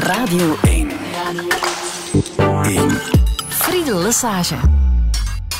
[0.00, 0.88] Radio 1.
[2.64, 2.90] 1.
[3.48, 4.54] Friedel Lesage.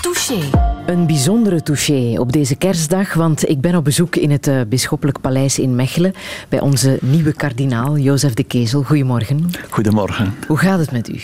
[0.01, 0.39] Touché.
[0.87, 5.21] Een bijzondere touché op deze kerstdag, want ik ben op bezoek in het uh, Bisschoppelijk
[5.21, 6.15] Paleis in Mechelen
[6.49, 8.83] bij onze nieuwe kardinaal, Jozef de Kezel.
[8.83, 9.51] Goedemorgen.
[9.71, 10.35] Goedemorgen.
[10.47, 11.21] Hoe gaat het met u?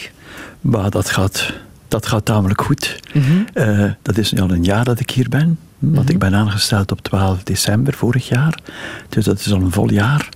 [0.60, 1.52] Bah, dat, gaat,
[1.88, 3.00] dat gaat tamelijk goed.
[3.12, 3.46] Mm
[4.02, 5.58] dat is nu al een jaar dat ik hier ben.
[5.78, 6.12] Want mhm.
[6.12, 8.58] ik ben aangesteld op 12 december vorig jaar.
[9.08, 10.28] Dus dat is al een vol jaar.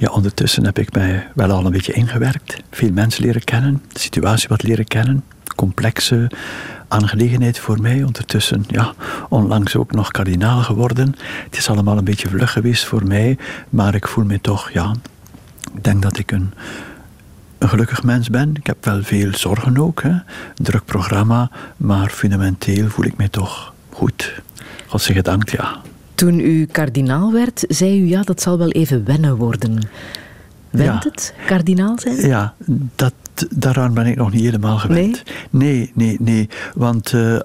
[0.00, 2.56] Ja, ondertussen heb ik mij wel al een beetje ingewerkt.
[2.70, 5.24] Veel mensen leren kennen, de situatie wat leren kennen.
[5.56, 6.30] Complexe
[6.88, 8.02] aangelegenheid voor mij.
[8.02, 8.94] Ondertussen, ja,
[9.28, 11.14] onlangs ook nog kardinaal geworden.
[11.44, 13.38] Het is allemaal een beetje vlug geweest voor mij.
[13.70, 14.94] Maar ik voel me toch, ja,
[15.74, 16.52] ik denk dat ik een,
[17.58, 18.54] gelukkig mens ben.
[18.54, 20.02] Ik heb wel veel zorgen ook.
[20.02, 20.12] Hè.
[20.54, 21.50] Druk programma.
[21.76, 24.42] Maar fundamenteel voel ik me toch goed.
[24.86, 25.80] God zich gedankt, ja.
[26.14, 29.88] Toen u kardinaal werd, zei u ja, dat zal wel even wennen worden.
[30.70, 32.26] Went het, kardinaal zijn?
[32.26, 32.54] Ja,
[32.94, 33.14] dat,
[33.50, 35.22] daaraan ben ik nog niet helemaal gewend.
[35.50, 36.48] Nee, nee, nee.
[36.74, 37.40] Want uh,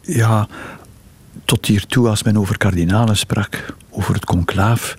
[0.00, 0.48] ja,
[1.44, 4.94] tot hiertoe, als men over kardinalen sprak, over het conclaaf,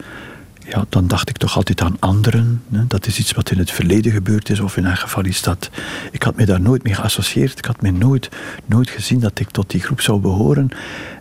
[0.67, 2.63] ja, dan dacht ik toch altijd aan anderen.
[2.71, 2.87] Hè.
[2.87, 5.69] Dat is iets wat in het verleden gebeurd is, of in elk geval is dat.
[6.11, 7.57] Ik had me daar nooit mee geassocieerd.
[7.57, 8.29] Ik had me nooit,
[8.65, 10.69] nooit gezien dat ik tot die groep zou behoren.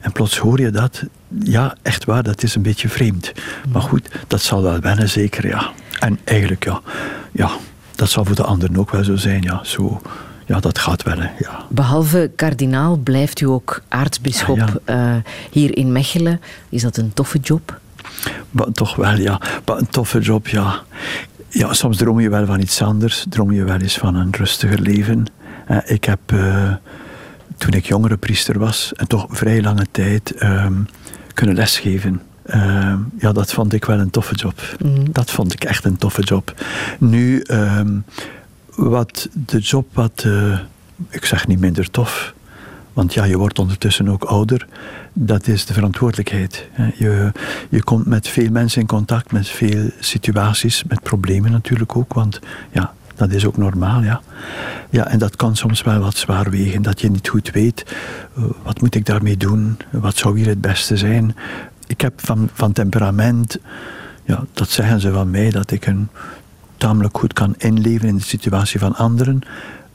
[0.00, 1.02] En plots hoor je dat.
[1.38, 3.32] Ja, echt waar, dat is een beetje vreemd.
[3.72, 5.72] Maar goed, dat zal wel wennen, zeker, ja.
[5.98, 6.80] En eigenlijk, ja,
[7.32, 7.50] ja
[7.94, 9.64] dat zal voor de anderen ook wel zo zijn, ja.
[9.64, 10.00] Zo,
[10.46, 11.20] ja, dat gaat wel.
[11.38, 11.66] ja.
[11.68, 15.16] Behalve kardinaal blijft u ook aartsbisschop uh,
[15.50, 16.40] hier in Mechelen.
[16.68, 17.80] Is dat een toffe job?
[18.50, 19.40] Maar toch wel, ja.
[19.66, 20.82] Maar een toffe job, ja.
[21.48, 23.24] Ja, soms droom je wel van iets anders.
[23.28, 25.26] Droom je wel eens van een rustiger leven.
[25.70, 26.72] Uh, ik heb, uh,
[27.56, 30.66] toen ik jongere priester was, en toch vrij lange tijd, uh,
[31.34, 32.22] kunnen lesgeven.
[32.44, 34.60] Ehm, ja, dat vond ik wel een toffe job.
[34.78, 35.12] Mm.
[35.12, 36.54] Dat vond ik echt een toffe job.
[36.98, 37.98] Nu, ehm,
[38.74, 40.58] wat de job wat, eh,
[41.08, 42.34] ik zeg niet minder tof,
[42.94, 44.66] want ja, je wordt ondertussen ook ouder.
[45.12, 46.68] Dat is de verantwoordelijkheid.
[46.94, 47.32] Je,
[47.68, 52.14] je komt met veel mensen in contact, met veel situaties, met problemen natuurlijk ook.
[52.14, 52.40] Want
[52.72, 54.20] ja, dat is ook normaal, ja.
[54.90, 56.82] Ja, en dat kan soms wel wat zwaar wegen.
[56.82, 57.94] Dat je niet goed weet,
[58.38, 59.76] uh, wat moet ik daarmee doen?
[59.90, 61.36] Wat zou hier het beste zijn?
[61.86, 63.58] Ik heb van, van temperament,
[64.24, 66.08] ja, dat zeggen ze van mij, dat ik een
[66.76, 69.40] tamelijk goed kan inleven in de situatie van anderen.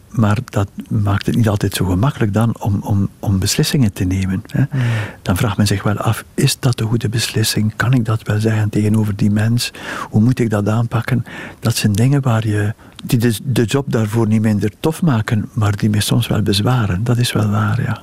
[0.09, 4.43] Maar dat maakt het niet altijd zo gemakkelijk dan om, om, om beslissingen te nemen.
[4.45, 4.63] Hè.
[4.69, 4.81] Hmm.
[5.21, 7.73] Dan vraagt men zich wel af, is dat de goede beslissing?
[7.75, 9.71] Kan ik dat wel zeggen tegenover die mens?
[10.09, 11.25] Hoe moet ik dat aanpakken?
[11.59, 15.77] Dat zijn dingen waar je, die de, de job daarvoor niet minder tof maken, maar
[15.77, 17.03] die me soms wel bezwaren.
[17.03, 18.01] Dat is wel waar, ja.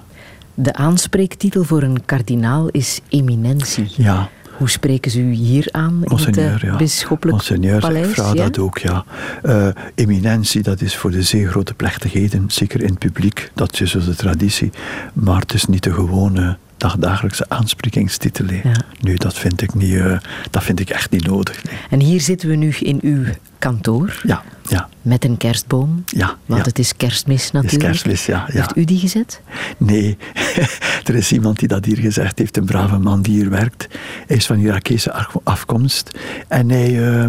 [0.55, 3.93] De aanspreektitel voor een kardinaal is eminentie.
[3.97, 4.29] Ja.
[4.57, 6.77] Hoe spreken ze u hier aan Monseigneur, in het ja.
[6.77, 8.09] bisschoppelijk Monseigneur, paleis?
[8.09, 9.05] ik vraag dat ook, ja.
[9.43, 13.91] Uh, eminentie, dat is voor de zeer grote plechtigheden, zeker in het publiek, dat is
[13.91, 14.71] dus de traditie.
[15.13, 18.47] Maar het is niet de gewone dagdagelijkse aansprekingstitel.
[18.47, 18.85] Ja.
[19.01, 20.19] Nu, dat vind ik, niet, uh,
[20.51, 21.63] dat vind ik echt niet nodig.
[21.91, 23.25] En hier zitten we nu in uw
[23.59, 24.21] kantoor.
[24.23, 24.89] Ja, ja.
[25.03, 26.05] Met een kerstboom.
[26.07, 26.37] Ja.
[26.47, 27.83] Want het is kerstmis natuurlijk.
[27.83, 28.45] Het is kerstmis, ja.
[28.47, 28.53] ja.
[28.53, 29.41] Heeft u die gezet?
[29.77, 30.17] Nee,
[31.09, 32.57] er is iemand die dat hier gezegd heeft.
[32.57, 33.87] Een brave man die hier werkt.
[34.27, 36.19] Hij is van Irakese afkomst.
[36.49, 36.91] En hij...
[36.91, 37.27] Uh,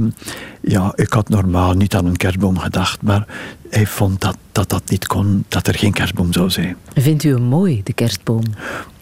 [0.67, 3.27] ja, ik had normaal niet aan een kerstboom gedacht, maar
[3.69, 6.75] hij vond dat, dat dat niet kon, dat er geen kerstboom zou zijn.
[6.93, 8.43] Vindt u hem mooi, de kerstboom?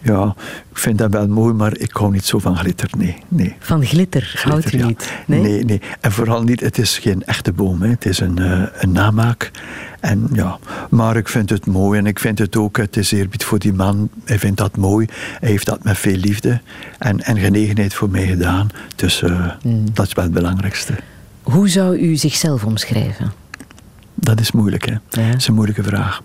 [0.02, 0.34] Ja,
[0.70, 3.16] ik vind dat wel mooi, maar ik hou niet zo van glitter, nee.
[3.28, 3.56] nee.
[3.58, 5.12] Van glitter, houdt u niet?
[5.26, 5.40] Nee?
[5.40, 5.64] nee?
[5.64, 7.88] nee, En vooral niet, het is geen echte boom, hè.
[7.88, 9.50] het is een, uh, een namaak.
[10.00, 10.58] En ja,
[10.90, 13.72] maar ik vind het mooi en ik vind het ook, het is eerbied voor die
[13.72, 14.08] man.
[14.24, 15.06] Hij vindt dat mooi.
[15.40, 16.60] Hij heeft dat met veel liefde
[16.98, 18.68] en, en genegenheid voor mij gedaan.
[18.96, 19.84] Dus uh, mm.
[19.92, 20.94] dat is wel het belangrijkste.
[21.46, 23.32] Hoe zou u zichzelf omschrijven?
[24.14, 24.94] Dat is moeilijk, hè?
[25.08, 26.22] Dat is een moeilijke vraag.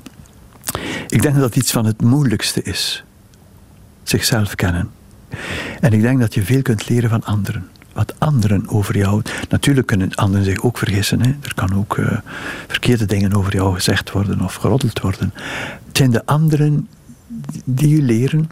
[1.07, 3.03] Ik denk dat dat iets van het moeilijkste is.
[4.03, 4.89] Zichzelf kennen.
[5.79, 7.69] En ik denk dat je veel kunt leren van anderen.
[7.93, 9.21] Wat anderen over jou.
[9.49, 11.21] Natuurlijk kunnen anderen zich ook vergissen.
[11.21, 11.29] Hè?
[11.41, 12.17] Er kan ook uh,
[12.67, 15.33] verkeerde dingen over jou gezegd worden of geroddeld worden.
[15.87, 16.87] Het zijn de anderen
[17.65, 18.49] die je leren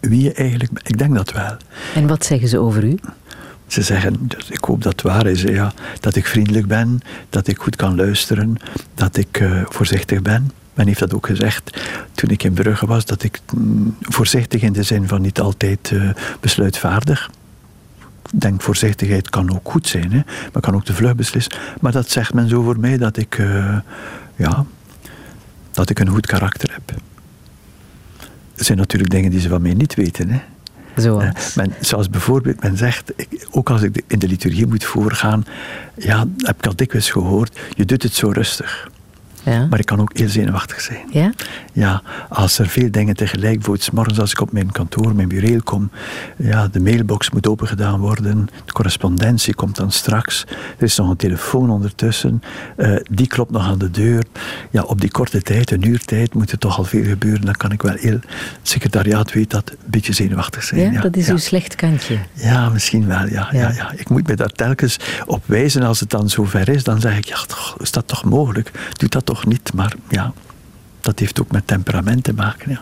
[0.00, 0.88] wie je eigenlijk bent.
[0.88, 1.56] Ik denk dat wel.
[1.94, 2.98] En wat zeggen ze over u?
[3.66, 7.58] Ze zeggen, ik hoop dat het waar is, ja, dat ik vriendelijk ben, dat ik
[7.58, 8.56] goed kan luisteren,
[8.94, 10.50] dat ik uh, voorzichtig ben.
[10.74, 11.80] Men heeft dat ook gezegd
[12.12, 15.90] toen ik in Brugge was, dat ik mm, voorzichtig in de zin van niet altijd
[15.90, 16.10] uh,
[16.40, 17.30] besluitvaardig.
[18.32, 20.20] Ik denk, voorzichtigheid kan ook goed zijn, hè,
[20.52, 21.58] maar kan ook te vlug beslissen.
[21.80, 23.78] Maar dat zegt men zo voor mij dat ik, uh,
[24.36, 24.64] ja,
[25.72, 26.98] dat ik een goed karakter heb.
[28.54, 30.30] Er zijn natuurlijk dingen die ze van mij niet weten.
[30.30, 30.40] Hè.
[30.96, 31.54] Zoals?
[31.54, 33.12] men, zoals bijvoorbeeld, men zegt,
[33.50, 35.44] ook als ik in de liturgie moet voorgaan,
[35.94, 38.88] ja, heb ik al dikwijls gehoord, je doet het zo rustig.
[39.46, 39.66] Ja.
[39.70, 41.06] Maar ik kan ook heel zenuwachtig zijn.
[41.10, 41.32] Ja?
[41.72, 45.60] Ja, als er veel dingen tegelijk, bijvoorbeeld morgens als ik op mijn kantoor, mijn bureau
[45.60, 45.90] kom,
[46.36, 50.44] ja, de mailbox moet opengedaan worden, de correspondentie komt dan straks,
[50.78, 52.42] er is nog een telefoon ondertussen,
[52.76, 54.24] uh, die klopt nog aan de deur.
[54.70, 57.44] Ja, op die korte tijd, een uur tijd, moet er toch al veel gebeuren.
[57.44, 60.80] Dan kan ik wel heel, het secretariaat weet dat, een beetje zenuwachtig zijn.
[60.80, 62.18] Ja, ja dat is uw slecht kantje.
[62.32, 63.70] Ja, misschien wel, ja, ja.
[63.70, 67.16] Ja, Ik moet me daar telkens op wijzen als het dan zover is, dan zeg
[67.16, 68.70] ik, ja, toch, is dat toch mogelijk?
[68.92, 70.32] Doe dat toch niet, maar ja,
[71.00, 72.70] dat heeft ook met temperament te maken.
[72.70, 72.80] Ja.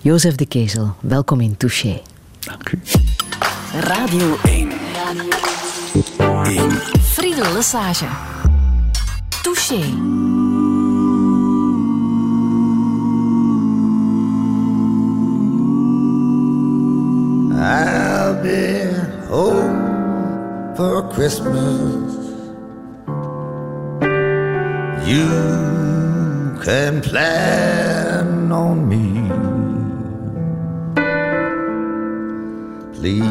[0.00, 2.00] Jozef de Kezel, welkom in Touché.
[2.40, 2.80] Dank u.
[3.80, 4.70] Radio 1.
[6.18, 6.70] Radio 1.
[7.02, 8.06] Friedel Lesage.
[9.42, 9.80] Touché.
[17.54, 18.90] I'll be
[19.28, 22.31] home for Christmas.
[25.04, 29.28] You can plan on me.
[32.94, 33.24] Please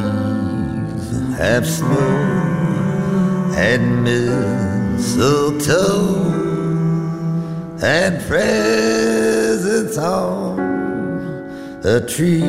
[1.38, 1.98] have snow
[3.56, 5.80] and mistletoe
[7.82, 10.60] and presents on
[11.86, 12.42] a tree.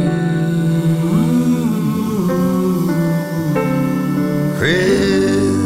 [4.58, 5.62] Christmas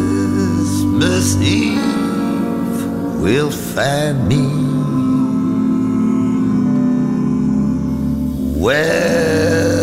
[1.40, 1.85] Eve
[3.20, 4.44] will find me.
[8.60, 9.75] Where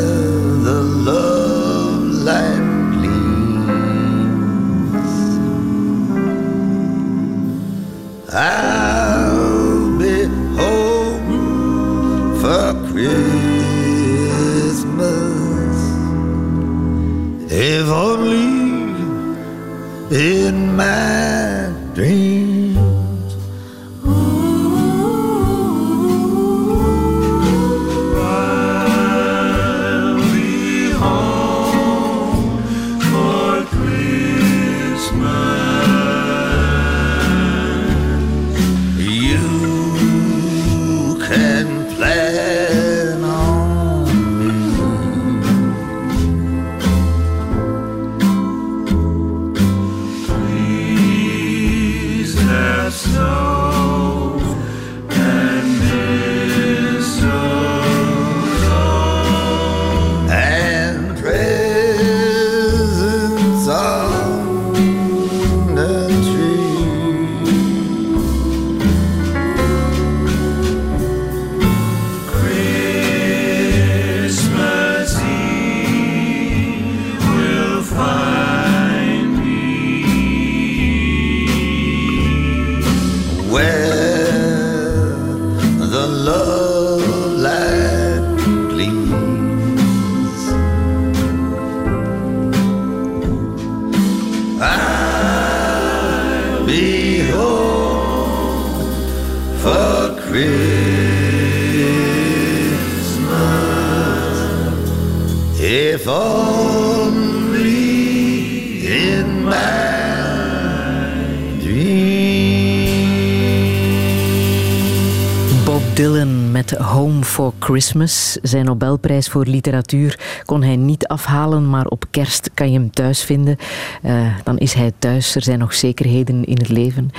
[117.74, 118.38] Christmas.
[118.42, 123.24] Zijn Nobelprijs voor literatuur kon hij niet afhalen, maar op kerst kan je hem thuis
[123.24, 123.58] vinden.
[124.04, 125.36] Uh, dan is hij thuis.
[125.36, 127.10] Er zijn nog zekerheden in het leven.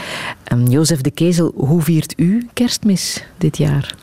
[0.52, 3.94] Um, Jozef de Kezel, hoe viert u kerstmis dit jaar?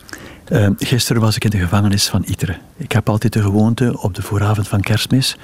[0.51, 2.55] Uh, gisteren was ik in de gevangenis van Itre.
[2.77, 5.37] Ik heb altijd de gewoonte op de vooravond van kerstmis,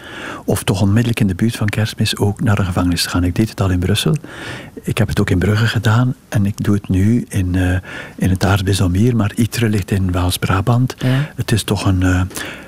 [0.45, 3.23] of toch onmiddellijk in de buurt van kerstmis, ook naar de gevangenis te gaan.
[3.23, 4.15] Ik deed het al in Brussel.
[4.88, 7.77] Ik heb het ook in Brugge gedaan en ik doe het nu in, uh,
[8.15, 10.96] in het aardbisdom hier, maar Itre ligt in Waals-Brabant.
[10.98, 11.29] Ja.
[11.36, 12.22] Het is toch een, uh,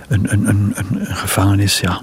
[0.08, 2.02] een, een, een, een, gevangenis, ja.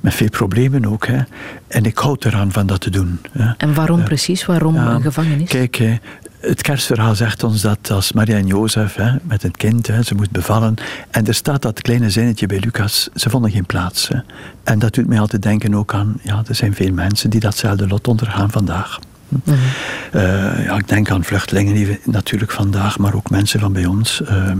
[0.00, 1.06] Met veel problemen ook.
[1.06, 1.18] Hè.
[1.66, 3.20] En ik houd eraan van dat te doen.
[3.32, 3.52] Hè.
[3.56, 4.46] En waarom precies?
[4.46, 5.48] Waarom een gevangenis?
[5.48, 6.00] Kijk,
[6.40, 10.14] het kerstverhaal zegt ons dat als Maria en Jozef hè, met een kind, hè, ze
[10.14, 10.74] moest bevallen.
[11.10, 14.08] En er staat dat kleine zinnetje bij Lucas, ze vonden geen plaats.
[14.08, 14.18] Hè.
[14.64, 17.86] En dat doet mij altijd denken ook aan, ja, er zijn veel mensen die datzelfde
[17.86, 18.98] lot ondergaan vandaag.
[19.28, 19.54] Mm
[20.62, 24.22] ja, ik denk aan vluchtelingen natuurlijk vandaag, maar ook mensen van bij ons.
[24.22, 24.58] Ehm,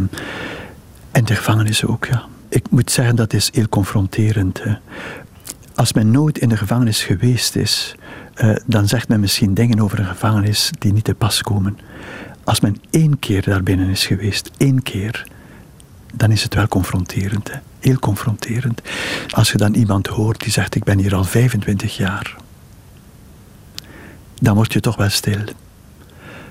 [1.11, 2.25] en de gevangenis ook, ja.
[2.49, 4.63] Ik moet zeggen, dat is heel confronterend.
[4.63, 4.75] Hè.
[5.75, 7.95] Als men nooit in de gevangenis geweest is,
[8.43, 11.79] uh, dan zegt men misschien dingen over een gevangenis die niet te pas komen.
[12.45, 15.27] Als men één keer daar binnen is geweest, één keer,
[16.15, 17.53] dan is het wel confronterend.
[17.53, 17.59] Hè.
[17.81, 18.83] Heel confronterend.
[19.31, 22.37] Als je dan iemand hoort die zegt: Ik ben hier al 25 jaar,
[24.41, 25.41] dan word je toch wel stil.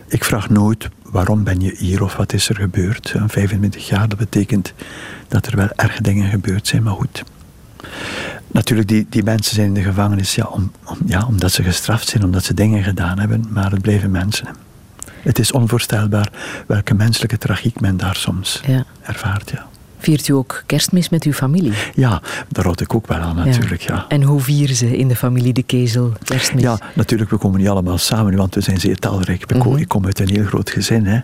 [0.08, 3.16] Ik vraag nooit waarom ben je hier of wat is er gebeurd.
[3.28, 4.74] 25 jaar, dat betekent
[5.28, 7.24] dat er wel erge dingen gebeurd zijn, maar goed.
[8.48, 12.08] Natuurlijk, die, die mensen zijn in de gevangenis ja, om, om, ja, omdat ze gestraft
[12.08, 14.48] zijn, omdat ze dingen gedaan hebben, maar het blijven mensen.
[15.22, 16.32] Het is onvoorstelbaar
[16.68, 18.86] welke menselijke tragiek men daar soms ja.
[19.02, 19.50] ervaart.
[19.50, 19.68] Ja.
[19.98, 21.74] Viert u ook kerstmis met uw familie?
[21.94, 23.82] Ja, daar houd ik ook wel aan natuurlijk.
[23.82, 24.06] Ja.
[24.08, 26.62] En hoe vieren ze in de familie De Kezel kerstmis?
[26.62, 29.54] Ja, natuurlijk, we komen niet allemaal samen, want we zijn zeer talrijk.
[29.54, 31.06] Mm Ik kom uit een heel groot gezin.
[31.06, 31.20] Hè.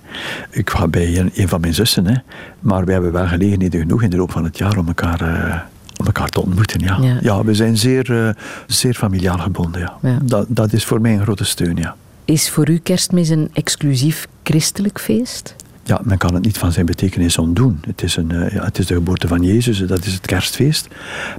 [0.49, 2.07] Ik ga bij een, een van mijn zussen.
[2.07, 2.15] Hè.
[2.59, 5.21] Maar we hebben wel gelegenheden genoeg in de loop van het jaar om elkaar...
[5.21, 5.55] Uh,
[5.97, 6.79] om elkaar te ontmoeten.
[6.79, 7.43] Ja, ja.
[7.43, 8.29] we zijn zeer, uh,
[8.67, 9.81] zeer familiaal gebonden.
[9.81, 9.97] Ja.
[10.01, 10.17] ja.
[10.23, 11.75] Dat, dat is voor mij een grote steun.
[11.75, 11.95] Ja.
[12.25, 15.55] Is voor u kerstmis een exclusief christelijk feest?
[15.83, 17.79] Ja, men kan het niet van zijn betekenis ontdoen.
[17.87, 20.87] Het is, een, uh, ja, het is de geboorte van Jezus, dat is het kerstfeest.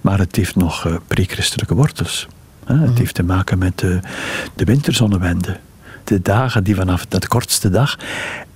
[0.03, 2.29] Maar het heeft nog uh, pre-christelijke wortels.
[2.65, 2.75] Hè?
[2.75, 2.99] Het mhm.
[2.99, 4.01] heeft te maken met de,
[4.55, 5.57] de winterzonnewende.
[6.05, 7.99] De dagen die vanaf de kortste dag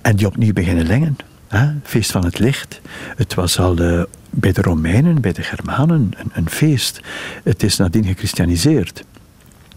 [0.01, 1.17] en die opnieuw beginnen lengen.
[1.47, 1.67] Hè?
[1.83, 2.81] Feest van het licht.
[3.15, 6.99] Het was al uh, bij de Romeinen, bij de Germanen, een, een feest.
[7.43, 9.03] Het is nadien gechristianiseerd.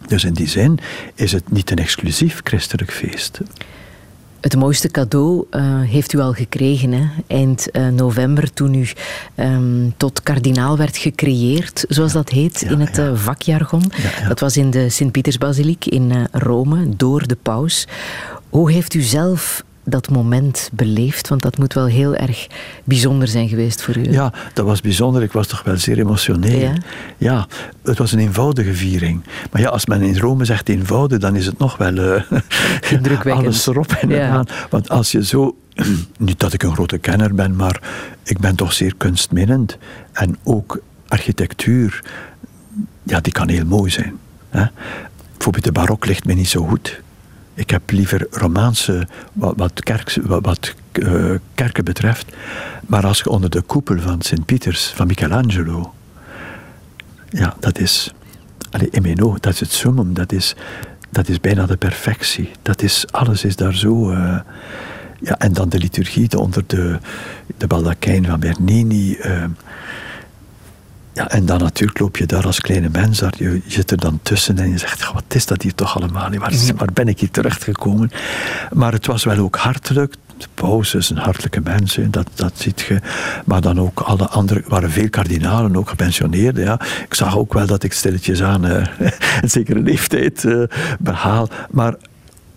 [0.06, 0.78] Dus in die zin
[1.14, 3.40] is het niet een exclusief christelijk feest.
[4.42, 7.04] Het mooiste cadeau uh, heeft u al gekregen hè?
[7.26, 8.88] eind uh, november toen u
[9.36, 13.82] um, tot kardinaal werd gecreëerd, zoals dat heet ja, in het uh, vakjargon.
[14.20, 17.86] Ja, dat was in de Sint-Pietersbasiliek in Rome door de paus.
[18.48, 21.28] Hoe heeft u zelf dat moment beleefd?
[21.28, 22.46] Want dat moet wel heel erg
[22.84, 24.10] bijzonder zijn geweest voor u.
[24.12, 25.22] Ja, dat was bijzonder.
[25.22, 26.58] Ik was toch wel zeer emotioneel.
[26.58, 26.74] Ja,
[27.18, 27.46] ja
[27.82, 29.22] het was een eenvoudige viering.
[29.50, 33.66] Maar ja, als men in Rome zegt eenvoudig, dan is het nog wel uh, alles
[33.66, 34.46] erop en eraan.
[34.70, 35.56] Want als je zo...
[36.18, 37.80] Niet dat ik een grote kenner ben, maar
[38.22, 39.78] ik ben toch zeer kunstminnend.
[40.12, 42.04] En ook architectuur,
[43.02, 44.18] ja, die kan heel mooi zijn.
[44.48, 44.64] Hè?
[45.32, 47.01] Bijvoorbeeld de barok ligt me niet zo goed.
[47.54, 49.82] Ik heb liever Romaanse, wat, wat,
[50.42, 52.36] wat, uh, kerken betreft.
[52.86, 55.94] Maar als je onder de koepel van Sint-Pieters, van Michelangelo.
[57.28, 58.12] Ja, dat is.
[59.02, 60.14] Mijn ogen, dat is het summum.
[60.14, 60.54] Dat is,
[61.10, 62.50] dat is bijna de perfectie.
[62.62, 64.10] Dat is, alles is daar zo.
[64.10, 64.40] Uh,
[65.20, 66.98] ja, en dan de liturgie onder de,
[67.56, 69.16] de baldakijn van Bernini.
[69.16, 69.44] Uh,
[71.14, 74.20] ja, en dan natuurlijk loop je daar als kleine mens, daar, je, zit er dan
[74.22, 76.30] tussen en je zegt, wat is dat hier toch allemaal?
[76.30, 78.10] Waar, waar ben ik hier terechtgekomen?
[78.72, 80.14] Maar het was wel ook hartelijk.
[80.36, 83.00] De paus is een hartelijke mens, dat, dat ziet je.
[83.44, 86.64] Maar dan ook alle andere, waren veel kardinalen, ook gepensioneerden.
[86.64, 86.80] Ja.
[87.04, 88.86] Ik zag ook wel dat ik stilletjes aan uh,
[89.42, 90.62] een zekere leeftijd uh,
[90.98, 91.48] behaal.
[91.70, 91.94] Maar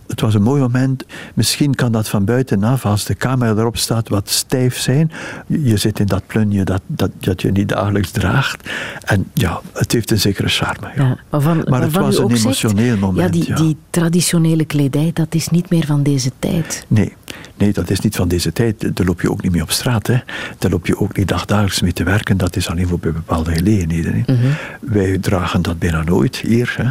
[0.08, 1.06] het was een mooi moment.
[1.34, 5.12] Misschien kan dat van buitenaf, als de camera erop staat, wat stijf zijn.
[5.48, 8.70] Je zit in dat plunje dat, dat, dat je niet dagelijks draagt.
[9.04, 10.88] En ja, het heeft een zekere charme.
[10.96, 11.18] Ja.
[11.30, 13.36] maar, van, maar het was een emotioneel moment.
[13.36, 16.86] Ja die, die traditionele kledij, dat is niet meer van deze tijd.
[16.88, 17.14] Nee.
[17.58, 18.96] Nee, dat is niet van deze tijd.
[18.96, 20.08] Daar loop je ook niet mee op straat.
[20.08, 20.18] Hè.
[20.58, 22.38] Daar loop je ook niet dagdagelijks mee te werken.
[22.38, 24.24] Dat is alleen voor bij bepaalde gelegenheden.
[24.26, 24.34] Hè.
[24.34, 24.48] Mhm.
[24.80, 26.74] Wij dragen dat bijna nooit hier.
[26.78, 26.90] Hè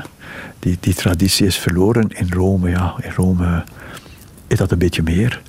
[0.58, 2.70] die, die traditie is verloren in Rome.
[2.70, 3.64] Ja, in Rome
[4.46, 5.42] is dat een beetje meer.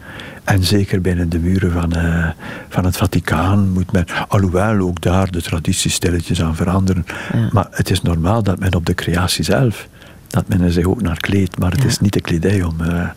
[0.44, 2.28] En zeker binnen de muren van, uh,
[2.70, 7.06] van het Vaticaan moet men, alhoewel ook daar de traditie stilletjes aan veranderen.
[7.52, 9.88] Maar het is normaal dat men op de creatie zelf,
[10.28, 11.60] dat men er zich ook naar kleedt.
[11.60, 13.10] Maar het is niet de kledij om, uh,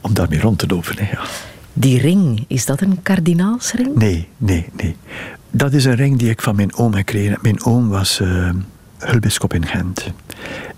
[0.00, 0.94] om daarmee rond te lopen.
[1.10, 1.20] ja.
[1.72, 3.94] Die ring, is dat een kardinaalsring?
[3.94, 4.96] Nee, nee, nee.
[5.50, 7.38] Dat is een ring die ik van mijn oom heb gekregen.
[7.42, 8.50] Mijn oom was uh,
[8.98, 10.12] hulbischop in Gent.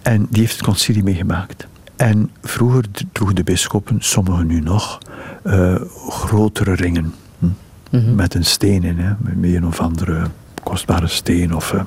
[0.02, 1.66] En die heeft het concilie meegemaakt.
[1.96, 4.98] En vroeger droegen de bisschoppen, sommigen nu nog,
[5.44, 5.74] uh,
[6.08, 7.14] grotere ringen.
[7.38, 7.46] Hm?
[7.90, 8.14] Mhm.
[8.14, 9.12] Met een steen in, hè?
[9.18, 10.26] met een of andere
[10.62, 11.54] kostbare steen.
[11.54, 11.82] Of, uh.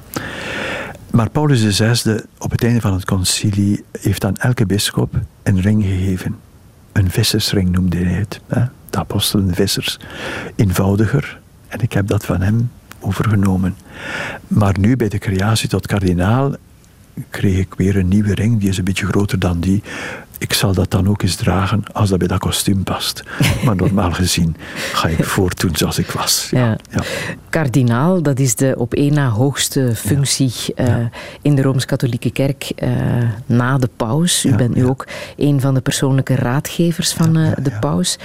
[1.11, 5.83] Maar Paulus VI, op het einde van het concilie, heeft aan elke bisschop een ring
[5.83, 6.35] gegeven.
[6.91, 8.41] Een vissersring noemde hij het.
[8.47, 8.63] Hè?
[8.89, 9.99] De apostelen vissers.
[10.55, 11.39] Eenvoudiger.
[11.67, 13.75] En ik heb dat van hem overgenomen.
[14.47, 16.55] Maar nu bij de creatie tot kardinaal
[17.29, 18.59] kreeg ik weer een nieuwe ring.
[18.59, 19.83] Die is een beetje groter dan die.
[20.37, 23.23] Ik zal dat dan ook eens dragen als dat bij dat kostuum past.
[23.65, 24.55] Maar normaal gezien
[24.93, 26.47] ga ik voortdoen zoals ik was.
[26.51, 26.77] Ja.
[26.89, 27.03] ja.
[27.49, 30.95] Kardinaal, dat is de op één na hoogste functie uh,
[31.41, 32.91] in de Rooms-Katholieke Kerk uh,
[33.45, 34.45] na de paus.
[34.45, 38.17] U bent nu ook een van de persoonlijke raadgevers van uh, de paus.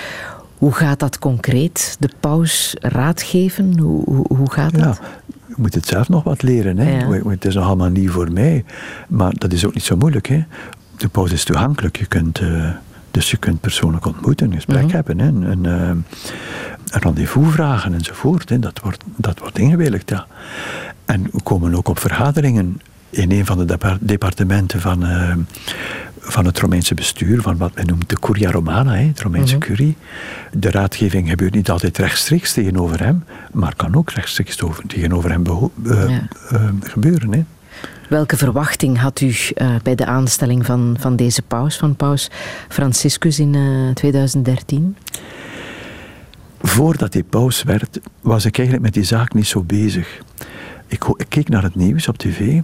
[0.58, 1.96] Hoe gaat dat concreet?
[1.98, 3.78] De paus raadgeven?
[3.78, 5.00] Hoe, hoe, hoe gaat dat?
[5.58, 6.78] Moet het zelf nog wat leren.
[6.78, 7.20] Hè?
[7.30, 8.64] Het is nog allemaal niet voor mij.
[9.08, 10.26] Maar dat is ook niet zo moeilijk.
[10.28, 10.44] Hè?
[10.96, 11.96] De pauze is toegankelijk.
[11.98, 12.70] Je kunt, uh,
[13.10, 14.94] Dus je kunt persoonlijk ontmoeten, een gesprek Mhm.
[14.94, 16.04] hebben, hè, een, eh, een
[17.00, 18.48] rendezvous vragen enzovoort.
[18.48, 18.58] Hè.
[18.58, 20.26] Dat, wordt, dat wordt ingewilligd, ja.
[21.04, 25.32] En we komen ook op vergaderingen in een van de depar- departementen van, eh,
[26.30, 29.64] van het Romeinse bestuur, van wat men noemt de Curia Romana, hè, het Romeinse Mhm.
[29.66, 29.96] curie.
[30.52, 35.46] De raadgeving gebeurt niet altijd rechtstreeks tegenover hem, maar kan ook rechtstreeks over, tegenover hem
[35.46, 36.28] eh, Ja.
[36.50, 37.32] eh, gebeuren.
[37.32, 37.44] Hè.
[38.08, 42.30] Welke verwachting had u eh, bij de aanstelling van, van deze paus, van paus
[42.68, 44.96] Franciscus in eh, 2013?
[46.62, 50.18] Voordat hij paus werd, was ik eigenlijk met die zaak niet zo bezig.
[50.86, 52.60] Ik, ik keek naar het nieuws op tv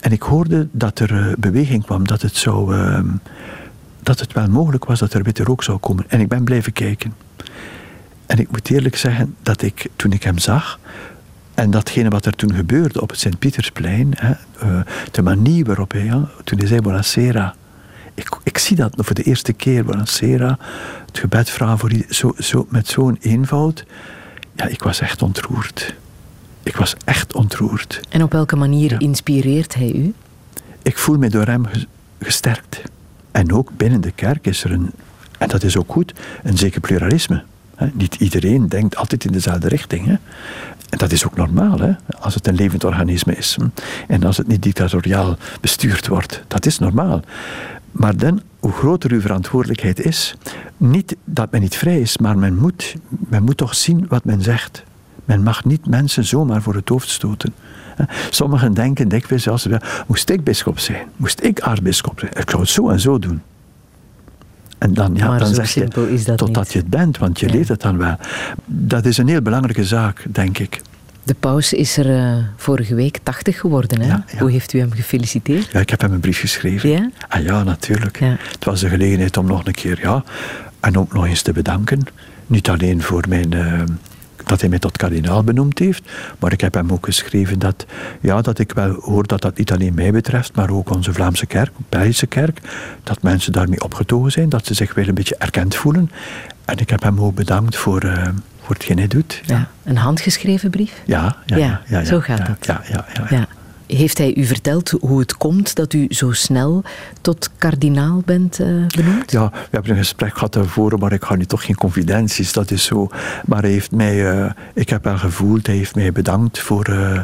[0.00, 3.06] en ik hoorde dat er eh, beweging kwam, dat het, zou, ehm,
[4.02, 6.04] dat het wel mogelijk was dat er witte rook zou komen.
[6.08, 7.14] En ik ben blijven kijken.
[8.26, 10.78] En ik moet eerlijk zeggen dat ik, toen ik hem zag,
[11.54, 14.30] en datgene wat er toen gebeurde op het Sint-Pietersplein, eh,
[15.10, 16.08] de manier waarop hij,
[16.44, 17.54] toen hij zei Buonasera,
[18.14, 20.58] ik, ik zie dat voor de eerste keer, Buonasera,
[21.06, 23.84] het gebed vragen voor zo, zo, met zo'n eenvoud.
[24.54, 25.94] Ja, ik was echt ontroerd.
[26.62, 28.00] Ik was echt ontroerd.
[28.08, 28.98] En op welke manier Ja.
[28.98, 30.14] inspireert hij u?
[30.82, 31.86] Ik voel me door hem ges-
[32.20, 32.82] gesterkt.
[33.30, 34.90] En ook binnen de kerk is er een,
[35.38, 37.42] en dat is ook goed, een zeker pluralisme.
[37.92, 40.06] Niet iedereen denkt altijd in dezelfde richting.
[40.06, 40.12] Hè.
[40.90, 43.56] En dat is ook normaal, hè, als het een levend organisme is.
[43.60, 43.66] hm.
[44.08, 46.42] En als het niet dictatoriaal bestuurd wordt.
[46.48, 47.20] Dat is normaal.
[47.92, 50.34] Maar dan, hoe groter uw verantwoordelijkheid is,
[50.76, 54.42] niet dat men niet vrij is, maar men moet, men moet toch zien wat men
[54.42, 54.82] zegt.
[55.24, 57.54] Men mag niet mensen zomaar voor het hoofd stoten.
[58.30, 62.62] Sommigen denken dikwijls zelfs, wel, moest ik bischop zijn, moest ik aartsbisschop zijn, ik zou
[62.62, 63.42] het zo en zo doen.
[64.78, 66.72] En dan, ja, Maar dan zeg simpel je, totdat niet.
[66.72, 67.52] je het bent, want je Ja.
[67.52, 68.16] leert het dan wel.
[68.64, 70.80] Dat is een heel belangrijke zaak, denk ik.
[71.24, 74.00] De paus is er eh, vorige week 80 geworden.
[74.00, 74.06] Hè?
[74.06, 74.38] Ja, ja.
[74.38, 75.70] Hoe heeft u hem gefeliciteerd?
[75.72, 76.88] Ja, ik heb hem een brief geschreven.
[76.90, 77.10] Ja?
[77.28, 78.18] Ah ja, natuurlijk.
[78.20, 80.24] Het was de gelegenheid om nog een keer, ja,
[80.80, 82.00] en ook nog eens te bedanken.
[82.46, 83.80] Niet alleen voor mijn, eh,
[84.44, 86.02] dat hij mij tot kardinaal benoemd heeft,
[86.38, 87.86] maar ik heb hem ook geschreven dat,
[88.20, 91.46] ja, dat ik wel hoor dat dat niet alleen mij betreft, maar ook onze Vlaamse
[91.46, 92.60] kerk, Belgische kerk,
[93.02, 96.10] dat mensen daarmee opgetogen zijn, dat ze zich weer een beetje erkend voelen.
[96.64, 98.28] En ik heb hem ook bedankt voor, eh,
[98.60, 99.40] voor hetgeen hij doet.
[99.46, 99.68] Ja.
[99.84, 100.92] Een handgeschreven brief?
[101.04, 102.66] Ja, ja, Ja, ja, ja, ja, zo gaat ja, dat.
[102.66, 103.36] Ja, ja, ja, ja.
[103.36, 103.46] Ja.
[103.96, 106.82] Heeft hij u verteld hoe het komt dat u zo snel
[107.20, 109.30] tot kardinaal bent eh, benoemd?
[109.30, 112.70] Ja, we hebben een gesprek gehad daarvoor, maar ik ga nu toch geen confidenties, dat
[112.70, 113.08] is zo.
[113.44, 117.22] Maar hij heeft mij, eh, ik heb wel gevoeld, hij heeft mij bedankt voor, eh,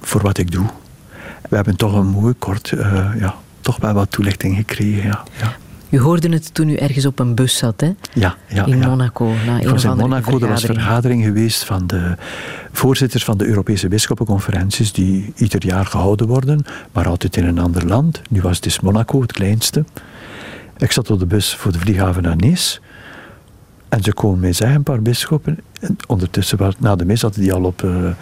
[0.00, 0.66] voor wat ik doe.
[1.48, 2.72] We hebben toch een mooi kort,
[3.18, 5.24] ja, toch wel wat toelichting gekregen, ja.
[5.40, 5.56] Ja,
[5.90, 7.90] U hoorde het toen u ergens op een bus zat, hè?
[8.12, 8.88] ja, ja in ja.
[8.88, 9.32] Monaco.
[9.46, 11.24] Na Ik was in Monaco, er was een vergadering.
[11.24, 12.14] geweest van de
[12.72, 17.86] voorzitters van de Europese bisschoppenconferenties, die ieder jaar gehouden worden, maar altijd in een ander
[17.86, 18.20] land.
[18.30, 19.84] Nu was het dus Monaco, het kleinste.
[20.76, 22.80] Ik zat op de bus voor de vlieghaven naar Nice.
[23.88, 25.58] En ze komen mij zeggen, een paar bisschoppen.
[25.80, 28.12] En ondertussen, na de mis, hadden die al op, eh,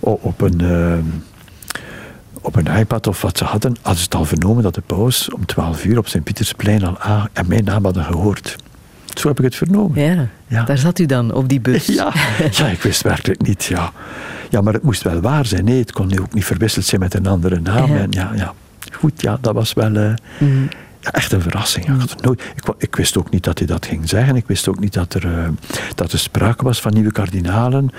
[0.00, 0.60] op een...
[0.60, 0.98] eh,
[2.40, 5.30] op een iPad of wat ze hadden, hadden ze het al vernomen dat de paus
[5.32, 8.56] om 12 uur op Sint-Pietersplein al a- en mijn naam hadden gehoord.
[9.14, 10.00] Zo heb ik het vernomen.
[10.02, 10.62] Ja, Ja.
[10.64, 11.86] daar zat u dan op die bus.
[12.00, 12.12] Ja,
[12.50, 13.64] ja, ik wist werkelijk niet.
[13.64, 13.92] Ja.
[14.50, 15.64] ja, maar het moest wel waar zijn.
[15.64, 17.92] Nee, het kon nu ook niet verwisseld zijn met een andere naam.
[17.92, 17.98] Ja.
[17.98, 18.52] En ja, ja.
[18.92, 20.12] Goed, ja, dat was wel eh,
[21.00, 21.84] ja, echt een verrassing.
[21.84, 22.42] Ik, had het nooit,
[22.78, 24.36] ik wist ook niet dat hij dat ging zeggen.
[24.36, 25.48] Ik wist ook niet dat er, eh,
[25.94, 27.90] dat er sprake was van nieuwe kardinalen.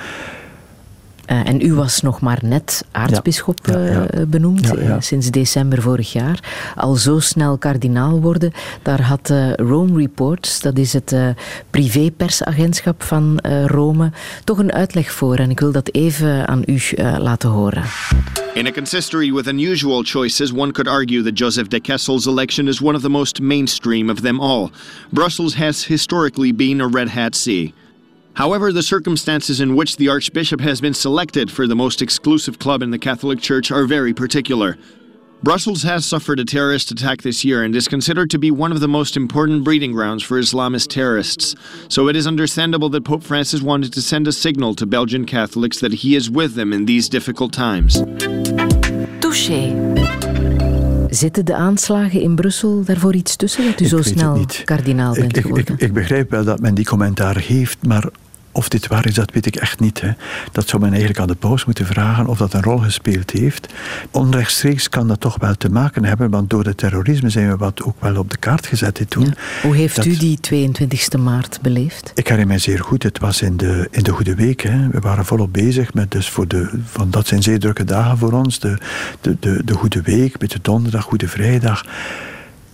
[1.31, 4.07] Eh, en u was nog maar net aartsbisschop Ja, ja, ja.
[4.07, 4.95] eh, benoemd, Ja, ja.
[4.95, 6.39] eh, sinds december vorig jaar.
[6.75, 11.27] Al zo snel kardinaal worden, daar had Rome Reports, dat is het eh
[11.69, 14.11] privé-persagentschap van eh, Rome,
[14.43, 15.35] toch een uitleg voor.
[15.35, 16.79] En ik wil dat even aan u
[17.17, 17.83] laten horen.
[18.53, 22.81] In a consistory with unusual choices, one could argue that Joseph de Kessel's election is
[22.81, 24.69] one of the most mainstream of them all.
[25.09, 27.73] Brussels has historically been a red hat sea.
[28.33, 32.81] However, the circumstances in which the Archbishop has been selected for the most exclusive club
[32.81, 34.77] in the Catholic Church are very particular.
[35.43, 38.79] Brussels has suffered a terrorist attack this year and is considered to be one of
[38.79, 41.55] the most important breeding grounds for Islamist terrorists.
[41.89, 45.79] So it is understandable that Pope Francis wanted to send a signal to Belgian Catholics
[45.79, 48.03] that he is with them in these difficult times.
[49.19, 50.60] Touché.
[51.13, 55.37] Zitten de aanslagen in Brussel daarvoor iets tussen dat u Ik zo snel kardinaal bent
[55.37, 55.73] ik, geworden?
[55.73, 58.09] ik, ik begrijp wel dat men die commentaar geeft, maar
[58.51, 60.01] of dit waar is, dat weet ik echt niet.
[60.01, 60.09] Hè.
[60.51, 63.73] Dat zou men eigenlijk aan de paus moeten vragen of dat een rol gespeeld heeft.
[64.11, 67.83] Onrechtstreeks kan dat toch wel te maken hebben, want door het terrorisme zijn we wat
[67.83, 69.25] ook wel op de kaart gezet dit toen.
[69.25, 69.33] Ja.
[69.61, 72.11] Hoe heeft Dat- u die 22e maart beleefd?
[72.15, 74.61] Ik herinner mij zeer goed, het was in de, in de Goede Week.
[74.61, 74.87] Hè.
[74.89, 78.31] We waren volop bezig met, dus voor de, van, dat zijn zeer drukke dagen voor
[78.31, 78.59] ons.
[78.59, 78.77] De,
[79.21, 81.85] de, de, de Goede Week, met de donderdag, Goede Vrijdag.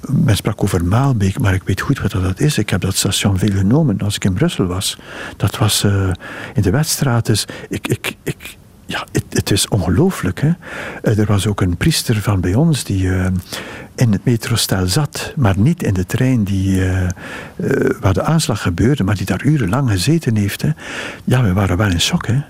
[0.02, 2.58] Men sprak over Maalbeek, maar ik weet goed wat dat is.
[2.58, 4.98] Ik heb dat station veel genomen als ik in Brussel was.
[5.38, 6.12] Dat was uh,
[6.54, 7.26] in de Weststraat.
[7.26, 10.42] Dus ik, ik, ik, ja, het, het is ongelooflijk.
[10.42, 13.26] Uh, er was ook een priester van bij ons die uh,
[13.96, 16.82] in het metrostel zat, maar niet in de trein die,
[18.00, 20.62] waar de aanslag gebeurde, maar die daar urenlang gezeten heeft.
[20.62, 20.70] Hè?
[21.24, 22.28] Ja, we waren wel in shock.
[22.28, 22.42] Hè?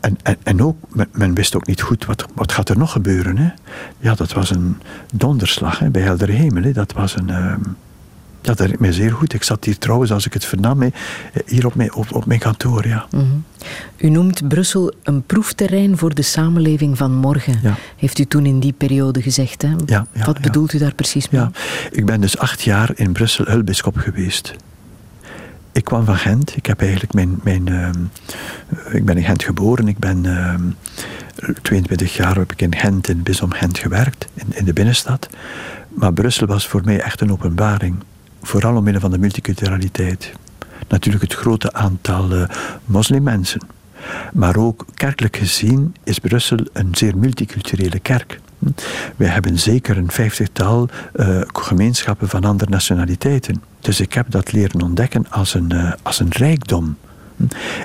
[0.00, 0.76] En, en, en ook,
[1.12, 3.36] men, wist ook niet goed wat, wat gaat er nog gebeuren.
[3.36, 3.50] Hè?
[3.98, 4.76] Ja, dat was een
[5.14, 6.62] donderslag hè, bij helder hemel.
[6.62, 6.72] Hè?
[6.72, 7.28] Dat was een.
[7.28, 7.54] Uh,
[8.42, 9.32] ja, dat herinner mij zeer goed.
[9.32, 10.88] Ik zat hier trouwens, als ik het vernam, hè,
[11.46, 12.86] hier op mijn, op, op mijn kantoor.
[12.86, 13.06] Ja.
[13.10, 13.24] Mhm.
[13.96, 17.58] U noemt Brussel een proefterrein voor de samenleving van morgen.
[17.62, 17.74] Ja.
[17.96, 19.62] Heeft u toen in die periode gezegd.
[19.62, 19.74] Hè?
[19.86, 21.40] Ja, wat bedoelt u daar precies mee?
[21.40, 21.50] Ja.
[21.90, 24.54] Ik ben dus acht jaar in Brussel hulbischop geweest
[25.72, 26.56] ik kwam van Gent.
[26.56, 27.40] Ik heb eigenlijk mijn.
[27.42, 29.88] mijn uh, ik ben in Gent geboren.
[29.88, 30.24] Ik ben.
[30.24, 30.62] Uh, ehm,
[31.62, 35.28] 22 jaar heb ik in Gent, in Bisom Gent gewerkt, in, in de binnenstad.
[35.88, 37.96] Maar Brussel was voor mij echt een openbaring.
[38.42, 40.32] Vooral omwille van de multiculturaliteit.
[40.88, 42.48] Natuurlijk het grote aantal uh,
[42.84, 43.60] moslimmensen.
[44.32, 48.40] Maar ook kerkelijk gezien is Brussel een zeer multiculturele kerk.
[49.16, 53.62] Wij hebben zeker een vijftigtal uh, gemeenschappen van andere nationaliteiten.
[53.80, 56.96] Dus ik heb dat leren ontdekken als een, uh, als een rijkdom.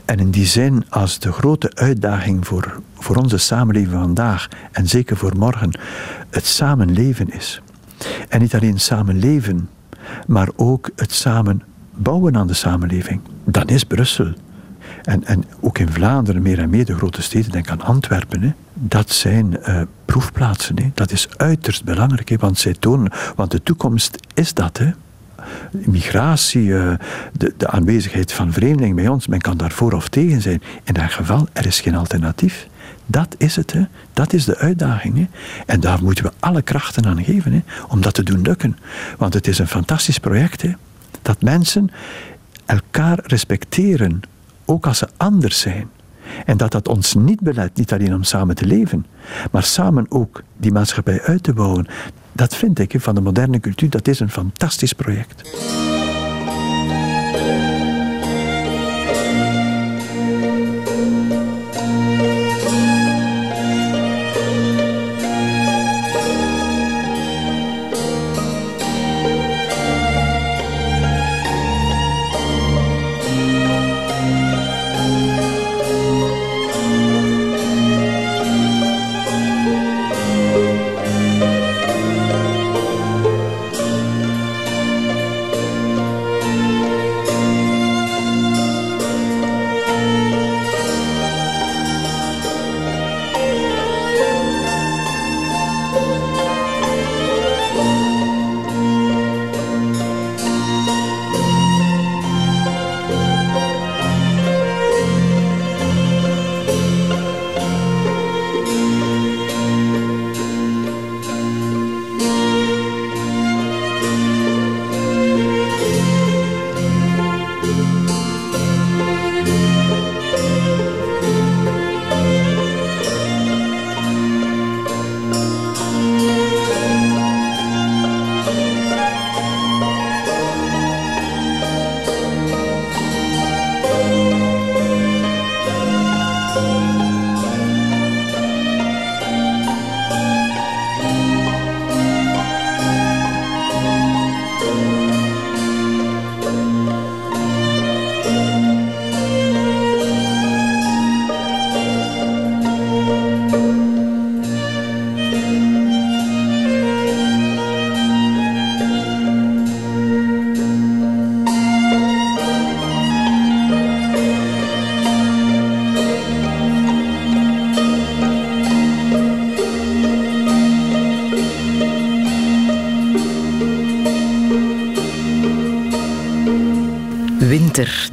[0.06, 5.18] En in die zin, als de grote uitdaging voor, voor onze samenleving vandaag en zeker
[5.18, 5.80] voor morgen
[6.30, 7.62] het samenleven is.
[8.30, 9.70] En niet alleen samenleven,
[10.28, 11.62] maar ook het samen
[11.94, 13.22] bouwen aan de samenleving.
[13.46, 14.34] Dan is Brussel
[15.06, 18.52] en, en ook in Vlaanderen meer en meer de grote steden, denk aan Antwerpen, hè,
[18.74, 20.80] dat zijn uh, proefplaatsen.
[20.80, 20.92] Hè.
[20.94, 24.78] Dat is uiterst belangrijk, want zij tonen, want de toekomst is dat.
[24.78, 24.92] Hè.
[25.72, 26.94] Migratie, uh,
[27.34, 30.62] de, de, aanwezigheid van vreemdelingen bij ons, men kan daar voor of tegen zijn.
[30.84, 32.68] In dat geval, er is geen alternatief.
[33.06, 33.82] Dat is het, hè.
[34.14, 35.18] dat is de uitdaging.
[35.18, 35.26] Hè.
[35.66, 38.78] En daar moeten we alle krachten aan geven hè, om dat te doen lukken.
[39.18, 40.62] Want het is een fantastisch project.
[40.62, 40.72] Hè.
[41.22, 41.92] Dat mensen
[42.66, 44.22] elkaar respecteren
[44.66, 45.90] ook als ze anders zijn.
[46.46, 49.06] En dat dat ons niet belet, niet alleen om samen te leven,
[49.52, 51.88] maar samen ook die maatschappij uit te bouwen.
[52.32, 55.42] Dat vind ik van de moderne cultuur, dat is een fantastisch project.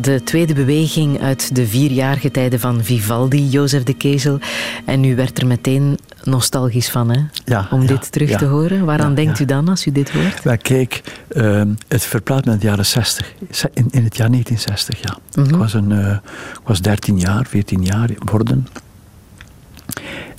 [0.02, 4.38] De tweede beweging uit de vierjarige tijden van Vivaldi, Jozef de Kezel.
[4.84, 7.20] En u werd er meteen nostalgisch van, hè?
[7.44, 8.84] Ja, Om dit terug te horen.
[8.84, 10.62] Waaraan denkt u dan als u dit hoort?
[10.62, 13.32] Kijk, uh, het verplaatst met de jaren 60.
[13.74, 15.18] In, in het jaar 1960, ja.
[15.42, 15.58] ik, mhm.
[15.58, 16.12] was een, uh,
[16.52, 18.68] ik was 13 jaar, 14 jaar worden.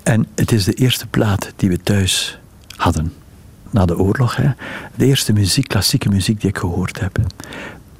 [0.03, 2.39] En het is de eerste plaat die we thuis
[2.75, 3.13] hadden
[3.69, 4.35] na de oorlog.
[4.35, 4.49] Hè.
[4.95, 7.17] De eerste muziek, klassieke muziek die ik gehoord heb.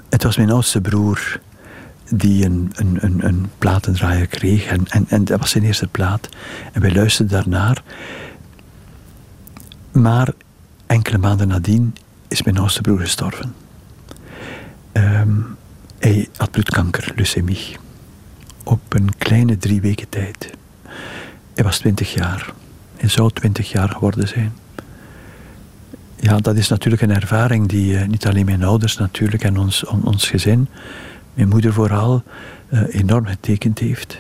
[0.10, 1.39] Het was mijn oudste broer
[2.17, 4.65] die een, een, een, een platendraaier kreeg.
[4.65, 6.30] En, en, en dat was zijn eerste plaat.
[6.71, 7.84] En wij luisterden daarnaar.
[9.91, 10.34] Maar
[10.86, 11.95] enkele maanden nadien
[12.28, 13.54] is mijn oudste broer gestorven.
[14.91, 15.32] Ehm,
[15.99, 17.78] hij had bloedkanker, leukemie.
[18.63, 20.49] Op een kleine drie weken tijd.
[21.54, 22.54] Hij was twintig jaar.
[22.97, 24.54] Hij zou twintig jaar geworden zijn.
[26.19, 29.86] Ja, dat is natuurlijk een ervaring die uh, niet alleen mijn ouders natuurlijk en ons,
[29.86, 30.67] on, ons gezin,
[31.34, 32.24] mijn moeder vooral,
[32.69, 34.17] uh, enorm getekend heeft.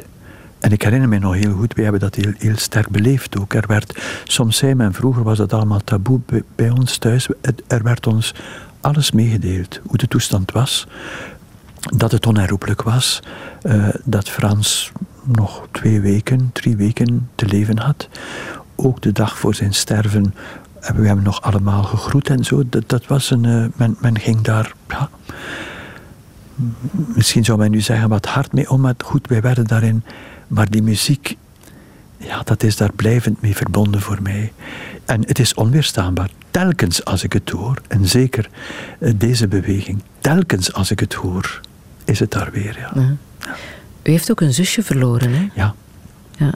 [0.59, 3.53] En ik herinner me nog heel goed, wij hebben dat heel, heel sterk beleefd ook.
[3.53, 6.19] Er werd, soms zei men, vroeger was dat allemaal taboe
[6.55, 7.27] bij, ons thuis.
[7.67, 8.33] Er werd ons
[8.81, 10.87] alles meegedeeld, hoe de toestand was.
[11.95, 13.19] Dat het onherroepelijk was.
[13.63, 14.91] Uh, dat Frans
[15.23, 18.07] nog twee weken, drie weken te leven had.
[18.75, 20.33] Ook de dag voor zijn sterven
[20.79, 22.63] hebben we hem nog allemaal gegroet en zo.
[22.69, 25.09] Dat, dat was een, uh, men, men ging daar, ja,
[26.91, 30.03] misschien zou men nu zeggen wat hard mee om, maar goed, wij werden daarin.
[30.47, 31.37] Maar die muziek,
[32.17, 34.53] ja, dat is daar blijvend mee verbonden voor mij.
[35.05, 36.29] En het is onweerstaanbaar.
[36.51, 38.49] Telkens als ik het hoor, en zeker
[38.99, 41.61] uh, deze beweging, telkens als ik het hoor,
[42.05, 42.77] is het daar weer.
[42.79, 42.91] Ja.
[43.39, 43.55] ja.
[44.03, 45.47] U heeft ook een zusje verloren, hè?
[45.53, 45.75] Ja.
[46.37, 46.53] ja.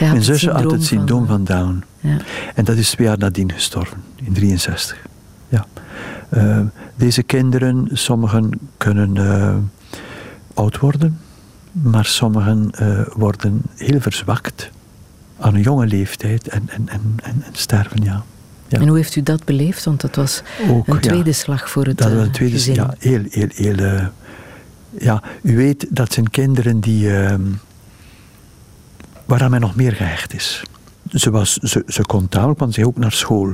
[0.00, 1.84] Mijn zusje had het syndroom van, van Down.
[2.00, 2.16] Ja.
[2.54, 4.98] En dat is twee jaar nadien gestorven, in 63.
[5.54, 5.66] Ja.
[6.30, 6.60] Uh,
[6.96, 9.54] deze kinderen, sommigen kunnen uh,
[10.54, 11.20] oud worden,
[11.72, 14.70] maar sommigen uh, worden heel verzwakt
[15.38, 18.24] aan een jonge leeftijd en, en, en, en, sterven, ja.
[18.68, 18.78] ja.
[18.80, 19.84] En hoe heeft u dat beleefd?
[19.84, 22.74] Want dat was Ook, een tweede ja, slag voor het dat was een tweede, gezin.
[22.74, 24.10] Ja, heel, heel, heel...
[24.98, 27.16] ja, u weet, dat zijn kinderen die...
[27.16, 27.42] Ehm,
[29.24, 30.62] waaraan men nog meer gehecht is.
[31.14, 33.52] Ze, was, ze, ze kon taal, want ze ook naar school.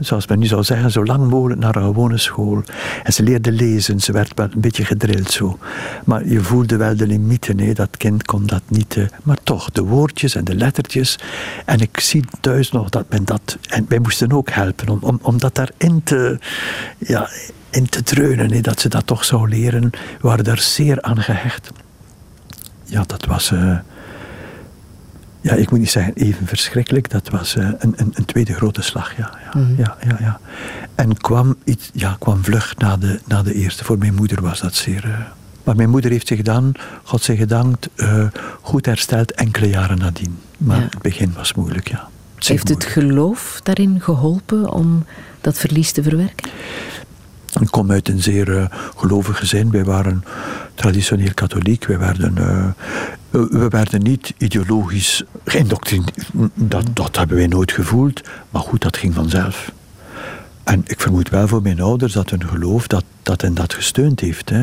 [0.00, 2.62] Zoals men nu zou zeggen, zo lang mogelijk naar een gewone school.
[3.02, 5.58] En ze leerde lezen, ze werd wel een beetje gedrild zo.
[6.04, 7.72] Maar je voelde wel de limieten, hè?
[7.72, 8.96] dat kind kon dat niet.
[8.96, 11.18] Uh, maar toch, de woordjes en de lettertjes.
[11.64, 13.58] En ik zie thuis nog dat men dat...
[13.68, 16.38] En wij moesten ook helpen om, om, om dat daarin te...
[16.98, 17.28] Ja,
[17.70, 18.60] in te dreunen, hè?
[18.60, 19.90] dat ze dat toch zou leren.
[19.90, 21.70] We waren daar zeer aan gehecht.
[22.84, 23.50] Ja, dat was...
[23.50, 23.78] Uh,
[25.42, 27.10] ja, ik moet niet zeggen even verschrikkelijk.
[27.10, 29.30] Dat was uh, een, een, een, tweede grote slag, ja.
[29.52, 29.74] Ja, mm.
[29.78, 30.40] ja, ja, ja,
[30.94, 33.84] En kwam, iets, ja, kwam vlug na de, na de eerste.
[33.84, 35.04] Voor mijn moeder was dat zeer...
[35.06, 35.18] Uh,
[35.64, 38.26] maar mijn moeder heeft zich dan, God zij gedankt, uh,
[38.60, 40.38] goed hersteld enkele jaren nadien.
[40.56, 40.82] Maar ja.
[40.82, 42.08] het begin was moeilijk, ja.
[42.34, 42.68] Heeft moeilijk.
[42.68, 45.04] het geloof daarin geholpen om
[45.40, 46.50] dat verlies te verwerken?
[47.60, 48.64] Ik kom uit een zeer uh,
[48.96, 49.70] gelovig gezin.
[49.70, 50.24] Wij waren
[50.74, 51.84] traditioneel katholiek.
[51.84, 52.66] Wij werden, uh,
[53.30, 56.30] we werden niet ideologisch geïndoctrineerd.
[56.54, 58.20] Dat, dat hebben wij nooit gevoeld.
[58.50, 59.72] Maar goed, dat ging vanzelf.
[60.64, 64.20] En ik vermoed wel voor mijn ouders dat hun geloof dat, dat hen dat gesteund
[64.20, 64.50] heeft.
[64.50, 64.62] Hè.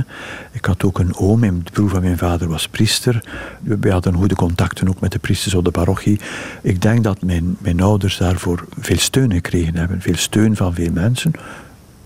[0.52, 3.24] Ik had ook een oom, de broer van mijn vader was priester.
[3.62, 6.20] We hadden goede contacten ook met de priesters op de parochie.
[6.62, 10.02] Ik denk dat mijn, mijn ouders daarvoor veel steun gekregen hebben.
[10.02, 11.32] Veel steun van veel mensen.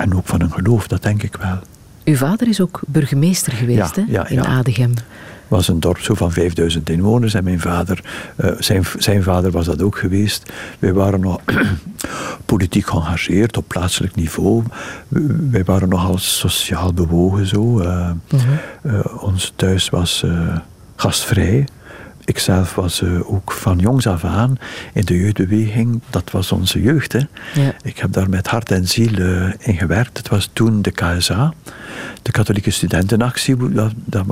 [0.04, 1.60] En ook van hun geloof, dat denk ik wel.
[2.04, 4.12] Uw vader is ook burgemeester geweest ja, hè?
[4.12, 4.46] Ja, in ja.
[4.46, 4.94] Adegem.
[5.48, 8.04] was een dorp zo van 5000 inwoners en mijn vader,
[8.38, 10.52] uh, zijn, zijn vader was dat ook geweest.
[10.80, 11.40] Wij waren nog
[12.46, 14.64] politiek geëngageerd op plaatselijk niveau.
[15.52, 17.80] Wij waren nogal sociaal bewogen zo.
[17.82, 18.92] Uh, mm -hmm.
[18.92, 20.26] uh, ons thuis was
[20.96, 21.66] gastvrij.
[22.26, 24.58] Ikzelf was uh, ook van jongs af aan
[24.94, 26.02] in de jeugdbeweging.
[26.10, 27.12] Dat was onze jeugd.
[27.12, 27.20] Hè.
[27.54, 27.74] Ja.
[27.82, 30.18] Ik heb daar met hart en ziel uh, in gewerkt.
[30.18, 31.54] Het was toen de KSA,
[32.22, 33.72] de Katholieke Studentenactie.
[33.74, 34.26] Dat, dat,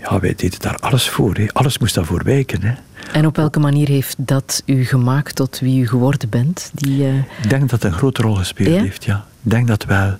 [0.00, 1.34] ja, wij deden daar alles voor.
[1.34, 1.46] Hè.
[1.52, 2.62] Alles moest daarvoor wijken.
[2.62, 2.72] Hè.
[3.12, 6.70] En op welke manier heeft dat u gemaakt tot wie u geworden bent?
[6.74, 7.18] Die, uh...
[7.18, 8.82] Ik denk dat het een grote rol gespeeld ja?
[8.82, 9.04] heeft.
[9.04, 9.24] Ja.
[9.42, 10.16] Ik denk dat wel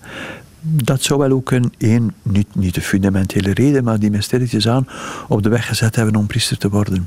[0.62, 4.87] dat zou wel ook een, niet, niet de fundamentele reden, maar die me stilletjes aan
[5.29, 7.07] op de weg gezet hebben om priester te worden.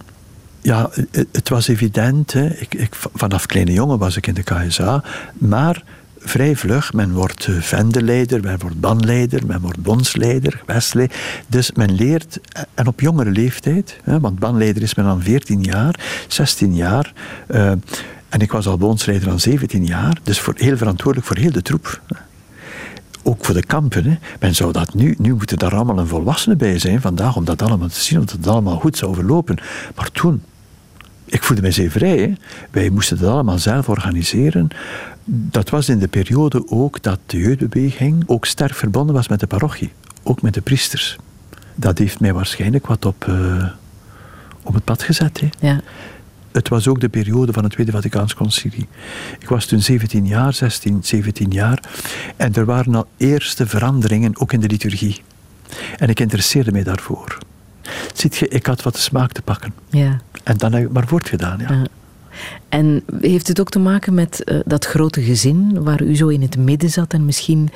[0.61, 0.89] Ja,
[1.31, 2.33] het, was evident.
[2.33, 2.45] Hè.
[2.45, 5.83] Ik, ik, vanaf kleine jongen was ik in de KSA, maar
[6.19, 6.93] vrij vlug.
[6.93, 10.63] Men wordt vendeleider, men wordt bandleider, men wordt bondsleider.
[11.47, 12.39] Dus men leert,
[12.73, 17.13] en op jongere leeftijd, hè, want bandleider is men aan 14 jaar, 16 jaar.
[17.47, 17.71] Uh,
[18.29, 21.61] en ik was al bondsleider aan 17 jaar, dus voor, heel verantwoordelijk voor heel de
[21.61, 22.01] troep
[23.25, 24.03] ook voor de kampen.
[24.03, 24.17] Hè.
[24.39, 27.61] Men zou dat nu, nu moeten daar allemaal een volwassene bij zijn vandaag om dat
[27.61, 29.57] allemaal te zien, omdat het allemaal goed zou verlopen.
[29.95, 30.43] Maar toen,
[31.25, 32.17] ik voelde mij zeer vrij.
[32.17, 32.33] Hè.
[32.71, 34.67] Wij moesten dat allemaal zelf organiseren.
[35.25, 39.47] Dat was in de periode ook dat de jeugdbeweging ook sterk verbonden was met de
[39.47, 39.91] parochie,
[40.23, 41.17] ook met de priesters.
[41.75, 43.69] Dat heeft mij waarschijnlijk wat op, uh,
[44.63, 45.39] op het pad gezet.
[45.39, 45.67] Hè.
[45.67, 45.81] Ja.
[46.55, 48.87] Het was ook de periode van het Tweede Vaticaans Concilie.
[49.39, 51.79] Ik was toen 17 jaar, 16, 17 jaar.
[52.35, 55.21] En er waren al eerste veranderingen, ook in de liturgie.
[55.97, 57.37] En ik interesseerde mij daarvoor.
[58.13, 59.73] Ziet je, ik had wat de smaak te pakken.
[59.89, 60.21] Ja.
[60.43, 61.59] En dan heb ik maar voortgedaan.
[61.59, 61.73] Ja.
[61.73, 61.85] ja.
[62.69, 66.41] En heeft het ook te maken met uh, dat grote gezin waar u zo in
[66.41, 67.69] het midden zat en misschien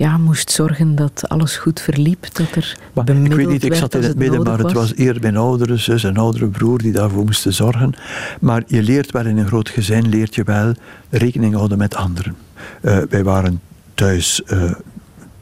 [0.00, 2.26] ja, moest zorgen dat alles goed verliep?
[2.32, 5.22] Dat er maar, ik weet niet, ik zat in het, midden, maar het was eerder
[5.22, 7.94] mijn oudere zus en oudere broer die daarvoor moesten zorgen.
[8.40, 10.74] Maar je leert wel in een groot gezin, leert je wel
[11.10, 12.36] rekening houden met anderen.
[12.82, 13.60] Uh, wij waren
[13.94, 14.72] thuis uh,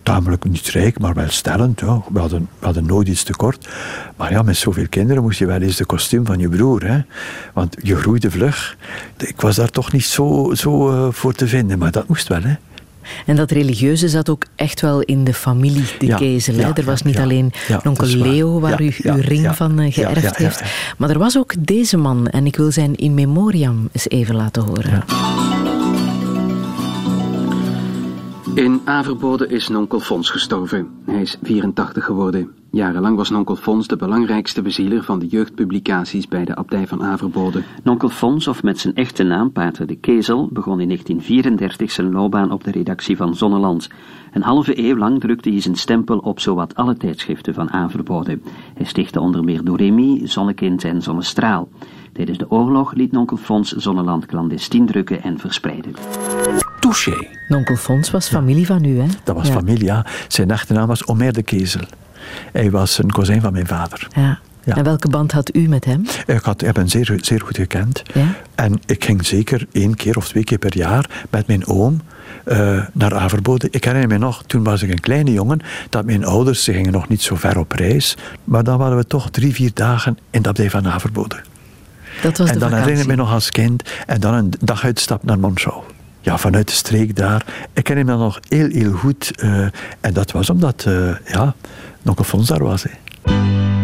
[0.02, 1.80] tamelijk niet rijk, maar wel stellend.
[1.80, 2.02] Ja.
[2.12, 3.68] We, hadden, we hadden nooit iets tekort.
[4.16, 6.84] Maar ja, met zoveel kinderen moest je wel eens de kostuum van je broer.
[6.84, 7.00] Hè.
[7.52, 8.76] Want je groeide vlug.
[9.16, 12.42] Ik was daar toch niet zo, zo uh, voor te vinden, maar dat moest wel.
[12.42, 12.54] Hè.
[13.26, 16.54] En dat religieuze zat ook echt wel in de familie, de ja, kezel.
[16.54, 17.52] Ja, er was niet alleen
[17.84, 20.62] onkel Leo, waar u uw ring van uh, geërfd heeft.
[20.98, 22.28] Maar er was ook deze man.
[22.28, 25.04] En ik wil zijn in memoriam eens even laten horen.
[28.54, 30.88] In Averbode is nonkel Fons gestorven.
[31.06, 32.57] Hij is 84 geworden.
[32.70, 37.62] Jarenlang was nonkel Fons de belangrijkste bezieler van de jeugdpublicaties bij de abdij van Averbode.
[37.82, 42.50] Nonkel Fons, of met zijn echte naam Pater de Kezel, begon in 1934 zijn loopbaan
[42.52, 43.88] op de redactie van Zonneland.
[44.32, 48.38] Een halve eeuw lang drukte hij zijn stempel op zowat alle tijdschriften van Averbode.
[48.74, 51.68] Hij stichtte onder meer Doremi, Zonnekind en Zonnestraal.
[52.12, 55.92] Tijdens de oorlog liet nonkel Fons Zonneland clandestien drukken en verspreiden.
[56.80, 57.28] Touché.
[57.48, 59.06] Nonkel Fons was familie van u, hè?
[59.24, 60.06] Dat was familie, ja.
[60.28, 61.82] Zijn achternaam was Omer de Kezel.
[62.52, 64.08] Hij was een kozijn van mijn vader.
[64.14, 64.38] Ja.
[64.68, 64.76] Ja.
[64.76, 66.04] En welke band had u met hem?
[66.26, 68.02] Ik had heb hem zeer, zeer goed gekend.
[68.14, 68.34] Ja?
[68.54, 72.00] En ik ging zeker één keer of twee keer per jaar met mijn oom
[72.46, 73.68] uh, naar Averbode.
[73.70, 76.92] Ik herinner me nog, toen was ik een kleine jongen, dat mijn ouders, ze gingen
[76.92, 80.42] nog niet zo ver op reis, maar dan waren we toch drie, vier dagen in
[80.42, 81.40] de abdij van Averbode.
[82.22, 85.38] Dat was en dan herinner ik me nog als kind, en dan een daguitstap naar
[85.38, 85.82] Monschau
[86.20, 87.46] ja, vanuit de streek daar.
[87.72, 89.32] Ik ken hem dan nog heel, heel goed.
[89.42, 89.66] Uh,
[90.00, 91.54] en dat was omdat, uh, ja,
[92.08, 92.82] nog een fonds daar was.
[92.82, 93.77] Hè.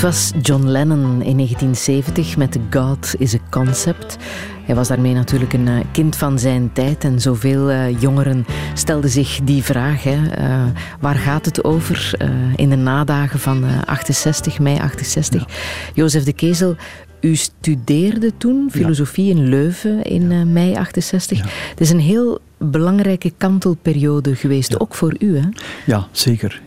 [0.00, 4.16] Dit was John Lennon in 1970 met God is a Concept.
[4.64, 9.10] Hij was daarmee natuurlijk een eh, kind van zijn tijd en zoveel uh, jongeren stelden
[9.10, 10.02] zich die vraag.
[10.02, 10.16] Hè.
[10.38, 10.64] Uh,
[11.00, 12.12] waar gaat het over
[12.56, 15.40] in de nadagen van 68, mei 68?
[15.40, 15.54] Ja.
[15.94, 16.76] Jozef de Kezel,
[17.20, 21.40] u studeerde toen filosofie in Leuven in mei 68.
[21.70, 25.48] Het is een heel belangrijke kantelperiode geweest, ook voor u, hè?
[25.86, 26.60] Ja, zeker.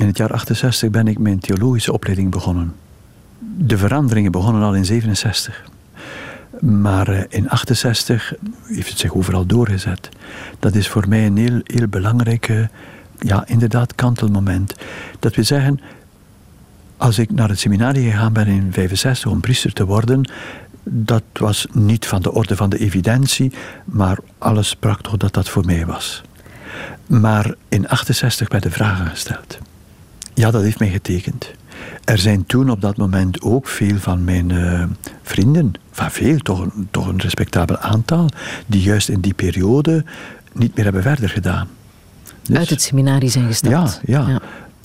[0.00, 2.74] In het jaar 68 ben ik mijn theologische opleiding begonnen.
[3.56, 5.64] De veranderingen begonnen al in 67.
[6.60, 8.34] Maar eh, in 68
[8.66, 10.08] heeft het zich overal doorgezet.
[10.58, 12.70] Dat is voor mij een heel, heel belangrijke,
[13.18, 14.74] ja, inderdaad, kantelmoment.
[15.18, 15.80] Dat we zeggen,
[16.96, 20.30] als ik naar het seminarie gegaan ben in 65 om priester te worden,
[20.84, 23.52] dat was niet van de orde van de evidentie,
[23.84, 26.22] maar alles sprak toch dat dat voor mij was.
[27.06, 29.58] Maar in 68 werden vragen gesteld.
[30.34, 31.50] Ja, dat heeft mij getekend.
[32.04, 34.84] Er zijn toen op dat moment ook veel van mijn uh,
[35.22, 38.28] vrienden, van veel, toch een, toch een respectabel aantal,
[38.66, 40.04] die juist in die periode
[40.52, 41.68] niet meer hebben verder gedaan.
[42.42, 44.00] Dus, Uit het seminarie zijn gestapt.
[44.04, 44.40] Ja, ja,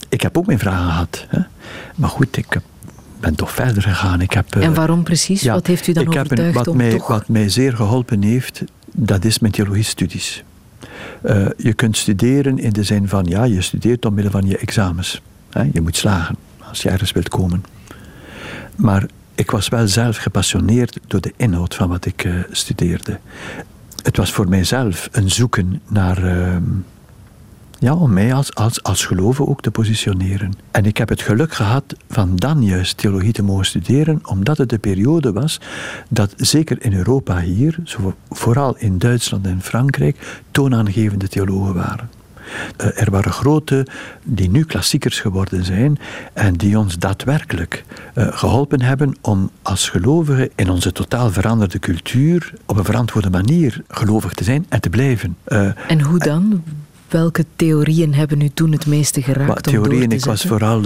[0.09, 1.25] Ik heb ook mijn vragen gehad.
[1.29, 1.39] Hè.
[1.95, 2.61] Maar goed, ik
[3.19, 4.21] ben toch verder gegaan.
[4.21, 5.41] Ik heb, en waarom precies?
[5.41, 7.07] Ja, wat heeft u dan ik overtuigd heb een, wat om mij, toch...
[7.07, 8.63] Wat mij zeer geholpen heeft,
[8.95, 10.43] dat is mijn theologiestudies.
[11.25, 15.21] Uh, je kunt studeren in de zin van, ja, je studeert omwille van je examens.
[15.73, 16.35] Je moet slagen
[16.69, 17.63] als je ergens wilt komen.
[18.75, 23.19] Maar ik was wel zelf gepassioneerd door de inhoud van wat ik uh, studeerde.
[24.03, 26.23] Het was voor mijzelf een zoeken naar.
[26.23, 26.55] Uh,
[27.79, 30.53] ja, om mij als, als, als geloven ook te positioneren.
[30.71, 34.69] En ik heb het geluk gehad van dan juist theologie te mogen studeren, omdat het
[34.69, 35.59] de periode was
[36.09, 37.79] dat zeker in Europa hier,
[38.29, 42.09] vooral in Duitsland en Frankrijk, toonaangevende theologen waren.
[42.81, 43.87] Uh, er waren grote
[44.23, 45.97] die nu klassiekers geworden zijn
[46.33, 47.83] en die ons daadwerkelijk
[48.15, 53.81] uh, geholpen hebben om als gelovigen in onze totaal veranderde cultuur op een verantwoorde manier
[53.87, 55.37] gelovig te zijn en te blijven.
[55.47, 56.63] Uh, en hoe dan?
[57.07, 59.47] Welke theorieën hebben u toen het meeste geraakt?
[59.47, 60.81] Maar, theorieën, ik was vooral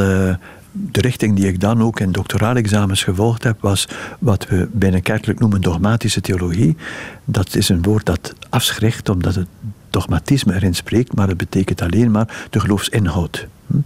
[0.71, 3.87] de richting die ik dan ook in doctoraalexamens gevolgd heb, was
[4.19, 6.75] wat we binnen kerkelijk noemen dogmatische theologie.
[7.25, 9.47] Dat is een woord dat afschrikt, omdat het
[9.89, 13.47] dogmatisme erin spreekt, maar het betekent alleen maar de geloofsinhoud.
[13.67, 13.77] Hm?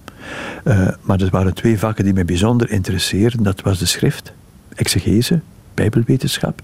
[0.64, 3.44] Uh, maar er waren twee vakken die mij bijzonder interesseerden.
[3.44, 4.34] Dat was de schrift,
[4.76, 5.40] exegese,
[5.74, 6.62] bijbelwetenschap.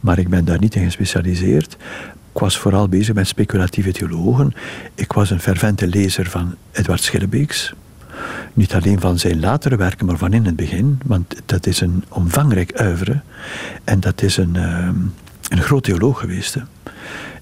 [0.00, 1.76] Maar ik ben daar niet in gespecialiseerd.
[2.32, 4.54] Ik was vooral bezig met speculatieve theologen.
[4.94, 7.74] Ik was een fervente lezer van Edward Schillebeeks.
[8.52, 11.00] Niet alleen van zijn latere werken, maar van in het begin.
[11.04, 13.20] Want dat is een omvangrijk uivre.
[13.84, 14.88] En dat is een, uh,
[15.48, 16.54] een groot theoloog geweest.
[16.54, 16.60] Hè.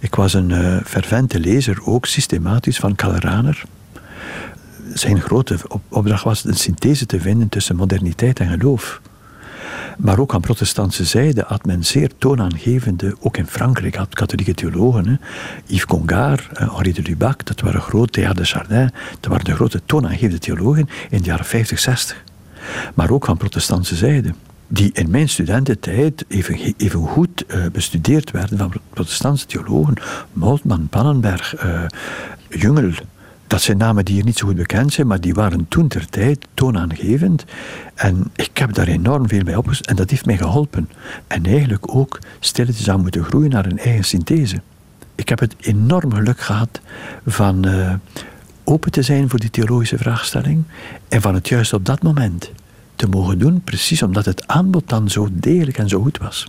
[0.00, 3.62] Ik was een uh, fervente lezer, ook systematisch, van Kaleraner.
[4.94, 9.00] Zijn grote opdracht was een synthese te vinden tussen moderniteit en geloof.
[9.98, 15.20] Maar ook aan protestantse zijde had men zeer toonaangevende, ook in Frankrijk had katholieke theologen.
[15.66, 18.90] Yves Congar, uh, Henri de Lubac, dat waren grote, de Chardin,
[19.20, 22.24] dat waren de grote toonaangevende theologen in de jaren 50, 60.
[22.94, 24.34] Maar ook van protestantse zijde
[24.66, 29.94] die in mijn studententijd even, even goed uh, bestudeerd werden van protestantse theologen.
[30.32, 31.82] Moltmann, Pannenberg, uh,
[32.48, 32.92] Jungel.
[33.46, 36.06] Dat zijn namen die hier niet zo goed bekend zijn, maar die waren toen ter
[36.08, 37.44] tijd toonaangevend.
[37.94, 40.88] En ik heb daar enorm veel bij opgezet en dat heeft mij geholpen.
[41.26, 44.60] En eigenlijk ook stilletjes aan moeten groeien naar een eigen synthese.
[45.14, 46.80] Ik heb het enorm geluk gehad
[47.26, 47.94] van uh,
[48.64, 50.62] open te zijn voor die theologische vraagstelling
[51.08, 52.52] en van het juist op dat moment
[52.96, 56.46] te mogen doen, precies omdat het aanbod dan zo degelijk en zo goed was.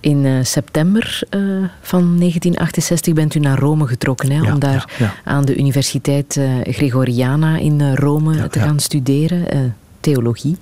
[0.00, 1.40] In uh, september uh,
[1.80, 5.14] van 1968 bent u naar Rome getrokken hè, ja, om daar ja, ja.
[5.24, 10.58] aan de Universiteit uh, Gregoriana in Rome te gaan studeren, theologie.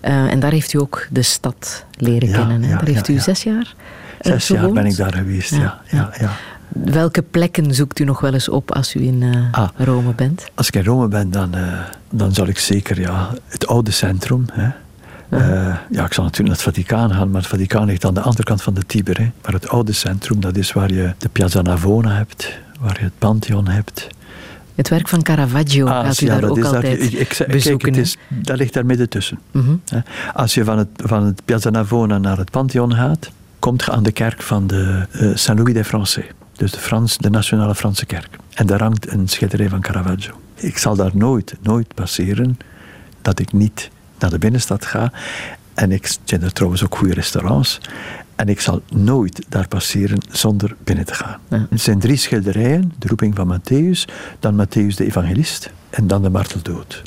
[0.00, 2.62] en daar heeft u ook de stad leren kennen.
[2.62, 2.68] Hè?
[2.68, 3.74] daar heeft u zes jaar
[4.20, 5.80] Zes jaar ben ik daar geweest, ja.
[5.90, 6.30] ja, ja.
[6.84, 10.50] Welke plekken zoekt u nog wel eens op als u in uh, ah, Rome bent?
[10.54, 14.44] Als ik in Rome ben, dan, uh, dan zal ik zeker ja, het oude centrum.
[14.52, 14.68] Hè.
[15.30, 18.20] Uh, ja, ik zal natuurlijk naar het Vaticaan gaan, maar het Vaticaan ligt aan de
[18.20, 19.18] andere kant van de Tiber.
[19.18, 19.30] Hè.
[19.42, 23.18] Maar het oude centrum, dat is waar je de Piazza Navona hebt, waar je het
[23.18, 24.08] Pantheon hebt.
[24.74, 27.92] Het werk van Caravaggio ah, gaat u ja, daar ook altijd ik, ik, bezoeken.
[27.92, 29.38] Kijk, is, dat ligt daar midden tussen.
[29.52, 30.02] Mm -hmm.
[30.34, 34.02] Als je van het, van het Piazza Navona naar het Pantheon gaat, komt je aan
[34.02, 36.26] de kerk van de uh, Saint-Louis des Français.
[36.58, 38.36] Dus de, Frans, de Nationale Franse Kerk.
[38.54, 40.32] En daar hangt een schilderij van Caravaggio.
[40.54, 42.58] Ik zal daar nooit, nooit passeren
[43.22, 45.12] dat ik niet naar de binnenstad ga.
[45.74, 47.80] En ik zijn er trouwens ook goede restaurants.
[48.36, 51.40] En ik zal nooit daar passeren zonder binnen te gaan.
[51.48, 51.66] Ja.
[51.70, 52.92] Het zijn drie schilderijen.
[52.98, 57.02] De roeping van Matthäus, dan Matthäus de evangelist en dan de marteldood.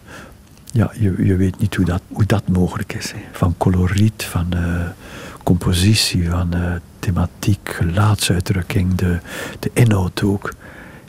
[0.71, 3.11] Ja, je, je weet niet hoe dat, hoe dat mogelijk is.
[3.11, 3.19] Hè.
[3.31, 4.81] Van coloriet, van uh,
[5.43, 9.19] compositie, van uh, thematiek, gelaatsuitdrukking, de,
[9.59, 10.53] de inhoud ook.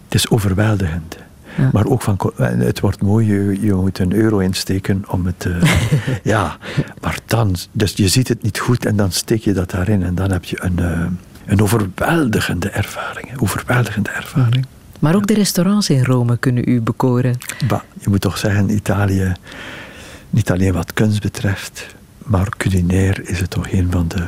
[0.05, 1.16] Het is overweldigend.
[1.57, 1.70] Ja.
[1.72, 5.45] Maar ook van, het wordt mooi, je, je moet een euro insteken om het.
[5.45, 5.62] Uh,
[6.35, 6.57] ja,
[7.01, 10.14] maar dan, dus je ziet het niet goed en dan steek je dat daarin en
[10.14, 11.07] dan heb je een, uh,
[11.47, 13.41] een overweldigende ervaring.
[13.41, 14.66] Overweldigende ervaring.
[14.99, 17.39] Maar ook de restaurants in Rome kunnen u bekoren.
[17.66, 19.33] Bah, je moet toch zeggen, Italië,
[20.30, 21.95] niet alleen wat kunst betreft,
[22.25, 24.27] maar culinair is het toch een van de.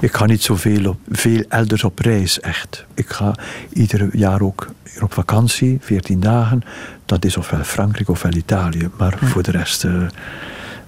[0.00, 2.84] Ik ga niet zoveel op, veel elders op reis, echt.
[2.94, 3.34] Ik ga
[3.72, 4.68] ieder jaar ook
[5.00, 6.62] op vakantie, 14 dagen.
[7.04, 8.90] Dat is ofwel Frankrijk ofwel Italië.
[8.96, 10.06] Maar voor de rest, uh,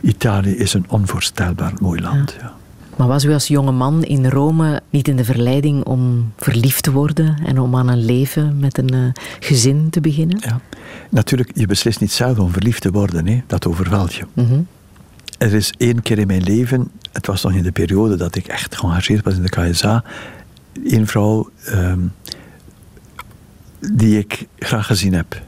[0.00, 2.36] Italië is een onvoorstelbaar mooi land.
[2.40, 2.52] Ja.
[2.96, 6.92] Maar was u als jonge man in Rome niet in de verleiding om verliefd te
[6.92, 9.08] worden en om aan een leven met een uh,
[9.40, 10.38] gezin te beginnen?
[10.40, 10.60] Ja,
[11.10, 13.42] natuurlijk, je beslist niet zelf om verliefd te worden, hè.
[13.46, 14.24] dat overvalt je.
[14.32, 14.66] Mm -hmm.
[15.42, 18.46] Er is één keer in mijn leven, het was nog in de periode dat ik
[18.46, 20.04] echt geëngageerd was in de KSA,
[20.84, 22.12] één vrouw um,
[23.78, 25.42] die ik graag gezien heb.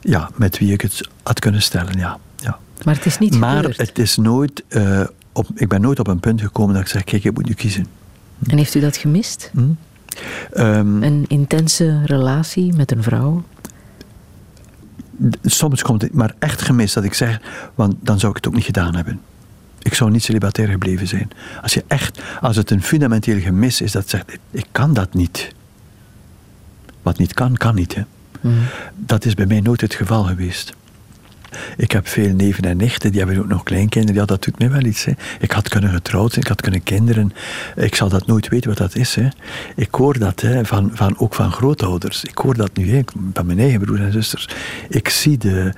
[0.00, 2.18] Ja, met wie ik het had kunnen stellen, ja.
[2.36, 2.58] ja.
[2.84, 3.76] Maar het is niet Maar gebeurd.
[3.76, 7.04] het is nooit, uh, op, ik ben nooit op een punt gekomen dat ik zeg,
[7.04, 7.86] kijk, ik moet nu kiezen.
[8.46, 9.50] En heeft u dat gemist?
[9.52, 9.60] Hm?
[10.56, 13.44] Um, een intense relatie met een vrouw?
[15.42, 17.40] Soms komt het maar echt gemist dat ik zeg,
[17.74, 19.20] want dan zou ik het ook niet gedaan hebben.
[19.82, 21.30] Ik zou niet celibatair gebleven zijn.
[21.62, 25.54] Als je echt, als het een fundamenteel gemis is dat zegt, ik kan dat niet.
[27.02, 27.94] Wat niet kan, kan niet.
[27.94, 28.02] Hè.
[28.40, 28.58] Mm.
[28.96, 30.74] Dat is bij mij nooit het geval geweest.
[31.76, 34.20] Ik heb veel neven en nichten, die hebben ook nog kleinkinderen.
[34.20, 35.04] Ja, dat doet mij wel iets.
[35.04, 35.12] Hè.
[35.40, 37.32] Ik had kunnen getrouwd zijn, ik had kunnen kinderen.
[37.76, 39.14] Ik zal dat nooit weten wat dat is.
[39.14, 39.28] Hè.
[39.76, 42.24] Ik hoor dat hè, van, van, ook van grootouders.
[42.24, 43.00] Ik hoor dat nu hè,
[43.32, 44.48] van mijn eigen broers en zusters.
[44.88, 45.72] Ik zie de,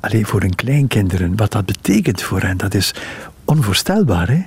[0.00, 2.56] alleen voor hun kleinkinderen, wat dat betekent voor hen.
[2.56, 2.94] Dat is
[3.44, 4.28] onvoorstelbaar.
[4.28, 4.46] Hè.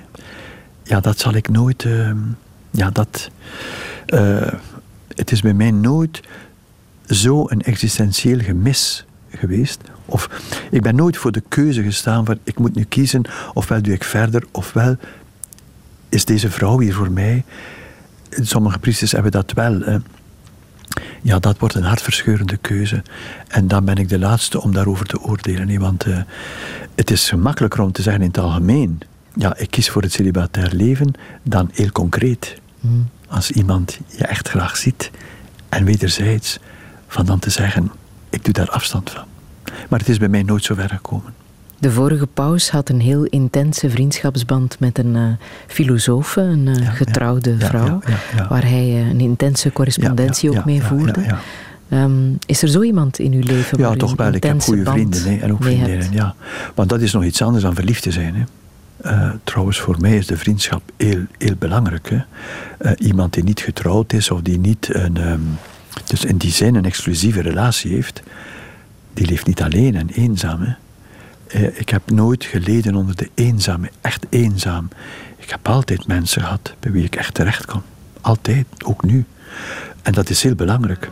[0.82, 1.84] Ja, dat zal ik nooit...
[1.84, 2.10] Uh,
[2.70, 3.30] ja, dat...
[4.06, 4.52] Uh,
[5.14, 6.20] het is bij mij nooit
[7.06, 9.80] zo een existentieel gemis geweest.
[10.06, 10.30] Of
[10.70, 13.22] ik ben nooit voor de keuze gestaan van ik moet nu kiezen,
[13.54, 14.96] ofwel doe ik verder, ofwel
[16.08, 17.44] is deze vrouw hier voor mij.
[18.30, 19.80] Sommige priesters hebben dat wel.
[19.80, 19.96] Hè.
[21.22, 23.02] Ja, dat wordt een hartverscheurende keuze.
[23.48, 25.80] En dan ben ik de laatste om daarover te oordelen.
[25.80, 26.18] Want uh,
[26.94, 29.00] het is gemakkelijker om te zeggen in het algemeen.
[29.34, 32.60] Ja, ik kies voor het celibatair leven dan heel concreet.
[32.80, 33.08] Mm.
[33.28, 35.10] Als iemand je echt graag ziet
[35.68, 36.58] en wederzijds
[37.08, 37.92] van dan te zeggen,
[38.30, 39.24] ik doe daar afstand van.
[39.88, 41.34] Maar het is bij mij nooit zo ver gekomen.
[41.78, 45.22] De vorige paus had een heel intense vriendschapsband met een uh,
[45.66, 48.00] filosoof, een uh, ja, getrouwde ja, vrouw,
[48.36, 51.36] ja, waar hij uh, een intense correspondentie ook mee voerde.
[51.90, 53.78] Um, is er zo iemand in uw leven?
[53.78, 54.32] Ja, toch wel.
[54.32, 56.12] Ik heb goede vrienden hè, en ook vriendinnen.
[56.12, 56.34] Ja.
[56.74, 58.34] Want dat is nog iets anders dan verliefd te zijn.
[58.34, 58.44] Hè.
[59.04, 62.10] Uh, trouwens, voor mij is de vriendschap heel, heel belangrijk.
[62.10, 62.20] Hè.
[62.90, 65.58] Uh, iemand die niet getrouwd is of die niet een, um,
[66.04, 68.22] dus in die zin een exclusieve relatie heeft,
[69.16, 70.62] die leeft niet alleen en eenzaam.
[70.62, 74.88] Uh, ik heb nooit geleden onder de eenzame, echt eenzaam.
[75.36, 77.82] Ik heb altijd mensen gehad bij wie ik echt terecht kon.
[78.20, 79.24] Altijd, ook nu.
[80.02, 81.10] En dat is heel belangrijk.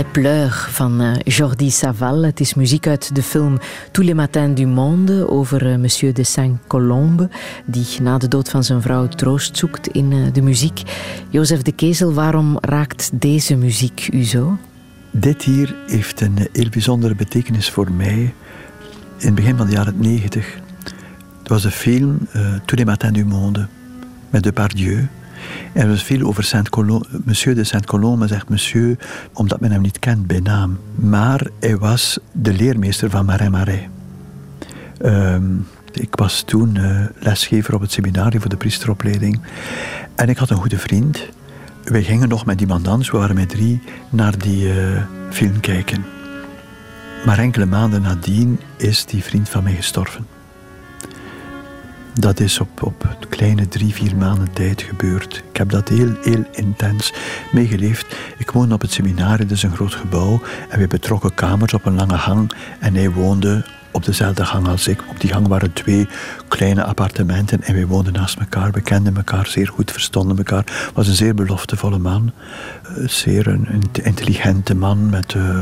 [0.00, 2.22] Les Pleurs van uh, Jordi Saval.
[2.22, 3.58] Het is muziek uit de film
[3.90, 7.28] Tous les matins du monde over uh, Monsieur de Saint-Colombe,
[7.64, 10.82] die na de dood van zijn vrouw troost zoekt in uh, de muziek.
[11.28, 14.58] Jozef de Kezel, waarom raakt deze muziek u zo?
[15.10, 18.34] Dit hier heeft een heel bijzondere betekenis voor mij.
[19.18, 20.54] In het begin van de jaren 90.
[21.38, 22.18] Het was de film
[22.64, 23.66] Tous les matins du monde
[24.30, 25.08] met Depardieu.
[25.72, 26.70] Er was veel over Saint
[27.24, 28.98] Monsieur de Saint-Colombe, zegt monsieur,
[29.32, 30.78] omdat men hem niet kent bij naam.
[30.94, 33.88] Maar hij was de leermeester van Marais Marais.
[35.04, 39.40] Um, ik was toen uh, lesgever op het seminarie voor de priesteropleiding.
[40.14, 41.28] En ik had een goede vriend.
[41.84, 46.04] Wij gingen nog met die mandans, we waren met drie, naar die uh, film kijken.
[47.24, 50.39] Maar enkele maanden nadien is die vriend van mij gestorven.
[52.20, 55.44] Dat is op, op kleine drie, vier maanden tijd gebeurd.
[55.50, 57.12] Ik heb dat heel, heel intens
[57.52, 58.16] meegeleefd.
[58.38, 60.40] Ik woonde op het seminarie, dat is een groot gebouw.
[60.68, 62.52] En we betrokken kamers op een lange gang.
[62.80, 65.00] En hij woonde op dezelfde gang als ik.
[65.08, 66.08] Op die gang waren twee
[66.48, 68.72] kleine appartementen en wij woonden naast elkaar.
[68.72, 70.90] We kenden elkaar zeer goed, verstonden elkaar.
[70.94, 72.32] was een zeer beloftevolle man.
[72.82, 75.60] Eh, zeer een intelligente man met uh,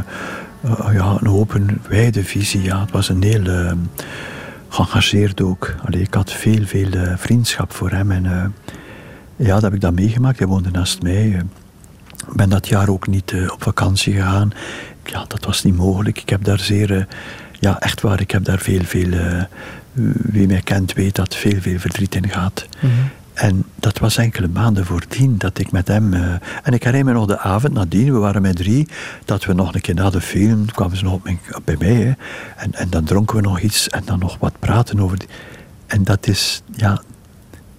[0.64, 2.62] uh, ja, een open, wijde visie.
[2.62, 3.74] Ja, het was een heel
[4.68, 5.74] geëngageerd ook.
[5.90, 8.10] Ik had veel, veel uh, vriendschap voor hem.
[8.10, 8.44] En uh,
[9.36, 10.38] ja, dat heb ik dan meegemaakt.
[10.38, 11.28] Hij woonde naast mij.
[12.28, 14.52] Ik ben dat jaar ook niet uh, op vakantie gegaan.
[15.04, 16.20] Ja, dat was niet mogelijk.
[16.20, 17.06] Ik heb daar zeer...
[17.60, 19.08] ja, echt waar, ik heb daar veel, veel...
[20.12, 22.68] wie mij kent weet dat veel, veel verdriet in gaat.
[23.39, 26.12] En dat was enkele maanden voordien dat ik met hem.
[26.12, 26.32] Uh,
[26.62, 28.89] en ik herinner me nog de avond nadien, we waren met drie,
[29.24, 31.20] dat we nog een keer na de film kwamen ze nog
[31.64, 32.16] bij mij.
[32.57, 35.18] En, en dan dronken we nog iets en dan nog wat praten over.
[35.86, 37.03] En dat is, ja,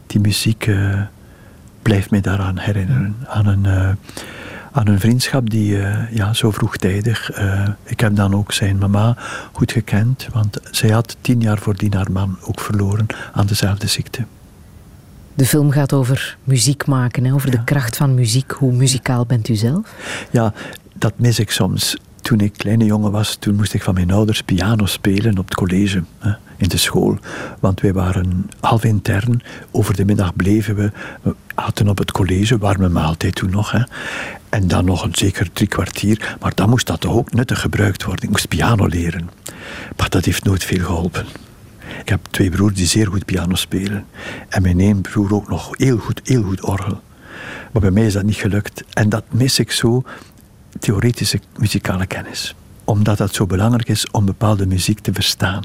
[0.07, 1.01] die muziek uh,
[1.81, 3.15] blijft mij daaraan herinneren.
[3.27, 3.89] Aan een, uh,
[4.71, 5.77] aan een vriendschap die
[6.11, 7.31] ja, zo vroegtijdig.
[7.83, 9.17] ik heb dan ook zijn mama
[9.51, 14.25] goed gekend, want zij had tien jaar voordien haar man ook verloren aan dezelfde ziekte.
[15.39, 17.33] De film gaat over muziek maken, hè?
[17.33, 17.57] over ja.
[17.57, 18.51] de kracht van muziek.
[18.51, 19.93] Hoe muzikaal bent u zelf?
[20.31, 20.53] Ja,
[20.93, 21.97] dat mis ik soms.
[22.21, 25.55] Toen ik kleine jongen was, toen moest ik van mijn ouders piano spelen op het
[25.55, 27.17] college, hè, in de school.
[27.59, 29.41] Want wij waren half intern.
[29.71, 30.91] Over de middag bleven we.
[31.21, 33.71] We hadden op het college, warme maaltijd toen nog.
[33.71, 33.81] Hè.
[34.49, 36.37] En dan nog een zeker drie kwartier.
[36.39, 38.23] Maar dan moest dat toch ook nuttig gebruikt worden.
[38.23, 39.29] Ik moest piano leren.
[39.97, 41.25] Maar dat heeft nooit veel geholpen.
[42.01, 44.05] Ik heb twee broers die zeer goed piano spelen.
[44.49, 47.01] En mijn één broer ook nog heel goed, heel goed orgel.
[47.71, 48.83] Maar bij mij is dat niet gelukt.
[48.93, 50.03] En dat mis ik zo,
[50.79, 52.55] theoretische muzikale kennis.
[52.83, 55.63] Omdat dat zo belangrijk is om bepaalde muziek te verstaan.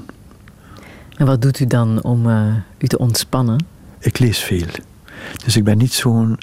[1.17, 3.65] En wat doet u dan om uh, u te ontspannen?
[3.99, 4.67] Ik lees veel.
[5.45, 6.37] Dus ik ben niet zo'n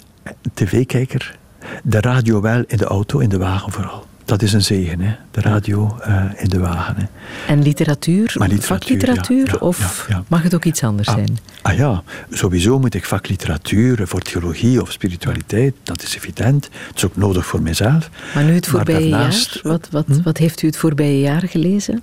[0.54, 1.38] tv-kijker.
[1.82, 5.14] De radio wel, in de auto, in de wagen vooral dat is een zegen, hè?
[5.30, 6.96] de radio uh, in de wagen.
[6.96, 7.04] Hè.
[7.52, 8.34] En literatuur?
[8.38, 9.46] Maar literatuur vakliteratuur?
[9.46, 11.38] Ja, ja, of ja, mag het ook iets anders ah, zijn?
[11.62, 16.64] Ah ja, sowieso moet ik vakliteratuur voor theologie of spiritualiteit, dat is evident.
[16.64, 18.10] Het is ook nodig voor mezelf.
[18.34, 20.22] Maar nu het voorbije jaar, wat, wat, hm?
[20.22, 22.02] wat heeft u het voorbije jaar gelezen?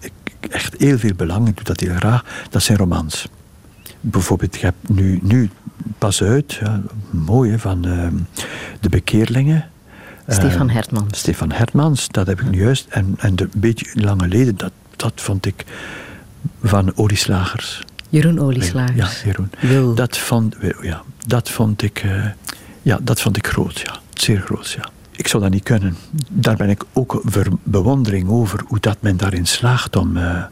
[0.00, 0.12] Ik,
[0.50, 3.28] echt heel veel belang, ik doe dat heel graag, dat zijn romans.
[4.00, 5.50] Bijvoorbeeld, ik heb nu, nu
[5.98, 6.60] pas uit,
[7.10, 8.06] mooi hè, van uh,
[8.80, 9.70] De Bekeerlingen
[10.28, 11.12] Stefan Hertmans.
[11.12, 12.86] Uh, Stefan Hertmans, dat heb ik nu juist.
[12.88, 15.64] En, en de, een beetje lang geleden, dat, dat vond ik
[16.62, 17.82] van Olieslagers.
[18.08, 19.20] Jeroen Olieslagers.
[19.20, 19.50] Ja, Jeroen.
[19.60, 19.94] Wil.
[19.94, 22.24] Dat vond, ja, dat vond ik, uh,
[22.82, 23.98] ja, dat vond ik groot, ja.
[24.12, 24.88] Zeer groot, ja.
[25.10, 25.96] Ik zou dat niet kunnen.
[26.30, 30.16] Daar ben ik ook ver bewondering over hoe dat men daarin slaagt om...
[30.16, 30.44] Uh,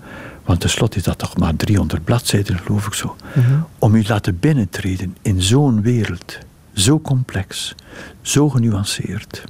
[0.44, 3.16] want tenslotte is dat toch maar 300 bladzijden, geloof ik zo.
[3.36, 3.62] Uh -huh.
[3.78, 6.38] Om u laten binnentreden in zo'n wereld.
[6.72, 7.74] Zo complex.
[8.22, 9.44] Zo genuanceerd.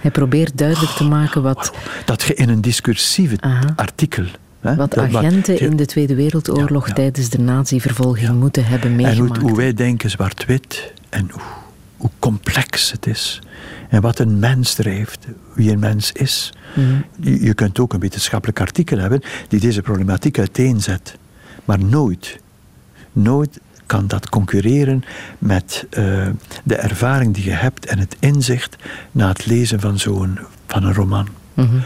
[0.00, 1.72] Hij probeert duidelijk te maken wat...
[2.04, 3.72] Dat je in een discursieve Aha.
[3.76, 4.24] artikel...
[4.60, 6.94] Hè, wat agenten wat, in de Tweede Wereldoorlog ja, ja.
[6.94, 9.34] tijdens de nazi-vervolging moeten hebben meegemaakt.
[9.34, 11.42] En hoe, hoe wij denken zwart-wit en hoe,
[11.96, 13.38] hoe, complex het is.
[13.88, 16.52] En wat een mens drijft, wie een mens is.
[16.74, 17.04] Mm.
[17.20, 21.16] Je, je kunt ook een wetenschappelijk artikel hebben die deze problematiek uiteenzet.
[21.64, 22.38] Maar nooit,
[23.12, 25.04] nooit kan dat concurreren
[25.38, 26.28] met uh,
[26.64, 28.76] de ervaring die je hebt en het inzicht
[29.12, 31.28] na het lezen van zo'n van een roman.
[31.54, 31.82] Mm -hmm.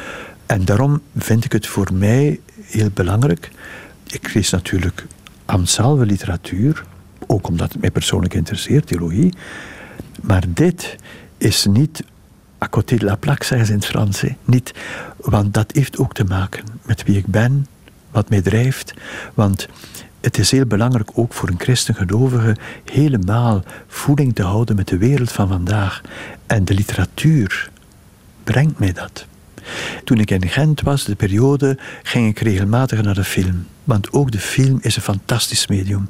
[0.46, 3.50] En daarom vind ik het voor mij heel belangrijk.
[4.06, 5.06] Ik lees natuurlijk
[5.44, 6.84] Amsalve literatuur,
[7.26, 9.34] ook omdat het mij persoonlijk interesseert, theologie.
[10.22, 10.96] Maar dit
[11.38, 12.04] is niet
[12.62, 14.20] à côté de la plaque, zeggen ze in het Frans.
[14.20, 14.36] Hè.
[14.44, 14.74] Niet,
[15.16, 17.66] want dat heeft ook te maken met wie ik ben,
[18.10, 18.94] wat mij drijft.
[19.34, 19.68] Want
[20.24, 25.32] het is heel belangrijk ook voor een christengelovige helemaal voeding te houden met de wereld
[25.32, 26.00] van vandaag.
[26.46, 27.70] En de literatuur
[28.44, 29.26] brengt mij dat.
[30.04, 33.66] Toen ik in Gent was, de periode, ging ik regelmatig naar de film.
[33.84, 36.08] Want ook de film is een fantastisch medium.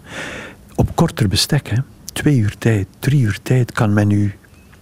[0.74, 1.76] Op korter bestek, hè,
[2.12, 4.34] twee uur tijd, drie uur tijd, kan men u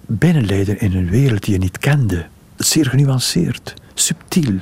[0.07, 2.26] binnenleiden in een wereld die je niet kende.
[2.57, 4.59] Zeer genuanceerd, subtiel.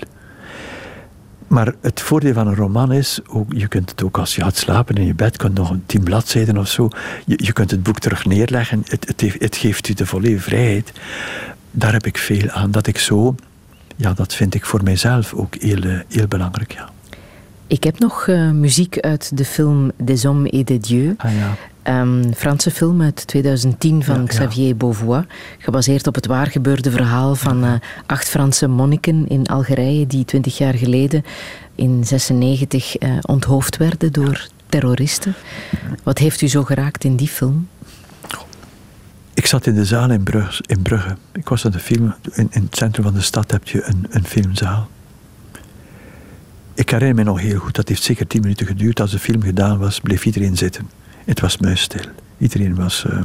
[1.50, 4.56] Maar het voordeel van een roman is, ook, je kunt het ook als je gaat
[4.56, 6.88] slapen in je bed, kunt nog een tien bladzijden of zo,
[7.26, 10.92] je, je kunt het boek terug neerleggen, het, het, geeft u de volledige vrijheid.
[11.70, 13.34] Daar heb ik veel aan, dat ik zo,
[13.96, 16.88] ja, dat vind ik voor mijzelf ook heel, eh, heel belangrijk, ja.
[17.66, 21.14] Ik heb nog uh, muziek uit de film Des Hommes et des Dieux.
[21.18, 21.56] Ah, ja.
[21.90, 24.74] Um, Franse film uit 2010 van ja, Xavier ja.
[24.74, 25.24] Beauvois.
[25.58, 27.72] Gebaseerd op het waargebeurde verhaal van uh,
[28.06, 30.06] acht Franse monniken in Algerije.
[30.06, 31.24] die twintig jaar geleden
[31.74, 35.34] in 96 uh, onthoofd werden door terroristen.
[36.02, 37.68] Wat heeft u zo geraakt in die film?
[39.34, 40.62] Ik zat in de zaal in Brugge.
[40.66, 41.16] In Brugge.
[41.32, 42.14] Ik was aan de film.
[42.32, 44.88] In, in het centrum van de stad heb je een, een filmzaal.
[46.74, 49.00] Ik herinner me nog heel goed, dat heeft zeker tien minuten geduurd.
[49.00, 50.99] Als de film gedaan was, bleef iedereen zitten.
[51.30, 52.04] Het was muisstil.
[52.38, 53.04] Iedereen was.
[53.10, 53.20] Uh...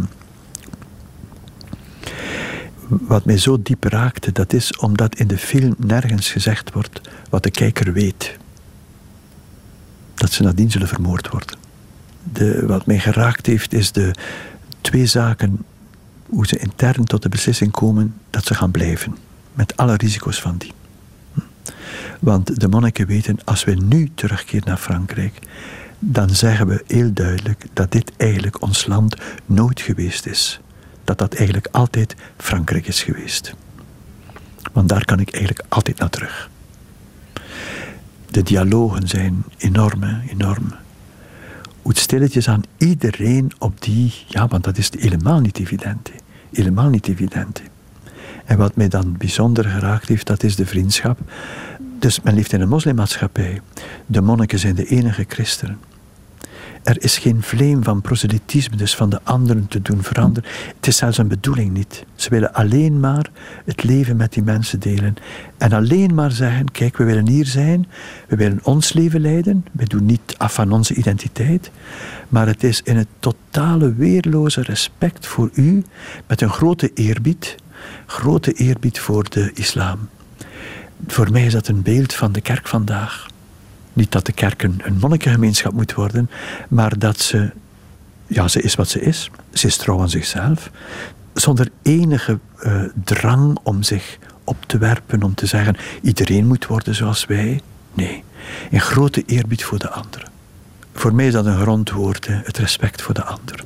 [2.87, 7.43] Wat mij zo diep raakte, dat is omdat in de film nergens gezegd wordt wat
[7.43, 8.37] de kijker weet.
[10.15, 11.57] Dat ze nadien zullen vermoord worden.
[12.33, 14.15] De, wat mij geraakt heeft, is de
[14.81, 15.65] twee zaken.
[16.25, 19.17] Hoe ze intern tot de beslissing komen dat ze gaan blijven.
[19.53, 20.73] Met alle risico's van die.
[22.19, 25.39] Want de monniken weten, als we nu terugkeren naar Frankrijk,
[26.07, 30.59] dan zeggen we heel duidelijk dat dit eigenlijk ons land nooit geweest is.
[31.03, 33.53] Dat dat eigenlijk altijd Frankrijk is geweest.
[34.73, 36.49] Want daar kan ik eigenlijk altijd naar terug.
[38.29, 40.73] De dialogen zijn enorm, enorm.
[41.81, 46.11] Hoe stilletjes aan iedereen op die, ja, want dat is helemaal niet evident.
[46.53, 47.61] Helemaal niet evident.
[48.45, 51.19] En wat mij dan bijzonder geraakt heeft, dat is de vriendschap.
[51.99, 53.61] Dus men leeft in een moslimmaatschappij.
[54.05, 55.79] De monniken zijn de enige christenen.
[56.85, 60.49] Er is geen vleem van proselytisme, dus van de anderen te doen veranderen.
[60.75, 62.05] Het is zelfs een bedoeling niet.
[62.15, 63.29] Ze willen alleen maar
[63.65, 65.15] het leven met die mensen delen.
[65.57, 67.87] En alleen maar zeggen: kijk, we willen hier zijn,
[68.27, 69.65] we willen ons leven leiden.
[69.71, 71.71] We doen niet af van onze identiteit.
[72.29, 75.83] Maar het is in het totale weerloze respect voor u,
[76.27, 77.55] met een grote eerbied,
[78.05, 80.09] grote eerbied voor de islam.
[81.07, 83.33] Voor mij is dat een beeld van de kerk vandaag.
[83.95, 86.29] Niet dat de kerk een, een monnikengemeenschap moet worden,
[86.67, 87.51] maar dat ze,
[88.27, 89.29] ja, ze is wat ze is.
[89.53, 90.71] Ze is trouw aan zichzelf,
[91.33, 96.95] zonder enige uh, drang om zich op te werpen, om te zeggen: iedereen moet worden
[96.95, 97.61] zoals wij.
[97.93, 98.23] Nee,
[98.69, 100.29] in grote eerbied voor de anderen.
[100.93, 103.63] Voor mij is dat een grondwoord, het respect voor de ander.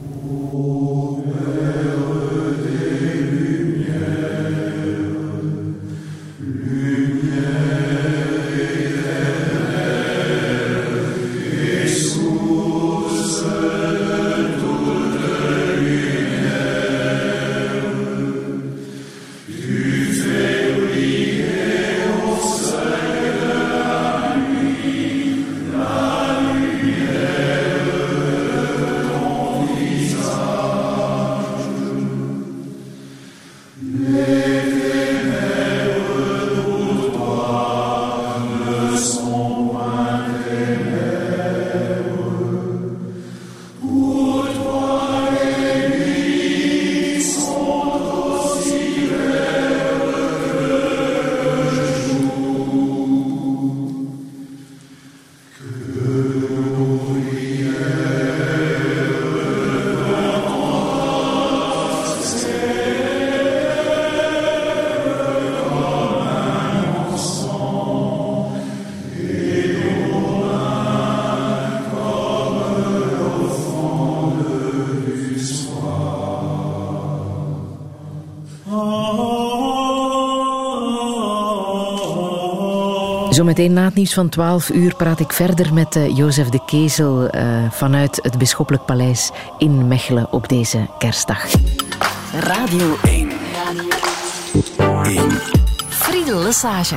[83.39, 87.35] Zometeen na het nieuws van 12 uur praat ik verder met uh, Jozef de Kezel
[87.35, 91.45] uh, vanuit het Bisschoppelijk Paleis in Mechelen op deze kerstdag.
[92.33, 93.29] Radio 1.
[94.73, 95.31] Radio 1.
[95.89, 96.95] Friedel Lesage.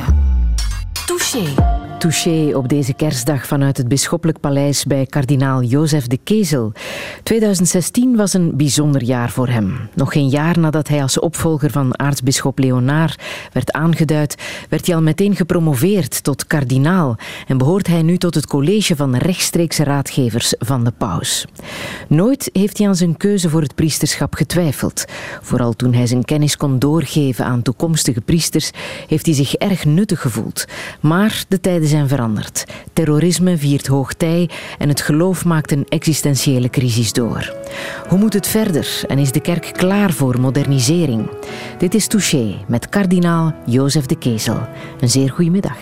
[1.05, 1.53] Touché.
[1.99, 6.71] touché op deze kerstdag vanuit het Bisschoppelijk Paleis bij kardinaal Jozef de Kezel.
[7.23, 9.89] 2016 was een bijzonder jaar voor hem.
[9.93, 13.15] Nog geen jaar nadat hij als opvolger van aartsbisschop Leonaar
[13.53, 14.35] werd aangeduid,
[14.69, 17.15] werd hij al meteen gepromoveerd tot kardinaal
[17.47, 21.45] en behoort hij nu tot het college van rechtstreekse raadgevers van de paus.
[22.13, 25.05] Nooit heeft hij aan zijn keuze voor het priesterschap getwijfeld.
[25.41, 28.71] Vooral toen hij zijn kennis kon doorgeven aan toekomstige priesters,
[29.07, 30.65] heeft hij zich erg nuttig gevoeld.
[30.99, 32.65] Maar de tijden zijn veranderd.
[32.93, 37.53] Terrorisme viert hoogtij en het geloof maakt een existentiële crisis door.
[38.07, 41.29] Hoe moet het verder en is de kerk klaar voor modernisering?
[41.77, 44.67] Dit is Touché met kardinaal Jozef de Kezel.
[44.99, 45.77] Een zeer goede middag.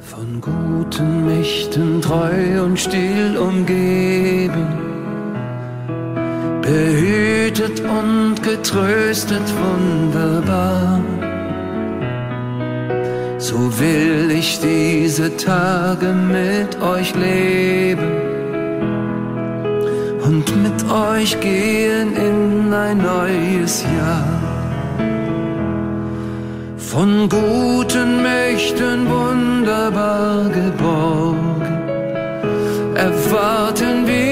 [0.00, 4.91] Van guten Mächten treu und still umgeben,
[6.62, 11.00] behütet und getröstet wunderbar.
[13.38, 18.12] So will ich diese Tage mit euch leben
[20.24, 24.40] und mit euch gehen in ein neues Jahr.
[26.76, 31.62] Von guten Mächten wunderbar geborgen,
[32.94, 34.31] erwarten wir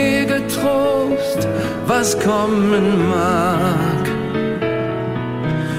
[0.51, 1.49] getrost,
[1.87, 4.05] was kommen mag.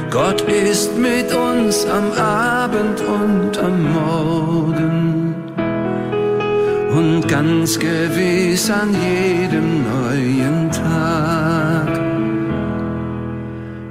[0.10, 5.36] Gott ist mit uns am Abend und am Morgen
[6.94, 12.02] und ganz gewiss an jedem neuen Tag.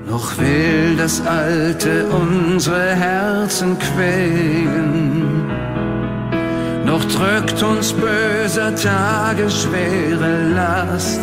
[0.06, 5.59] Noch will das Alte unsere Herzen quälen,
[6.90, 11.20] noch drückt uns böser Tage schwere Last.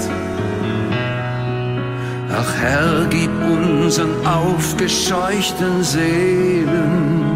[2.32, 7.28] Ach Herr, gib unseren aufgescheuchten Seelen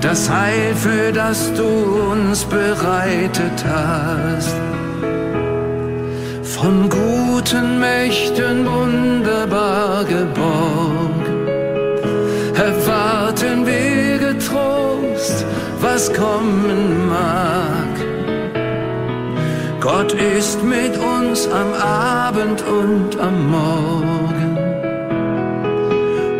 [0.00, 1.66] das Heil, für das du
[2.12, 4.56] uns bereitet hast.
[6.42, 11.35] Von guten Mächten wunderbar geborgen,
[15.86, 17.94] was kommen mag.
[19.80, 24.52] Gott ist mit uns am Abend und am Morgen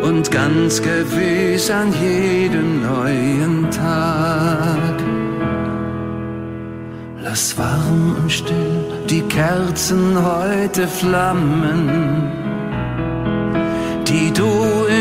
[0.03, 4.97] und ganz gewiss an jedem neuen Tag.
[7.23, 8.79] Lass warm und still
[9.09, 11.81] die Kerzen heute flammen,
[14.09, 14.53] die du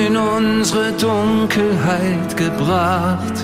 [0.03, 3.37] in unsere Dunkelheit gebracht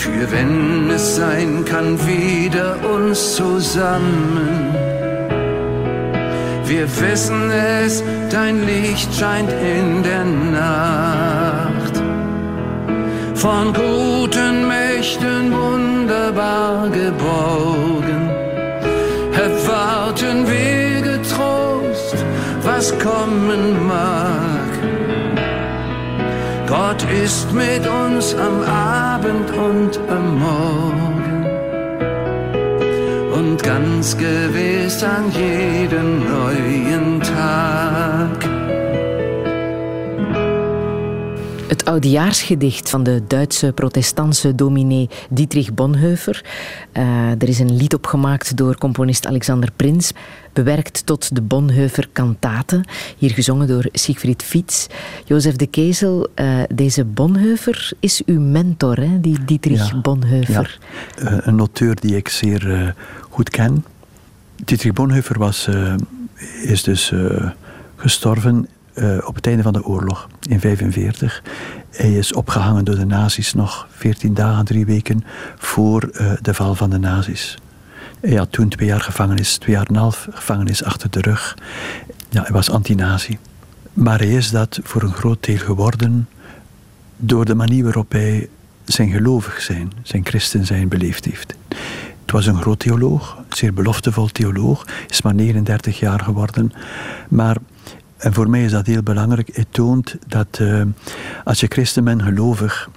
[0.00, 4.48] für wenn es sein kann, wieder uns zusammen.
[6.64, 11.94] Wir wissen es, dein Licht scheint in der Nacht.
[13.34, 18.30] Von guten Mächten wunderbar geborgen,
[19.34, 22.16] erwarten wir getrost,
[22.62, 24.59] was kommen mag.
[26.70, 31.46] Gott ist mit uns am Abend und am Morgen
[33.32, 38.59] und ganz gewiss an jedem neuen Tag.
[41.70, 46.44] Het oudejaarsgedicht van de Duitse protestantse dominee Dietrich Bonhoeffer.
[46.92, 50.12] Uh, er is een lied opgemaakt door componist Alexander Prins,
[50.52, 52.84] bewerkt tot de Bonhoeffer kantate,
[53.16, 54.86] hier gezongen door Siegfried Fiets.
[55.24, 59.20] Jozef de Kezel, uh, deze Bonhoeffer is uw mentor, hè?
[59.20, 60.78] die Dietrich ja, Bonhoeffer.
[61.16, 61.32] Ja.
[61.32, 62.94] Uh, een auteur die ik zeer
[63.28, 63.84] goed ken.
[64.64, 65.68] Dietrich Bonhoeffer was,
[66.62, 67.12] is dus
[67.96, 68.68] gestorven
[69.00, 71.42] uh, op het einde van de oorlog in 1945.
[71.90, 75.24] Hij is opgehangen door de nazi's nog 14 dagen, drie weken
[75.56, 77.58] voor uh, de val van de nazi's.
[78.20, 81.56] Hij had toen twee jaar gevangenis, twee jaar en een half gevangenis achter de rug.
[82.28, 83.38] Ja, hij was anti-nazi.
[83.92, 86.28] Maar hij is dat voor een groot deel geworden
[87.16, 88.48] door de manier waarop hij
[88.84, 91.54] zijn gelovig zijn, zijn christen zijn beleefd heeft.
[92.20, 96.72] Het was een groot theoloog, een zeer beloftevol theoloog, is maar 39 jaar geworden.
[97.28, 97.56] Maar
[98.20, 99.50] en voor mij is dat heel belangrijk.
[99.52, 100.82] Het toont dat uh,
[101.44, 102.90] als je christen bent, gelovig,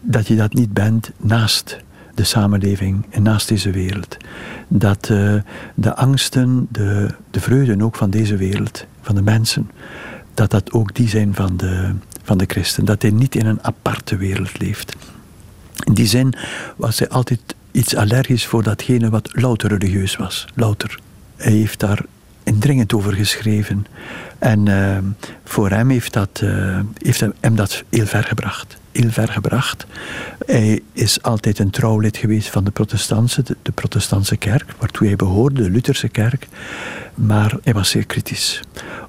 [0.00, 1.78] dat je dat niet bent naast
[2.14, 4.16] de samenleving en naast deze wereld.
[4.68, 5.34] Dat uh,
[5.74, 9.70] de angsten, de, de vreugden ook van deze wereld, van de mensen,
[10.34, 11.92] dat dat ook die zijn van de,
[12.22, 12.84] van de christen.
[12.84, 14.96] Dat hij niet in een aparte wereld leeft.
[15.84, 16.34] In die zin
[16.76, 17.40] was hij altijd
[17.70, 20.46] iets allergisch voor datgene wat louter religieus was.
[20.54, 20.98] Louter.
[21.36, 22.04] Hij heeft daar
[22.44, 23.86] indringend over geschreven.
[24.38, 24.98] En uh,
[25.44, 28.80] voor hem heeft, dat, uh, heeft hem dat heel ver gebracht.
[28.92, 29.86] Heel ver gebracht.
[30.46, 35.06] Hij is altijd een trouw lid geweest van de protestantse, de, de protestantse kerk, waartoe
[35.06, 36.48] hij behoorde, de Lutherse kerk.
[37.14, 38.60] Maar hij was zeer kritisch.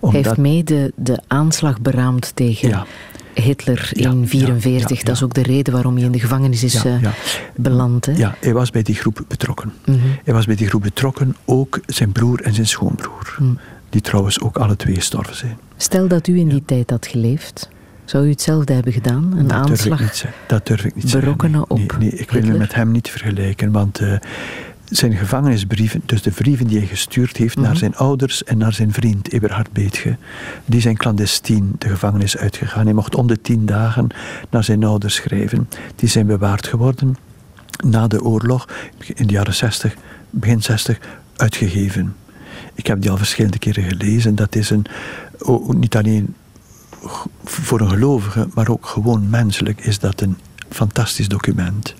[0.01, 2.85] Hij heeft mee de, de aanslag beraamd tegen ja.
[3.33, 4.97] Hitler in 1944.
[4.97, 6.95] Ja, dat is ook de reden waarom hij in de gevangenis is uh,
[7.55, 8.05] beland.
[8.05, 8.11] Hè?
[8.11, 9.73] Ja, hij was bij die groep betrokken.
[9.85, 10.19] Mm -hmm.
[10.23, 13.35] Hij was bij die groep betrokken, ook zijn broer en zijn schoonbroer.
[13.39, 13.59] Mm.
[13.89, 15.57] Die trouwens ook alle twee gestorven zijn.
[15.77, 17.69] Stel dat u in die tijd had geleefd.
[18.05, 19.33] Zou u hetzelfde hebben gedaan?
[19.37, 19.97] Een dat aanslag?
[19.97, 21.75] Durf ik niet, dat durf ik niet berokkenen zeggen.
[21.77, 24.15] Nee, op nee, nee ik wil me met hem niet vergelijken, want uh,
[24.97, 27.65] zijn gevangenisbrieven, dus de brieven die hij gestuurd heeft Mhm.
[27.65, 30.17] naar zijn ouders en naar zijn vriend Eberhard Beetge,
[30.65, 32.85] die zijn clandestien de gevangenis uitgegaan.
[32.85, 34.07] Hij mocht om de tien dagen
[34.49, 35.69] naar zijn ouders schrijven.
[35.95, 37.15] Die zijn bewaard geworden
[37.85, 38.67] na de oorlog,
[39.13, 39.93] in de jaren 60,
[40.29, 40.99] begin 60,
[41.35, 42.15] uitgegeven.
[42.73, 44.35] Ik heb die al verschillende keren gelezen.
[44.35, 44.85] Dat is een,
[45.39, 46.35] oh, niet alleen
[47.43, 50.37] voor een gelovige, maar ook gewoon menselijk is dat een
[50.69, 51.93] fantastisch document.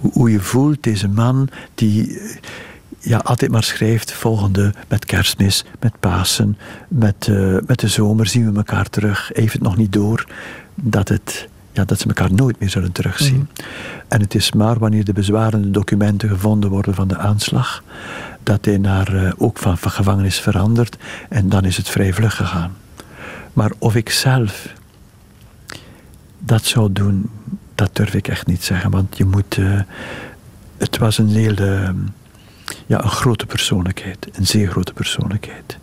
[0.00, 2.20] Hoe je voelt, deze man die
[3.06, 8.50] ja, altijd maar schrijft, volgende met kerstmis, met Pasen, met, uh, met de zomer zien
[8.50, 9.30] we elkaar terug.
[9.32, 10.26] Het nog niet door
[10.74, 13.48] dat, het, ja, dat ze elkaar nooit meer zullen terugzien.
[13.52, 13.68] Mhm.
[14.08, 17.82] En het is maar wanneer de bezwarende documenten gevonden worden van de aanslag,
[18.42, 20.96] dat hij naar, uh, ook van, van gevangenis verandert
[21.28, 22.72] en dan is het vrij vlug gegaan.
[23.52, 24.72] Maar of ik zelf
[26.38, 27.30] dat zou doen,
[27.76, 28.90] dat durf ik echt niet zeggen.
[28.90, 29.56] Want je moet.
[29.56, 29.80] Uh,
[30.76, 31.94] het was een hele.
[32.86, 34.28] Ja, een grote persoonlijkheid.
[34.32, 35.78] Een zeer grote persoonlijkheid.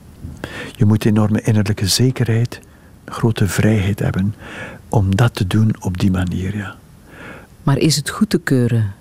[0.76, 2.60] Je moet enorme innerlijke zekerheid,
[3.06, 4.36] grote vrijheid hebben
[4.90, 6.76] om dat te doen op die manier, ja.
[7.64, 8.94] Maar is het goed te keuren?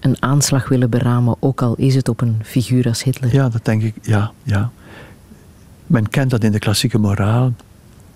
[0.00, 3.34] Een aanslag willen beramen, ook al is het op een figuur als Hitler?
[3.34, 4.70] Ja, dat denk ik, ja, ja.
[5.86, 7.54] Men kent dat in de klassieke moraal.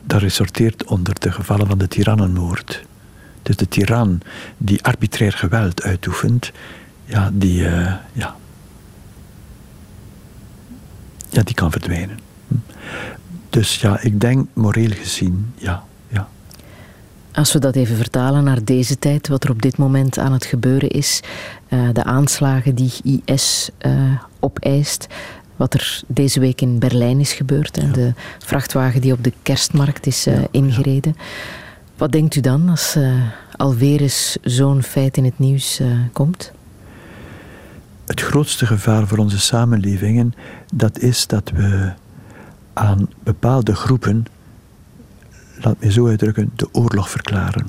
[0.02, 2.85] Dat resorteert onder de gevallen van de tirannenmoord.
[3.46, 4.20] Dus de tiran
[4.56, 6.52] die arbitrair geweld uitoefent,
[7.04, 8.36] ja, die, uh, ja,
[11.28, 12.18] ja, die kan verdwijnen.
[13.50, 16.28] Dus ja, ik denk moreel gezien, ja, ja.
[17.32, 20.44] Als we dat even vertalen naar deze tijd, wat er op dit moment aan het
[20.44, 21.20] gebeuren is,
[21.68, 25.06] uh, de aanslagen die IS uh, opeist,
[25.56, 30.06] wat er deze week in Berlijn is gebeurd en de vrachtwagen die op de kerstmarkt
[30.06, 31.14] is uh, ja, ingereden.
[31.16, 31.22] Ja.
[31.96, 33.22] Wat denkt u dan als uh,
[33.56, 36.52] alweer eens zo'n feit in het nieuws uh, komt?
[38.06, 40.34] Het grootste gevaar voor onze samenlevingen,
[40.74, 41.92] dat is dat we
[42.72, 44.26] aan bepaalde groepen,
[45.60, 47.66] laat me zo uitdrukken, de oorlog verklaren.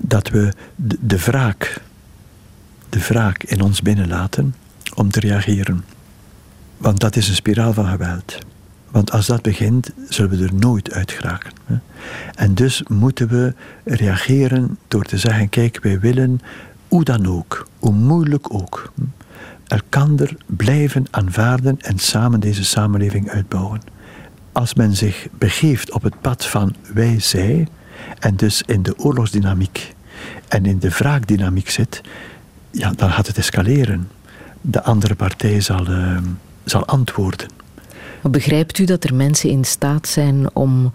[0.00, 1.80] Dat we de, de wraak,
[2.88, 4.54] de wraak in ons binnenlaten
[4.94, 5.84] om te reageren.
[6.76, 8.38] Want dat is een spiraal van geweld.
[8.90, 11.52] Want als dat begint, zullen we er nooit uit geraken.
[12.34, 16.40] En dus moeten we reageren door te zeggen: kijk, wij willen,
[16.88, 18.92] hoe dan ook, hoe moeilijk ook,
[19.66, 23.80] elkander blijven aanvaarden en samen deze samenleving uitbouwen.
[24.52, 27.68] Als men zich begeeft op het pad van wij-zij,
[28.18, 29.94] en dus in de oorlogsdynamiek
[30.48, 32.00] en in de wraakdynamiek zit,
[32.70, 34.08] ja, dan gaat het escaleren.
[34.60, 36.18] De andere partij zal, uh,
[36.64, 37.48] zal antwoorden.
[38.22, 40.92] Maar begrijpt u dat er mensen in staat zijn om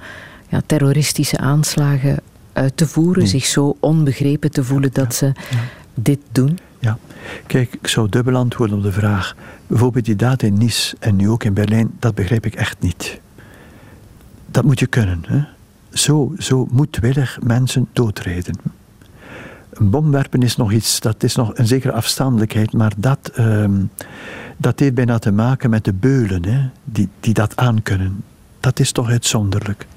[0.50, 2.20] ja, terroristische aanslagen
[2.54, 3.32] uit te voeren, nee.
[3.32, 5.32] zich zo onbegrepen te voelen dat ze
[5.94, 6.60] dit doen?
[6.80, 6.98] Ja,
[7.48, 9.36] kijk, ik zou dubbel antwoorden op de vraag.
[9.68, 13.20] Bijvoorbeeld die daad in Nice en nu ook in Berlijn, dat begrijp ik echt niet.
[14.46, 15.24] Dat moet je kunnen.
[15.28, 15.44] Hè?
[15.90, 18.56] Zo, zo moedwillig mensen doodrijden.
[19.76, 23.90] Een bomwerpen is nog iets, dat is nog een zekere afstandelijkheid, maar dat, um,
[24.58, 28.24] dat heeft bijna te maken met de beulen hè, die, die dat aankunnen.
[28.60, 29.88] Dat is toch uitzonderlijk.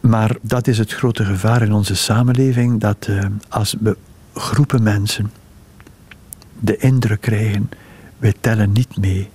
[0.00, 3.96] Maar dat is het grote gevaar in onze samenleving, dat uh, als we
[4.34, 5.30] groepen mensen
[6.58, 7.70] de indruk krijgen,
[8.18, 9.28] wij tellen niet mee,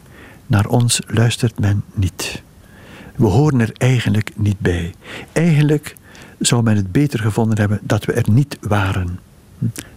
[0.48, 2.44] naar ons luistert men niet.
[3.16, 4.94] We horen er eigenlijk niet bij.
[5.32, 5.96] Eigenlijk
[6.40, 9.20] zou men het beter gevonden hebben dat we er niet waren.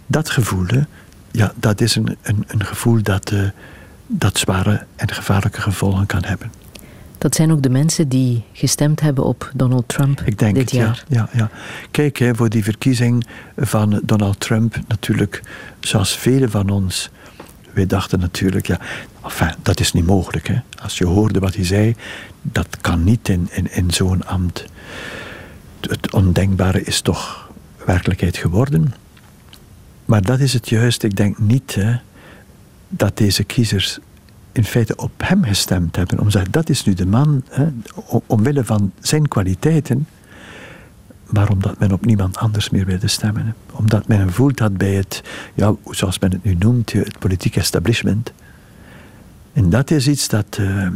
[0.05, 0.81] Dat gevoel, hè,
[1.31, 3.49] ja, dat is een, een, een gevoel dat, uh,
[4.07, 6.51] dat zware en gevaarlijke gevolgen kan hebben.
[7.17, 10.71] Dat zijn ook de mensen die gestemd hebben op Donald Trump Ik denk dit het,
[10.71, 11.03] jaar.
[11.07, 11.49] Ja, ja, ja.
[11.91, 13.27] Kijk, hè, voor die verkiezing
[13.57, 15.41] van Donald Trump, natuurlijk,
[15.79, 17.09] zoals velen van ons,
[17.73, 18.79] wij dachten natuurlijk, ja,
[19.23, 20.47] enfin, dat is niet mogelijk.
[20.47, 20.59] Hè.
[20.81, 21.95] Als je hoorde wat hij zei,
[22.41, 24.65] dat kan niet in, in, in zo'n ambt.
[25.79, 27.49] Het ondenkbare is toch
[27.85, 28.93] werkelijkheid geworden.
[30.05, 31.03] Maar dat is het juist.
[31.03, 31.95] Ik denk niet hè,
[32.87, 33.99] dat deze kiezers
[34.51, 36.19] in feite op hem gestemd hebben.
[36.19, 37.67] Om zeggen, dat is nu de man, hè,
[38.25, 40.07] omwille van zijn kwaliteiten,
[41.29, 43.45] maar omdat men op niemand anders meer wilde stemmen.
[43.45, 43.51] Hè.
[43.71, 45.23] Omdat men voelt had bij het,
[45.53, 48.31] ja, zoals men het nu noemt, het politieke establishment.
[49.53, 50.87] En dat is iets dat uh,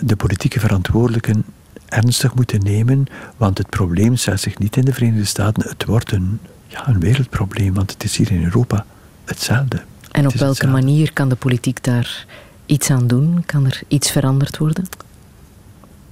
[0.00, 1.44] de politieke verantwoordelijken
[1.92, 3.04] ernstig moeten nemen,
[3.36, 7.00] want het probleem zet zich niet in de Verenigde Staten, het wordt een, ja, een
[7.00, 8.84] wereldprobleem, want het is hier in Europa
[9.24, 9.82] hetzelfde.
[10.10, 12.26] En op welke manier kan de politiek daar
[12.66, 13.42] iets aan doen?
[13.46, 14.84] Kan er iets veranderd worden?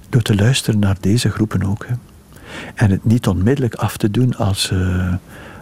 [0.09, 1.85] Door te luisteren naar deze groepen ook.
[1.87, 1.93] Hè.
[2.75, 5.13] En het niet onmiddellijk af te doen als, uh,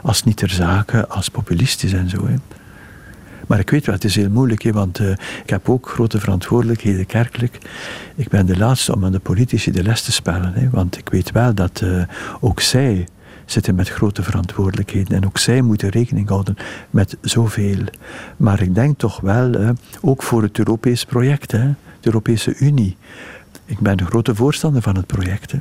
[0.01, 2.27] als niet ter zake, als populistisch en zo.
[2.27, 2.35] Hè.
[3.49, 5.09] Maar ik weet wel, het is heel moeilijk, hè, want uh,
[5.43, 7.57] ik heb ook grote verantwoordelijkheden kerkelijk.
[8.15, 10.53] Ik ben de laatste om aan de politici de les te spellen.
[10.53, 12.03] Hè, want ik weet wel dat uh,
[12.39, 13.07] ook zij
[13.45, 15.17] zitten met grote verantwoordelijkheden.
[15.17, 16.55] En ook zij moeten rekening houden
[16.89, 17.83] met zoveel.
[18.37, 22.97] Maar ik denk toch wel, ook voor het Europees project, hè, de Europese Unie.
[23.65, 25.53] Ik ben een grote voorstander van het project.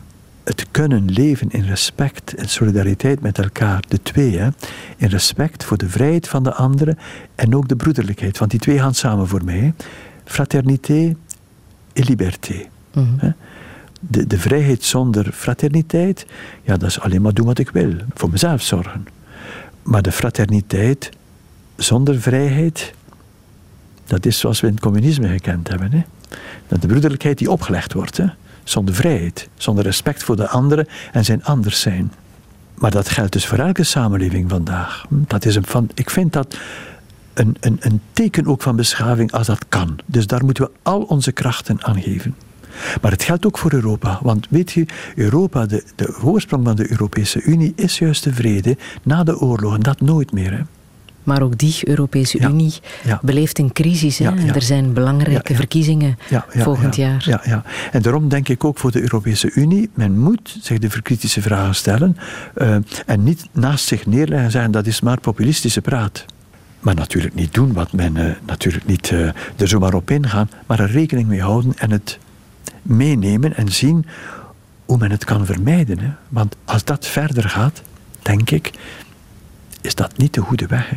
[0.48, 4.48] Het kunnen leven in respect en solidariteit met elkaar, de twee, hè,
[4.96, 6.98] in respect voor de vrijheid van de anderen
[7.34, 9.74] en ook de broederlijkheid, want die twee gaan samen voor mij.
[10.24, 11.16] Fraternité
[11.92, 12.66] en liberté.
[12.92, 13.30] Mhm.
[14.00, 16.26] de, de vrijheid zonder fraterniteit,
[16.62, 19.06] ja, dat is alleen maar doen wat ik wil, voor mezelf zorgen.
[19.82, 21.10] Maar de fraterniteit
[21.76, 22.94] zonder vrijheid,
[24.06, 25.92] dat is zoals we in het communisme gekend hebben.
[25.92, 26.02] Hè?
[26.68, 28.16] Dat de broederlijkheid die opgelegd wordt.
[28.16, 28.26] Hè?
[28.68, 32.12] Zonder vrijheid, zonder respect voor de anderen en zijn anders zijn.
[32.74, 35.04] Maar dat geldt dus voor elke samenleving vandaag.
[35.08, 36.56] Dat is een van, ik vind dat
[37.34, 39.98] een, een, een teken ook van beschaving als dat kan.
[40.06, 42.34] Dus daar moeten we al onze krachten aan geven.
[43.02, 44.18] Maar het geldt ook voor Europa.
[44.22, 48.76] Want weet je, Europa, de, de oorsprong van de Europese Unie is juist de vrede
[49.02, 49.74] na de oorlog.
[49.74, 50.52] En dat nooit meer.
[50.52, 50.62] Hè.
[51.28, 52.74] Maar ook die Europese Unie
[53.22, 54.18] beleeft een crisis.
[54.18, 54.30] Hè?
[54.54, 56.18] er zijn belangrijke verkiezingen
[56.48, 57.22] volgend jaar.
[57.26, 57.62] Ja, ja.
[57.92, 61.74] En daarom denk ik ook voor de Europese Unie, men moet zich de kritische vragen
[61.74, 62.16] stellen
[62.56, 62.76] uh,
[63.06, 66.24] en niet naast zich neerleggen en zeggen dat is maar populistische praat.
[66.80, 69.26] Maar natuurlijk niet doen wat men, uh, natuurlijk niet uh,
[69.56, 72.18] er zomaar op ingaan, maar er rekening mee houden en het
[72.82, 74.06] meenemen en zien
[74.84, 75.98] hoe men het kan vermijden.
[75.98, 76.10] Hè?
[76.28, 77.82] Want als dat verder gaat,
[78.22, 78.70] denk ik,
[79.80, 80.90] is dat niet de goede weg.
[80.90, 80.96] Hè?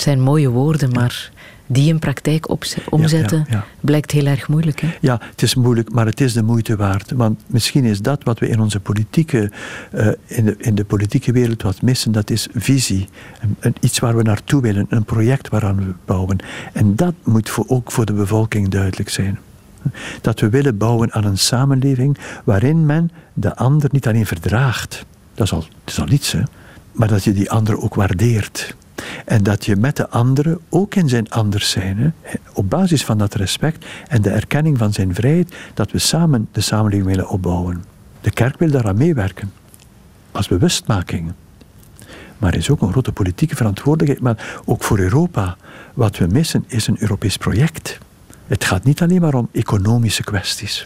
[0.00, 1.30] Het zijn mooie woorden, maar
[1.66, 2.48] die in praktijk
[2.90, 3.46] omzetten
[3.80, 4.80] blijkt heel erg moeilijk.
[4.80, 4.88] Hè?
[5.00, 7.10] Ja, het is moeilijk, maar het is de moeite waard.
[7.10, 9.50] Want misschien is dat wat we in onze politieke,
[9.94, 13.08] uh, in, de, in de politieke wereld wat missen, dat is visie.
[13.58, 16.38] Een, iets waar we naartoe willen, een project waaraan we bouwen.
[16.72, 19.38] En dat moet voor, ook voor de bevolking duidelijk zijn.
[20.20, 25.46] Dat we willen bouwen aan een samenleving waarin men de ander niet alleen verdraagt, dat
[25.46, 26.42] is al, dat is al iets, hè,
[26.92, 28.74] maar dat je die ander ook waardeert.
[29.24, 33.18] En dat je met de andere, ook in zijn anders zijn, hè, op basis van
[33.18, 37.84] dat respect en de erkenning van zijn vrijheid, dat we samen de samenleving willen opbouwen.
[38.20, 39.52] De kerk wil daaraan meewerken,
[40.32, 41.32] als bewustmaking.
[42.38, 45.56] Maar er is ook een grote politieke verantwoordelijkheid, maar ook voor Europa.
[45.94, 47.98] Wat we missen is een Europees project.
[48.46, 50.84] Het gaat niet alleen maar om economische kwesties.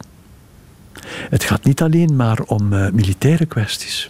[1.30, 4.08] Het gaat niet alleen maar om uh, militaire kwesties.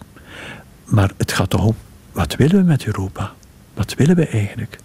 [0.85, 1.75] Maar het gaat toch om,
[2.11, 3.33] wat willen we met Europa?
[3.75, 4.77] Wat willen we eigenlijk?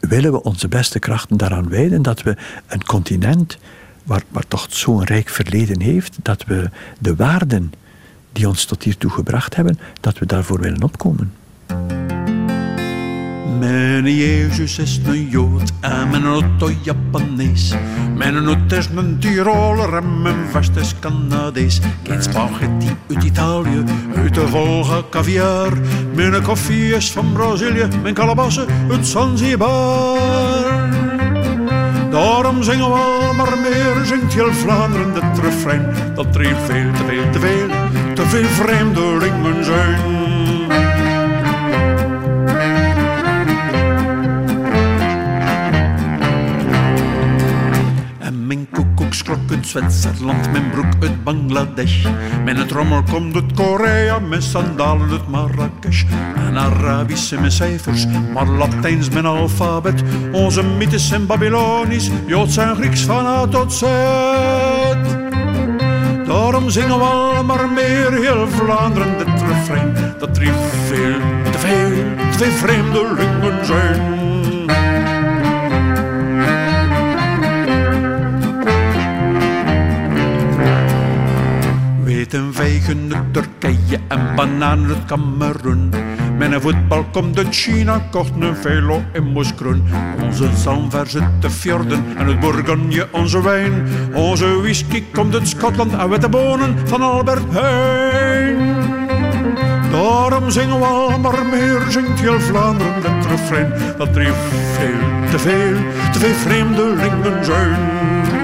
[0.00, 2.36] Willen we onze beste krachten daaraan wijden dat we
[2.66, 3.58] een continent
[4.04, 7.72] waar, toch zo'n rijk verleden heeft, dat we de waarden
[8.32, 11.32] die ons tot hiertoe gebracht hebben, dat we daarvoor willen opkomen?
[13.58, 17.74] Mijn Jezus is een Jood en mijn auto Japanees.
[18.16, 21.80] Mijn noot is een Tiroler en mijn vast is Canadees.
[22.02, 23.84] Geen spaghetti uit Italië,
[24.16, 25.72] uit de Volga caviar.
[26.14, 30.94] Mijn koffie is van Brazilië, mijn kalabassen uit Zanzibar.
[32.10, 35.94] Daarom zingen we al maar meer, zingt heel Vlaanderen de refrein.
[36.14, 37.68] Dat er veel, te veel, te veel,
[38.14, 40.16] te veel vreemdelingen zijn.
[49.28, 52.06] Uit Zwitserland, mijn broek uit Bangladesh.
[52.44, 56.04] Mijn trommel komt uit Korea, mijn sandalen uit Marrakesh.
[56.34, 60.02] Mijn Arabische mijn cijfers, maar Latijns mijn alfabet.
[60.32, 63.82] Onze mythes zijn Babylonisch, Joods en Grieks van A tot Z.
[66.26, 69.94] Daarom zingen we al maar meer, heel Vlaanderen dit refrein.
[70.18, 70.52] Dat er
[70.86, 71.20] veel,
[71.50, 74.15] te veel, twee vreemdelingen zijn.
[82.26, 85.92] Eten vijgen uit Turkije en bananen uit Cameroen.
[86.38, 89.82] Met een voetbal komt uit China, kocht een velo in Moeskroen.
[90.22, 93.86] Onze zalm verzet de fjorden en het Bourgogne onze wijn.
[94.14, 98.76] Onze whisky komt uit Schotland en witte bonen van Albert Heijn.
[99.90, 103.72] Daarom zingen we al maar meer, zingt heel Vlaanderen het refrein.
[103.98, 104.34] Dat er
[104.76, 105.76] veel, te veel,
[106.12, 108.35] te veel vreemdelingen zijn.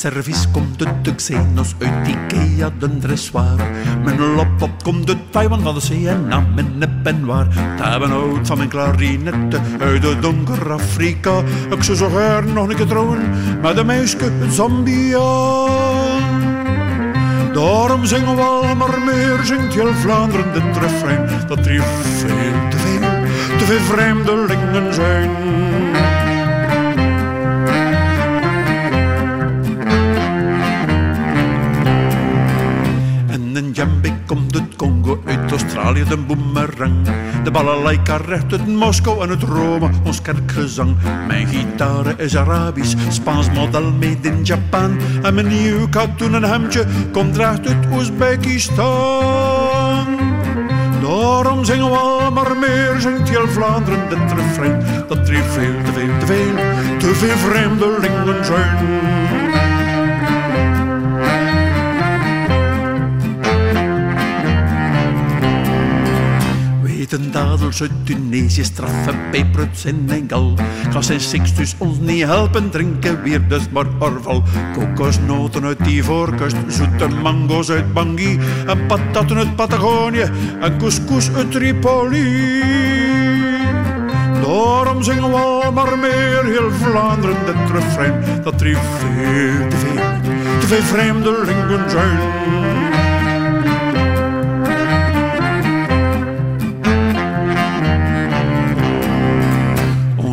[0.00, 3.56] Service komt uit de Xenos, uit Ikea, de dressoir.
[4.04, 7.46] Mijn laptop komt uit Taiwan van de CNA, mijn nep en waar.
[7.76, 11.42] Tabenhout van mijn klarinette, uit de donker Afrika.
[11.70, 13.18] Ik zou zo graag nog een keer trouwen,
[13.62, 15.18] met een meisje Zambia.
[17.52, 21.28] Daarom zingen we al maar meer, zingt heel Vlaanderen dit refrein.
[21.48, 23.00] Dat er veel te veel,
[23.58, 25.30] te veel vreemdelingen zijn.
[35.70, 36.94] Australië de boomerang.
[37.44, 40.96] De balalaika recht uit Moskou en uit Rome, ons kerkgezang.
[41.26, 44.98] Mijn gitaar is Arabisch, Spaans model made in Japan.
[45.22, 50.06] En mijn nieuw katoen en hemdje komt recht uit Oezbekistan.
[51.00, 54.82] Daarom zingen we al maar meer, zingt heel Vlaanderen dit refrein.
[55.08, 56.54] Dat er veel, te veel, te veel,
[56.98, 58.76] te veel vreemdelingen zijn.
[67.10, 70.54] Eten dadels uit Tunesië, straffe peperuts in Bengal.
[70.90, 74.42] Glas en Sixtus ons niet helpen, drinken weer dus maar orval.
[74.72, 78.38] Kokosnoten uit Ivoorkust, zoete mango's uit Bangui.
[78.66, 80.30] En pataten uit Patagonië,
[80.60, 82.62] en couscous uit Tripoli.
[84.42, 88.42] Daarom zingen we al maar meer, heel Vlaanderen dit refrein.
[88.42, 90.02] Dat er veel te veel,
[90.60, 92.18] te veel vreemdelingen zijn.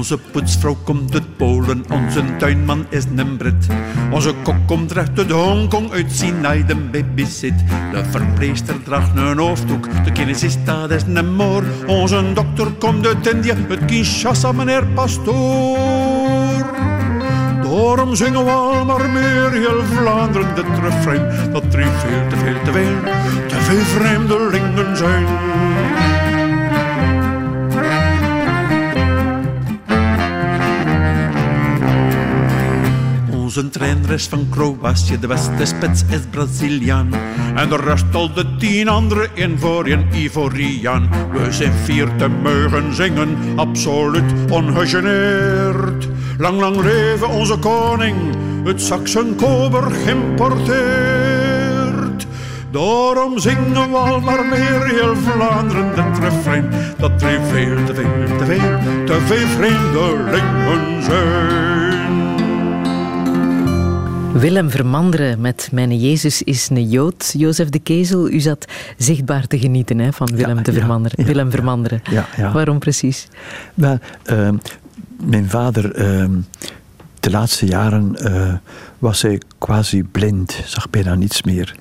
[0.09, 3.67] Onze poetsvrouw komt uit Polen, onze tuinman is een Brit.
[4.11, 7.53] Onze kok komt recht uit Hongkong, uit Sinai de babysit.
[7.91, 11.63] De verpleegster draagt een hoofddoek, de kinesist dat is een moor.
[11.87, 15.77] Onze dokter komt uit India, uit Kinshasa meneer pastoor.
[17.63, 21.51] Daarom zingen we al maar meer, heel Vlaanderen dit refrein.
[21.51, 22.95] Dat er veel, te veel, te veel,
[23.47, 25.25] te veel vreemdelingen zijn.
[33.57, 37.13] Onze trainer van Kroatië, de beste spits is Braziliaan.
[37.55, 41.09] En de rest al de tien andere in voor een Ivoriaan.
[41.31, 46.07] We zijn vier te mogen zingen, absoluut ongegeneerd.
[46.37, 48.15] Lang, lang leven onze koning,
[48.63, 52.27] het Saxen kober geïmporteerd.
[52.71, 56.69] Daarom zingen we al maar meer heel Vlaanderen dit refrein.
[56.97, 59.47] Dat er veel, te veel, te veel, te veel
[61.01, 61.86] zijn.
[64.39, 67.33] Willem Vermanderen met Mijn Jezus is een Jood.
[67.37, 68.65] Jozef de Kezel, u zat
[68.97, 71.17] zichtbaar te genieten hè, van Willem, de Vermanderen.
[71.21, 72.01] ja, Willem Vermanderen.
[72.09, 72.51] Ja, ja.
[72.51, 73.27] Waarom precies?
[73.73, 74.55] Wel, ehm,
[75.23, 76.31] mijn vader, ehm,
[77.19, 78.53] de laatste jaren eh,
[78.99, 81.75] was hij quasi blind, zag bijna niets meer.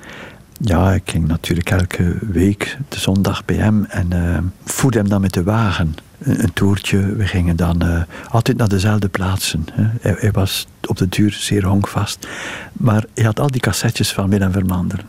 [0.60, 5.20] Ja, ik ging natuurlijk elke week de zondag bij hem en uh, voerde hem dan
[5.20, 5.94] met de wagen.
[6.18, 7.16] Een, een toertje.
[7.16, 9.66] We gingen dan eh, altijd naar dezelfde plaatsen.
[9.72, 9.86] Hè.
[10.00, 12.28] Hij, hij was op de duur zeer honkvast.
[12.72, 15.04] Maar hij had al die cassettes van Willem Vermanderen.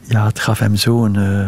[0.00, 1.46] Ja, het gaf hem zo'n uh,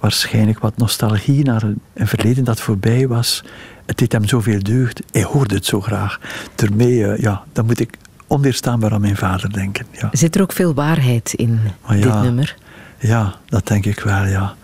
[0.00, 3.44] waarschijnlijk wat nostalgie naar een, een, verleden dat voorbij was.
[3.86, 5.02] Het deed hem zoveel deugd.
[5.10, 6.20] Hij hoorde het zo graag.
[6.54, 7.96] Daarmee, uh, ja, dan moet ik
[8.26, 9.86] onweerstaanbaar aan mijn vader denken.
[9.90, 10.08] Ja.
[10.12, 12.56] Zit er ook veel waarheid in dit nummer?
[12.98, 14.54] Ja, dat denk ik wel, ja.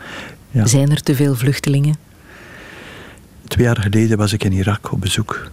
[0.51, 0.67] ja.
[0.67, 1.97] Zijn er te veel vluchtelingen?
[3.51, 5.51] Twee jaar geleden was ik in Irak op bezoek.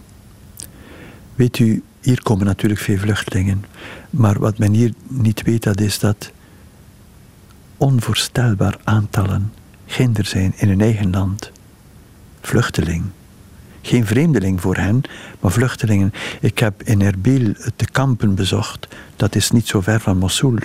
[1.34, 3.64] Weet u, hier komen natuurlijk veel vluchtelingen.
[4.10, 6.30] Maar wat men hier niet weet, dat is dat
[7.76, 9.52] onvoorstelbaar aantallen
[9.86, 11.52] ginder zijn in hun eigen land.
[12.40, 13.04] Vluchteling.
[13.82, 15.00] Geen vreemdeling voor hen,
[15.40, 16.12] maar vluchtelingen.
[16.40, 18.88] Ik heb in Erbil de kampen bezocht.
[19.16, 20.58] Dat is niet zo ver van Mosul.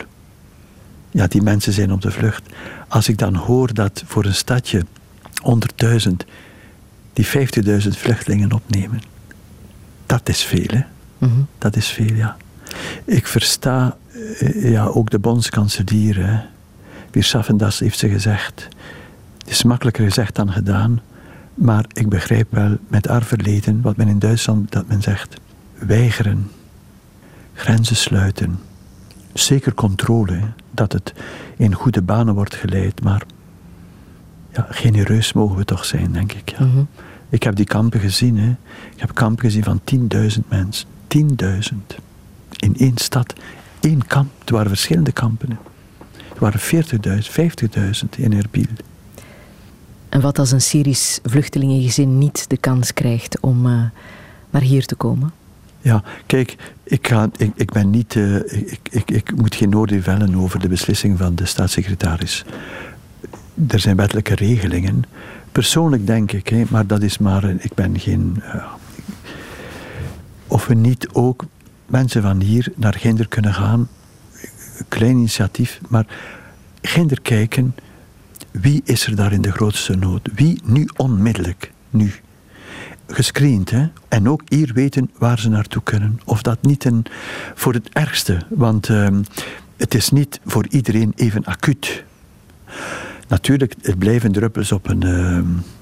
[1.12, 2.44] Ja, die mensen zijn op de vlucht.
[2.88, 4.86] Als ik dan hoor dat voor een stadje
[5.84, 6.12] 100.000
[7.14, 9.02] die 50.000 vluchtelingen opnemen.
[10.06, 10.82] Dat is veel, hè?
[11.18, 11.42] Mhm.
[11.58, 12.38] Dat is veel, ja.
[13.06, 13.98] Ik versta
[14.40, 16.28] eh, ja, ook de bondskanselier.
[16.28, 16.40] Hè.
[17.12, 18.68] Wie Schaffendas heeft ze gezegd.
[19.38, 21.02] Het is makkelijker gezegd dan gedaan.
[21.54, 25.36] Maar ik begrijp wel met haar verleden, wat men in Duitsland dat men zegt.
[25.78, 26.52] Weigeren.
[27.54, 28.60] Grenzen sluiten.
[29.34, 30.40] zeker controle,
[30.72, 31.14] dat het
[31.58, 33.24] in goede banen wordt geleid, maar
[34.54, 36.50] ja, genereus mogen we toch zijn, denk ik.
[36.50, 36.66] Ja.
[36.66, 36.84] Mhm.
[37.30, 38.38] Ik heb die kampen gezien.
[38.38, 38.50] Hè.
[38.96, 40.88] Ik heb kampen gezien van 10.000 mensen.
[41.08, 41.96] 10.000.
[42.58, 43.34] In één stad.
[43.80, 44.30] één kamp.
[44.40, 45.50] Het waren verschillende kampen.
[45.50, 45.56] Hè.
[46.30, 47.32] Het waren 40.000,
[48.04, 48.66] 50.000 in Erbil.
[50.10, 53.84] En wat als een Syrisch vluchtelingengezin niet de kans krijgt om uh,
[54.50, 55.32] naar hier te komen?
[55.82, 58.16] Ja, kijk, ik, ga, ik, ik ben niet.
[58.16, 62.46] Uh, ik, ik, ik moet geen oordeel vellen over de beslissing van de staatssecretaris.
[63.68, 65.04] Er zijn wettelijke regelingen.
[65.52, 67.44] Persoonlijk denk ik, maar dat is maar.
[67.50, 68.36] Ik ben geen.
[68.38, 68.66] Uh,
[70.48, 71.46] of we niet ook
[71.86, 73.90] mensen van hier naar Ginder kunnen gaan.
[74.88, 76.06] Klein initiatief, maar
[76.82, 77.76] Ginder kijken.
[78.52, 80.30] Wie is er daar in de grootste nood?
[80.36, 81.72] Wie nu onmiddellijk?
[81.90, 82.14] Nu
[83.08, 83.70] gescreend.
[83.70, 83.88] Hè?
[84.08, 86.20] En ook hier weten waar ze naartoe kunnen.
[86.26, 87.06] Of dat niet een,
[87.54, 89.08] voor het ergste, want uh,
[89.78, 92.04] het is niet voor iedereen even acuut.
[93.28, 95.40] Natuurlijk, het blijven druppels op een uh,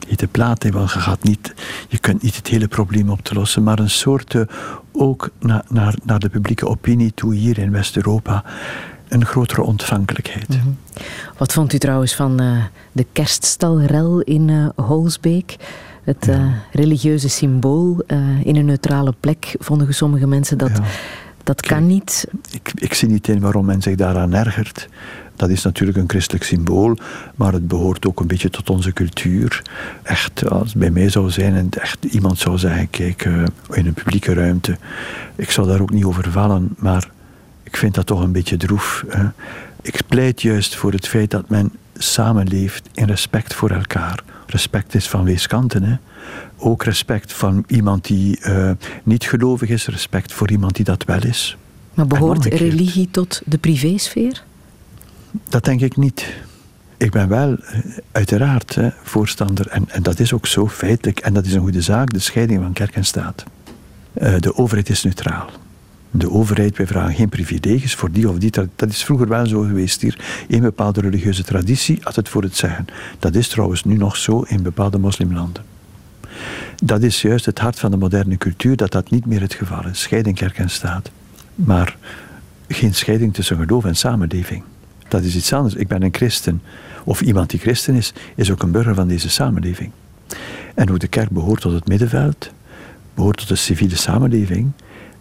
[0.08, 0.70] hete plaat.
[0.70, 1.54] Want je, gaat niet,
[1.88, 3.64] je kunt niet het hele probleem op te lossen.
[3.64, 4.42] Maar een soort, uh,
[4.92, 8.44] ook na, naar, naar de publieke opinie toe hier in West-Europa,
[9.08, 10.50] een grotere ontvankelijkheid.
[10.50, 10.78] Mm -hmm.
[11.38, 15.56] Wat vond u trouwens van uh, de kerststalrel in uh, Holsbeek?
[16.04, 16.54] Het ja.
[16.72, 18.04] religieuze symbool
[18.44, 20.84] in een neutrale plek vonden sommige mensen dat ja.
[21.44, 22.28] dat kan niet.
[22.52, 24.88] Ik, ik zie niet in waarom men zich daaraan ergert.
[25.42, 26.98] Dat is natuurlijk een christelijk symbool,
[27.36, 29.62] maar het behoort ook een beetje tot onze cultuur.
[30.04, 33.86] Echt, als het bij mij zou zijn en echt iemand zou zeggen: kijk, uh, in
[33.86, 34.78] een publieke ruimte,
[35.36, 37.10] ik zou daar ook niet over vallen, maar
[37.64, 39.06] ik vind dat toch een beetje droef.
[39.08, 39.24] Hè.
[39.82, 45.08] Ik pleit juist voor het feit dat men samenleeft in respect voor elkaar respect is
[45.08, 45.84] van weeskanten.
[45.84, 45.96] Hè.
[46.58, 48.72] Ook respect van iemand die uh,
[49.04, 51.58] niet gelovig is, respect voor iemand die dat wel is.
[51.94, 54.44] Maar behoort religie tot de privésfeer?
[55.50, 56.34] Dat denk ik niet.
[56.98, 57.58] Ik ben wel uh,
[58.12, 62.14] uiteraard hè, voorstander, en, dat is ook zo feitelijk, en dat is een goede zaak,
[62.14, 63.44] de scheiding van kerk en staat.
[64.14, 65.50] Uh, de overheid is neutraal.
[66.12, 68.52] De overheid, wij vragen geen privileges voor die of die.
[68.76, 70.46] Dat is vroeger wel zo geweest hier.
[70.48, 72.86] Een bepaalde religieuze traditie had het voor het zeggen.
[73.20, 75.64] Dat is trouwens nu nog zo in bepaalde moslimlanden.
[76.84, 79.86] Dat is juist het hart van de moderne cultuur, dat dat niet meer het geval
[79.86, 80.02] is.
[80.02, 81.12] Scheiding kerk en staat.
[81.56, 81.98] Maar
[82.68, 84.64] geen scheiding tussen geloof en samenleving.
[85.12, 85.76] Dat is iets anders.
[85.76, 86.62] Ik ben een christen.
[87.04, 89.92] Of iemand die christen is, is ook een burger van deze samenleving.
[90.76, 92.52] En hoe de kerk behoort tot het middenveld,
[93.14, 94.72] behoort tot de civiele samenleving,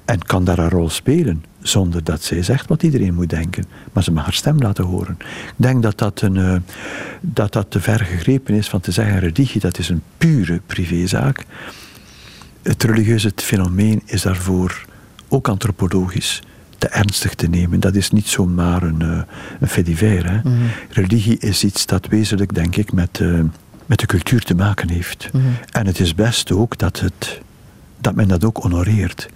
[0.05, 3.65] en kan daar een rol spelen, zonder dat zij zegt wat iedereen moet denken.
[3.93, 5.17] Maar ze mag haar stem laten horen.
[5.21, 6.57] Ik denk dat dat, een, uh,
[7.21, 11.45] dat, dat te ver gegrepen is van te zeggen, religie, dat is een pure privézaak.
[12.63, 14.85] Het religieuze fenomeen is daarvoor
[15.29, 16.43] ook antropologisch
[16.81, 17.81] te ernstig te nemen.
[17.81, 19.23] Dat is niet zomaar een, uh,
[19.61, 20.29] een fait divers.
[20.29, 20.37] Hè.
[20.37, 20.71] Mm -hmm.
[20.91, 23.41] Religie is iets dat wezenlijk, denk ik, met, uh,
[23.87, 25.29] met de cultuur te maken heeft.
[25.33, 25.57] Mm -hmm.
[25.71, 27.41] En het is best ook dat, het,
[27.99, 29.29] dat men dat ook honoreert.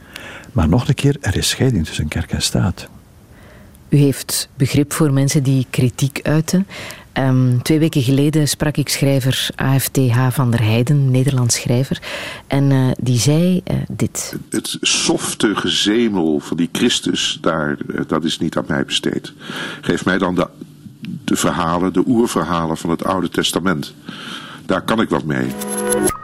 [0.52, 2.88] Maar nog een keer, er is scheiding tussen kerk en staat.
[3.88, 6.66] U heeft begrip voor mensen die kritiek uiten.
[7.18, 12.02] Um, twee weken geleden sprak ik schrijver AFTH van der Heijden, Nederlands schrijver.
[12.46, 14.36] En uh, die zei uh, dit.
[14.50, 17.76] Het softe gezemel van die Christus, daar,
[18.06, 19.32] dat is niet aan mij besteed.
[19.80, 20.48] Geef mij dan de,
[21.24, 23.94] de verhalen, de oerverhalen van het Oude Testament.
[24.66, 25.46] Daar kan ik wat mee.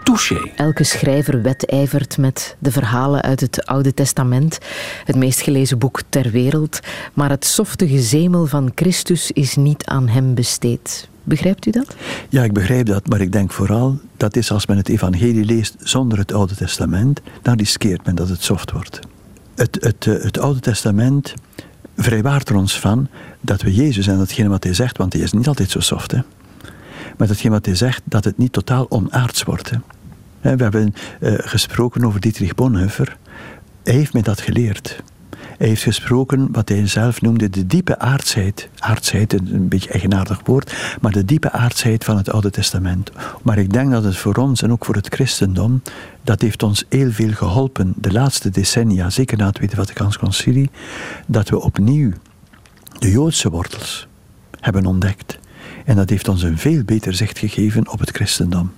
[0.05, 0.51] Touché.
[0.57, 4.59] Elke schrijver wedijvert met de verhalen uit het Oude Testament,
[5.05, 6.81] het meest gelezen boek ter wereld,
[7.15, 11.09] maar het softe gezemel van Christus is niet aan hem besteed.
[11.25, 11.95] Begrijpt u dat?
[12.29, 15.75] Ja, ik begrijp dat, maar ik denk vooral dat is als men het evangelie leest
[15.79, 19.01] zonder het Oude Testament, dan riskeert men dat het soft wordt.
[19.55, 21.35] Het, het, het, het Oude Testament
[21.97, 23.09] vrijwaart er ons van
[23.41, 26.11] dat we Jezus en datgene wat hij zegt, want hij is niet altijd zo soft,
[26.11, 26.19] hè?
[27.21, 29.71] Maar datgene wat hij zegt, dat het niet totaal onaards wordt.
[30.41, 33.17] We hebben uh, gesproken over Dietrich Bonhoeffer.
[33.83, 35.03] Hij heeft mij dat geleerd.
[35.59, 38.69] Hij heeft gesproken wat hij zelf noemde de diepe aardsheid.
[38.79, 43.11] Aardsheid, een beetje eigenaardig woord, maar de diepe aardsheid van het Oude Testament.
[43.43, 45.83] Maar ik denk dat het voor ons en ook voor het christendom,
[46.23, 50.71] dat heeft ons heel veel geholpen de laatste decennia, zeker na het Tweede Vaticaans Concilie,
[51.27, 52.13] dat we opnieuw
[52.99, 54.09] de Joodse wortels
[54.61, 55.39] hebben ontdekt.
[55.91, 58.73] En dat heeft ons een veel beter zicht gegeven op het christendom.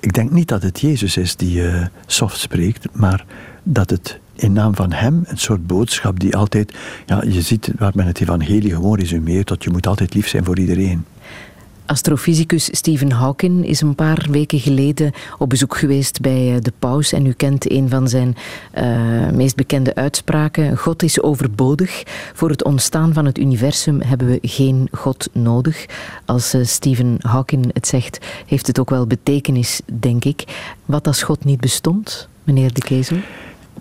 [0.00, 3.24] Ik denk niet dat het Jezus is die uh, soft spreekt, maar
[3.62, 6.74] dat het in naam van Hem een soort boodschap die altijd,
[7.06, 10.44] ja, je ziet waar men het evangelie gewoon resumeert, dat je moet altijd lief zijn
[10.44, 11.04] voor iedereen.
[11.90, 17.12] Astrofysicus Stephen Hawking is een paar weken geleden op bezoek geweest bij eh, de paus.
[17.12, 18.36] En u kent een van zijn
[18.78, 20.76] uh, meest bekende uitspraken.
[20.76, 22.02] God is overbodig.
[22.34, 25.86] Voor het ontstaan van het universum hebben we geen God nodig.
[26.24, 30.44] Als uh, Stephen Hawking het zegt, heeft het ook wel betekenis, denk ik.
[30.84, 33.18] Wat als God niet bestond, meneer de Kezel?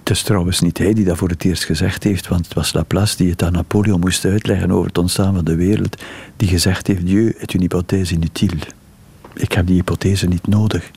[0.10, 2.73] Het is trouwens niet hij die dat voor het eerst gezegd heeft, want het was
[2.73, 6.02] Laplace die het aan Napoleon moest uitleggen over het ontstaan van de wereld,
[6.38, 8.57] die gezegd heeft: Dieu est une hypothèse inutile.
[9.34, 10.91] Ik heb die hypothese niet nodig.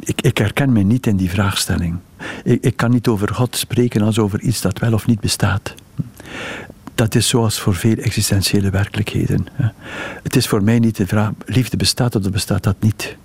[0.00, 1.96] Ik, ik herken mij niet in die vraagstelling.
[2.44, 5.74] Ik, ik kan niet over God spreken als over iets dat wel of niet bestaat.
[6.94, 9.46] Dat is zoals voor veel existentiële werkelijkheden.
[10.22, 13.16] Het is voor mij niet de vraag: liefde bestaat of bestaat dat niet?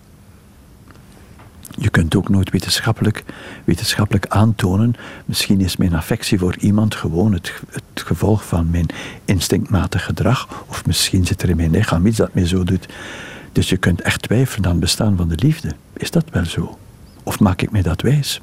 [1.78, 3.24] Je kunt ook nooit wetenschappelijk,
[3.64, 4.96] wetenschappelijk aantonen.
[5.26, 8.86] Misschien is mijn affectie voor iemand gewoon het, het gevolg van mijn
[9.26, 10.64] instinctmatig gedrag.
[10.68, 12.88] Of misschien zit er in mijn lichaam iets dat mij zo doet.
[13.52, 15.76] Dus je kunt echt twijfelen aan het bestaan van de liefde.
[15.94, 16.78] Is dat wel zo?
[17.24, 18.42] Of maak ik mij dat wijs?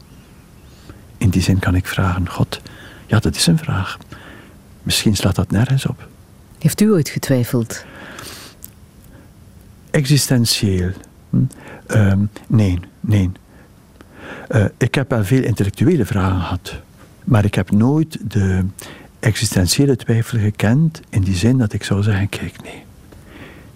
[1.19, 2.61] In die zin kan ik vragen, God,
[3.07, 3.99] ja, dat is een vraag.
[4.83, 6.09] Misschien slaat dat nergens op.
[6.59, 7.85] Heeft u ooit getwijfeld?
[9.91, 10.93] Existentieel.
[11.33, 11.97] Hm?
[11.97, 13.31] Um, nee, nee.
[14.51, 16.81] Uh, ik heb wel veel intellectuele vragen gehad.
[17.25, 18.65] Maar ik heb nooit de
[19.21, 22.83] existentiële twijfel gekend in die zin dat ik zou zeggen: kijk, nee.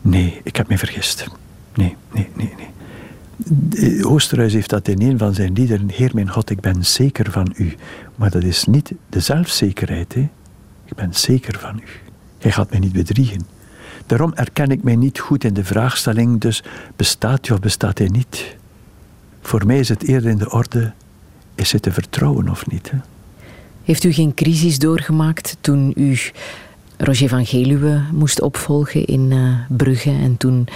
[0.00, 1.26] Nee, ik heb me vergist.
[1.74, 4.04] Nee, nee, nee, nee.
[4.04, 7.52] Oosterhuis heeft dat in een van zijn liederen: Heer mijn God, ik ben zeker van
[7.56, 7.74] u.
[8.16, 10.14] Maar dat is niet de zelfzekerheid.
[10.14, 10.28] Hè?
[10.84, 11.88] Ik ben zeker van u.
[12.38, 13.55] Hij gaat mij niet bedriegen.
[14.06, 16.62] Daarom erken ik mij niet goed in de vraagstelling, dus
[16.96, 18.56] bestaat hij of bestaat hij niet?
[19.40, 20.92] Voor mij is het eerder in de orde,
[21.54, 22.90] is het te vertrouwen of niet?
[22.90, 22.98] Hè?
[23.84, 26.18] Heeft u geen crisis doorgemaakt toen u
[26.96, 30.68] Roger van Geluwe moest opvolgen in uh, Brugge en toen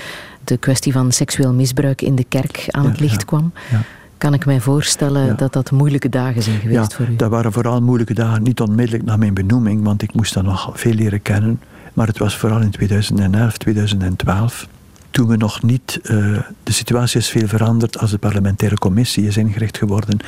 [0.45, 3.53] de kwestie van seksueel misbruik in de kerk aan het licht kwam?
[3.71, 3.83] Ja.
[4.19, 7.17] Kan ik mij voorstellen dat dat moeilijke dagen zijn geweest voor u?
[7.17, 10.71] Dat waren vooral moeilijke dagen, niet onmiddellijk na mijn benoeming, want ik moest dan nog
[10.75, 11.61] veel leren kennen.
[11.95, 14.69] Maar het was vooral in 2011, 2012
[15.11, 16.01] toen we nog niet.
[16.03, 20.19] Uh, de situatie is veel veranderd als de parlementaire commissie is ingericht geworden.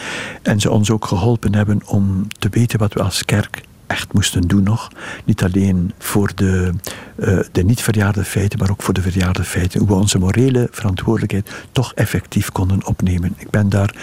[0.43, 4.43] En ze ons ook geholpen hebben om te weten wat we als kerk echt moesten
[4.43, 4.89] doen nog.
[5.24, 6.72] Niet alleen voor de,
[7.16, 9.80] uh, de niet verjaarde feiten, maar ook voor de verjaarde feiten.
[9.80, 13.34] Hoe we onze morele verantwoordelijkheid toch effectief konden opnemen.
[13.36, 13.94] Ik ben daar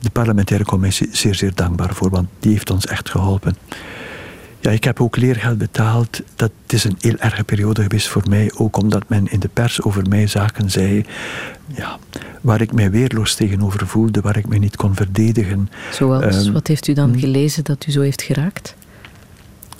[0.00, 3.56] de parlementaire commissie zeer, zeer dankbaar voor, want die heeft ons echt geholpen.
[4.60, 6.22] Ja, ik heb ook leergeld betaald.
[6.36, 8.52] Dat is een heel erge periode geweest voor mij.
[8.56, 11.04] Ook omdat men in de pers over mij zaken zei.
[11.66, 11.98] Ja,
[12.40, 15.68] waar ik mij weerloos tegenover voelde, waar ik mij niet kon verdedigen.
[15.92, 17.18] Zoals, um, wat heeft u dan hm?
[17.18, 18.74] gelezen dat u zo heeft geraakt?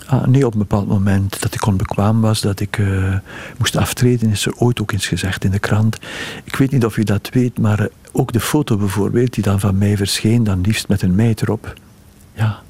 [0.05, 3.15] Ah, nee, op een bepaald moment dat ik onbekwaam was, dat ik uh,
[3.57, 5.97] moest aftreden, is er ooit ook eens gezegd in de krant.
[6.43, 9.59] Ik weet niet of u dat weet, maar uh, ook de foto bijvoorbeeld, die dan
[9.59, 11.73] van mij verscheen, dan liefst met een meid erop.
[12.33, 12.61] Ja,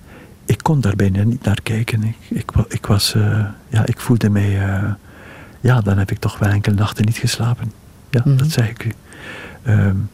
[0.48, 2.04] ik kon daar bijna niet naar kijken.
[2.04, 4.92] Ik, ik, ik was, uh, ja, ik voelde mij, uh,
[5.60, 7.72] ja, dan heb ik toch wel enkele nachten niet geslapen.
[8.10, 8.38] Ja, mm -hmm.
[8.38, 8.92] dat zeg ik u.
[9.68, 10.10] Um,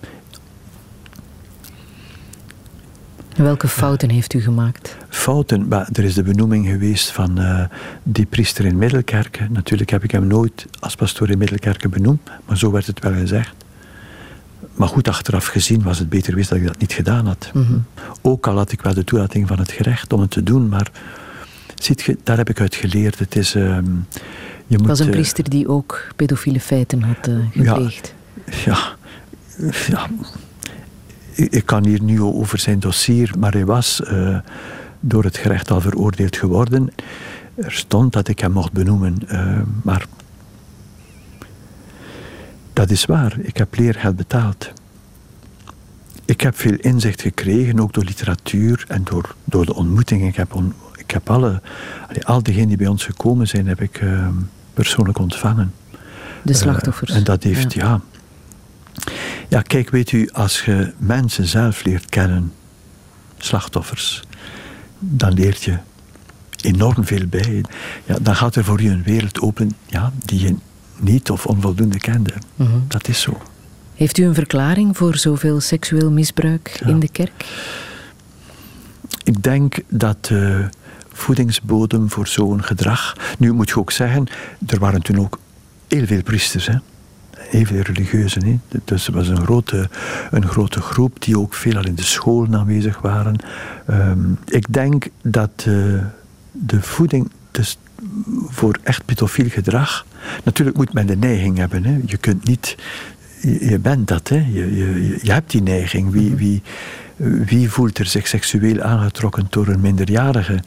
[3.35, 4.97] Welke fouten heeft u gemaakt?
[5.09, 7.63] Fouten, maar er is de benoeming geweest van uh,
[8.03, 9.51] die priester in Middelkerken.
[9.51, 13.13] Natuurlijk heb ik hem nooit als pastoor in Middelkerken benoemd, maar zo werd het wel
[13.13, 13.55] gezegd.
[14.73, 17.49] Maar goed, achteraf gezien was het beter geweest dat ik dat niet gedaan had.
[17.53, 17.85] Mm -hmm.
[18.21, 20.91] Ook al had ik wel de toelating van het gerecht om het te doen, maar
[21.75, 23.19] ziet je, daar heb ik uit geleerd.
[23.19, 23.77] Het is, uh,
[24.67, 28.13] je moet, was een priester die ook pedofiele feiten had uh, gepleegd.
[28.65, 28.77] Ja,
[29.65, 30.09] ja, ja,
[31.33, 34.37] ik kan hier nu over zijn dossier, maar hij was uh,
[34.99, 36.89] door het gerecht al veroordeeld geworden.
[37.55, 39.17] Er stond dat ik hem mocht benoemen,
[39.83, 40.05] maar
[42.73, 44.71] dat is waar, ik heb leergeld betaald.
[46.25, 50.27] Ik heb veel inzicht gekregen, ook door literatuur en door, door de ontmoetingen.
[50.27, 51.61] Ik heb, on, ik heb alle,
[52.21, 54.27] al diegenen die bij ons gekomen zijn, heb ik uh,
[54.73, 55.73] persoonlijk ontvangen.
[56.41, 57.11] De slachtoffers.
[57.11, 57.83] Uh, en dat heeft, ja.
[57.83, 58.01] ja.
[59.49, 62.53] Ja, kijk, weet u, als je mensen zelf leert kennen,
[63.37, 64.23] slachtoffers,
[64.99, 65.77] dan leert je
[66.61, 67.63] enorm veel bij.
[68.05, 70.55] Ja, dan gaat er voor je een wereld open ja, die je
[70.99, 72.33] niet of onvoldoende kende.
[72.55, 72.83] Mm -hmm.
[72.87, 73.41] Dat is zo.
[73.95, 76.87] Heeft u een verklaring voor zoveel seksueel misbruik ja.
[76.87, 77.45] in de kerk?
[79.23, 80.69] Ik denk dat de
[81.11, 83.15] voedingsbodem voor zo'n gedrag.
[83.37, 84.27] Nu moet je ook zeggen,
[84.65, 85.39] er waren toen ook
[85.87, 86.67] heel veel priesters.
[86.67, 86.75] Hè?
[87.37, 88.45] Heel veel religieuzen.
[88.45, 88.79] Hè?
[88.85, 89.89] Dus er was een grote,
[90.31, 93.35] een grote groep die ook veelal in de scholen aanwezig waren.
[93.89, 96.03] Um, ik denk dat uh,
[96.51, 97.31] de voeding.
[97.51, 97.77] Dus
[98.47, 100.05] voor echt pedofiel gedrag.
[100.43, 101.83] Natuurlijk moet men de neiging hebben.
[101.83, 101.99] Hè.
[102.05, 102.77] Je kunt niet.
[103.41, 104.45] Je, bent dat, hè.
[104.51, 106.11] Je, je, je hebt die neiging.
[106.11, 106.35] Wie, mhm.
[106.35, 106.61] wie,
[107.45, 110.59] wie voelt er zich seksueel aangetrokken door een minderjarige?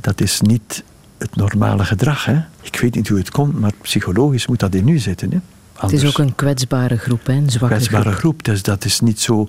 [0.00, 0.84] Dat is niet
[1.18, 2.24] het normale gedrag.
[2.24, 2.40] Hè?
[2.60, 5.30] Ik weet niet hoe het komt, maar psychologisch moet dat in u zitten.
[5.30, 5.38] Hè?
[5.74, 7.32] Het is ook een kwetsbare groep, hè?
[7.32, 8.44] een zwakke kwetsbare groep.
[8.44, 9.48] Dus dat is niet zo,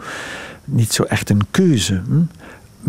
[0.65, 2.01] niet zo echt een keuze.
[2.07, 2.21] Hm?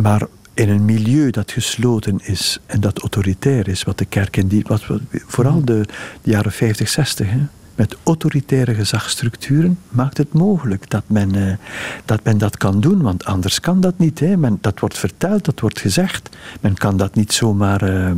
[0.02, 4.46] Maar in een milieu dat gesloten is en dat autoritair is, wat de kerk in
[4.46, 5.84] die, wat, vooral de,
[6.22, 7.40] jaren 50, 60, hè,
[7.74, 11.56] met autoritaire gezagstructuren, maakt het mogelijk dat men, eh,
[12.04, 14.20] dat men dat kan doen, want anders kan dat niet.
[14.20, 14.36] Hè.
[14.36, 16.28] Men, dat wordt verteld, dat wordt gezegd.
[16.60, 17.90] Men kan dat niet zomaar.
[17.90, 18.12] Uh,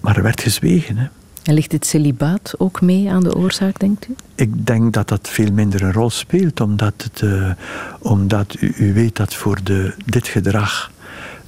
[0.00, 0.96] maar er werd gezwegen.
[0.96, 1.06] Hè.
[1.44, 4.14] En ligt het celibaat ook mee aan de oorzaak, denkt u?
[4.34, 7.50] Ik denk dat dat veel minder een rol speelt, omdat, het, uh,
[7.98, 10.90] omdat u, u, weet dat voor de, dit gedrag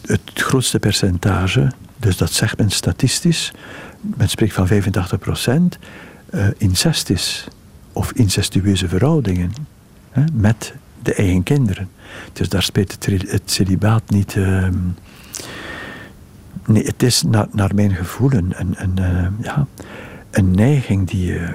[0.07, 3.53] het grootste percentage, dus dat zegt men statistisch,
[4.01, 5.79] men spreekt van 85 procent,
[6.31, 7.49] uh, incest is.
[7.93, 9.53] Of incestueuze verhoudingen
[10.11, 11.89] hè, met de eigen kinderen.
[12.33, 14.35] Dus daar speelt het, het celibaat niet.
[14.35, 14.69] Uh,
[16.67, 17.23] Nee, het is
[17.53, 19.67] naar, mijn gevoel een, een, uh, ja,
[20.31, 21.33] een neiging die.
[21.33, 21.51] Uh,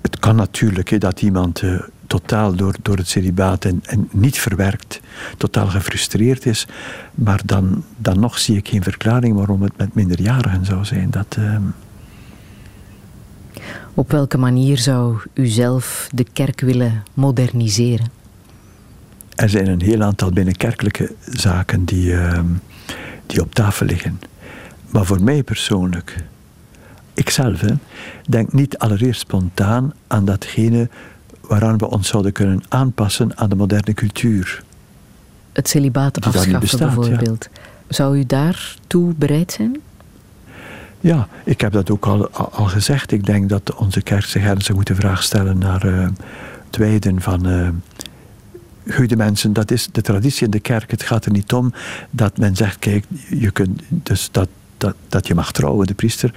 [0.00, 4.38] het kan natuurlijk he, dat iemand uh, totaal door, door het celibaat en, en niet
[4.38, 5.00] verwerkt,
[5.36, 6.66] totaal gefrustreerd is.
[7.14, 11.10] Maar dan, dan nog zie ik geen verklaring waarom het met minderjarigen zou zijn.
[11.10, 11.38] Dat,
[13.94, 18.23] Op welke manier zou u zelf de kerk willen moderniseren?
[19.34, 22.40] Er zijn een heel aantal binnenkerkelijke zaken die, uh,
[23.26, 24.20] die op tafel liggen.
[24.90, 26.24] Maar voor mij persoonlijk,
[27.14, 27.74] ikzelf, hè,
[28.28, 30.88] denk niet allereerst spontaan aan datgene
[31.40, 34.62] waaraan we ons zouden kunnen aanpassen aan de moderne cultuur.
[35.52, 37.48] Het celibaat afschaffen bestaat, bijvoorbeeld.
[37.88, 39.80] Zou u daartoe bereid zijn?
[41.00, 43.12] Ja, ik heb dat ook al, al gezegd.
[43.12, 46.08] Ik denk dat onze kerk zich ernstig moet de vraag stellen naar uh,
[46.66, 47.68] het wijden van uh,
[48.90, 50.90] goede mensen, dat is de traditie in de kerk.
[50.90, 51.72] Het gaat er niet om
[52.10, 56.34] dat men zegt, kijk, je kunt, dus dat, dat, dat je mag trouwen, de priester.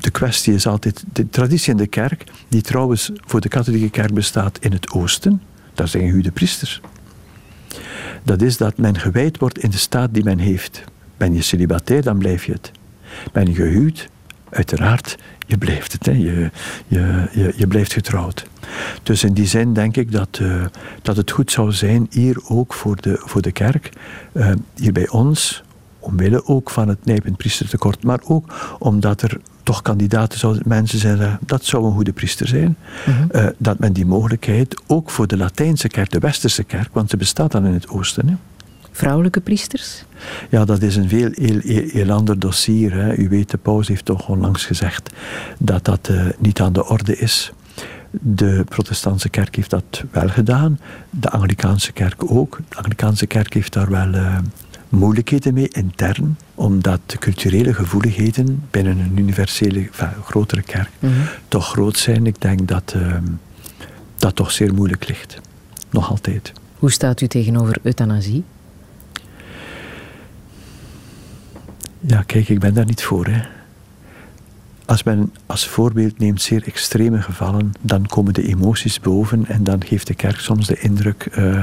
[0.00, 4.14] De kwestie is altijd, de traditie in de kerk, die trouwens voor de katholieke kerk
[4.14, 5.42] bestaat in het oosten,
[5.74, 6.80] daar zijn goede priesters.
[8.22, 10.84] Dat is dat men gewijd wordt in de staat die men heeft.
[11.16, 12.70] Ben je celibatair, dan blijf je het.
[13.32, 14.08] Ben je gehuwd,
[14.50, 15.16] uiteraard,
[15.50, 16.06] je blijft het.
[16.06, 16.12] Hè.
[16.12, 16.50] Je,
[16.86, 18.46] je, je, je blijft getrouwd.
[19.02, 20.64] Dus in die zin denk ik dat, uh,
[21.02, 23.90] dat het goed zou zijn, hier ook voor de, voor de kerk,
[24.32, 25.62] uh, hier bij ons,
[25.98, 31.38] omwille ook van het nijpend priestertekort, maar ook omdat er toch kandidaten zouden, mensen zijn,
[31.46, 33.28] dat zou een goede priester zijn, -hmm.
[33.32, 37.16] uh, dat men die mogelijkheid ook voor de Latijnse kerk, de Westerse kerk, want ze
[37.16, 38.28] bestaat dan in het oosten.
[38.28, 38.34] Hè,
[38.92, 40.04] vrouwelijke priesters?
[40.48, 42.92] Ja, dat is een veel heel, heel, ander dossier.
[42.92, 43.16] Hè.
[43.16, 45.10] U weet, de paus heeft toch onlangs gezegd
[45.58, 47.52] dat dat uh, niet aan de orde is.
[48.10, 50.80] De protestantse kerk heeft dat wel gedaan.
[51.10, 52.60] De Anglikaanse kerk ook.
[52.68, 54.38] De Anglikaanse kerk heeft daar wel uh,
[54.88, 61.24] moeilijkheden mee intern, omdat de culturele gevoeligheden binnen een universele, enfin, grotere kerk mm -hmm.
[61.48, 62.26] toch groot zijn.
[62.26, 63.14] Ik denk dat uh,
[64.16, 65.40] dat toch zeer moeilijk ligt.
[65.90, 66.52] Nog altijd.
[66.78, 68.44] Hoe staat u tegenover euthanasie?
[72.00, 73.26] Ja, kijk, ik ben daar niet voor.
[73.26, 73.40] Hè.
[74.84, 79.84] Als men als voorbeeld neemt zeer extreme gevallen, dan komen de emoties boven en dan
[79.84, 81.54] geeft de kerk soms de indruk, uh,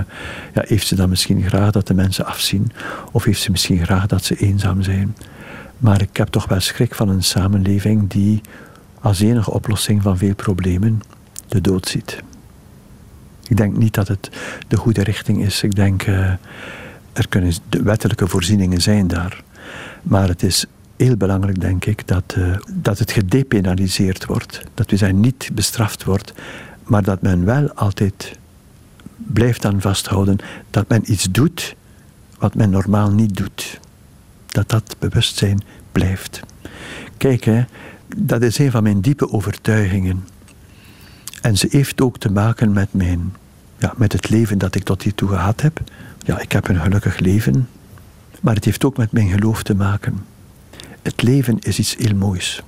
[0.53, 2.71] ja, heeft ze dan misschien graag dat de mensen afzien
[3.11, 5.15] of heeft ze misschien graag dat ze eenzaam zijn.
[5.77, 8.41] Maar ik heb toch wel schrik van een samenleving die
[9.01, 11.01] als enige oplossing van veel problemen
[11.47, 12.23] de dood ziet.
[13.47, 14.29] Ik denk niet dat het
[14.67, 15.63] de goede richting is.
[15.63, 16.29] Ik denk, uh,
[17.13, 19.43] er kunnen wettelijke voorzieningen zijn daar.
[20.03, 20.65] Maar het is
[20.95, 24.61] heel belangrijk, denk ik, dat, uh, dat het gedepenaliseerd wordt.
[24.73, 26.33] Dat we zijn niet bestraft wordt,
[26.83, 28.37] maar dat men wel altijd
[29.15, 30.37] blijft aan vasthouden
[30.69, 31.75] dat men iets doet
[32.37, 33.79] wat men normaal niet doet.
[34.47, 35.61] Dat dat bewustzijn
[35.91, 36.39] blijft.
[37.17, 37.63] Kijk, hè,
[38.17, 40.27] dat is een van mijn diepe overtuigingen.
[41.41, 43.33] En ze heeft ook te maken met, mijn,
[43.77, 45.79] ja, met het leven dat ik tot hiertoe gehad heb.
[46.25, 47.67] Ja, ik heb een gelukkig leven.
[48.41, 50.25] Maar het heeft ook met mijn geloof te maken.
[51.01, 52.63] Het leven is iets heel moois.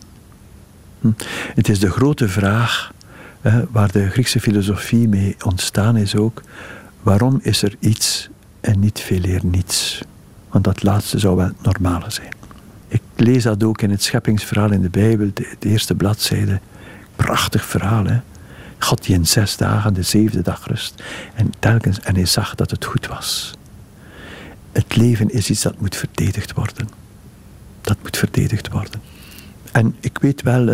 [1.01, 1.11] Hm.
[1.55, 2.91] Het is de grote vraag
[3.41, 6.41] hè, waar de Griekse filosofie mee ontstaan is ook.
[7.01, 8.29] Waarom is er iets
[8.61, 10.01] en niet veel eer niets?
[10.49, 12.33] Want dat laatste zou wel het normale zijn.
[12.87, 16.59] Ik lees dat ook in het scheppingsverhaal in de Bijbel, de, de eerste bladzijde.
[17.15, 18.19] Prachtig verhaal, hè?
[18.79, 21.03] God die in zes dagen de zevende dag rust.
[21.35, 23.53] En telkens, en hij zag dat het goed was.
[24.79, 26.89] Het leven is iets dat moet verdedigd worden.
[27.81, 29.01] Dat moet verdedigd worden.
[29.71, 30.67] En ik weet wel,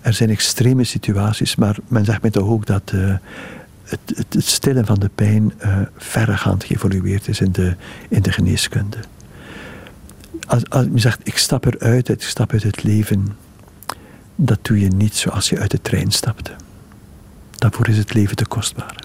[0.00, 3.16] er zijn extreme situaties, maar men zegt mij toch ook dat uh,
[3.84, 7.76] het, het, stillen van de pijn uh, verregaand geëvolueerd is in de,
[8.08, 8.98] in de geneeskunde.
[10.46, 13.36] Als, als je zegt, ik stap eruit, ik stap uit het leven,
[14.36, 16.52] dat doe je niet zoals je uit de trein stapte.
[17.50, 19.04] Daarvoor is het leven te kostbaar.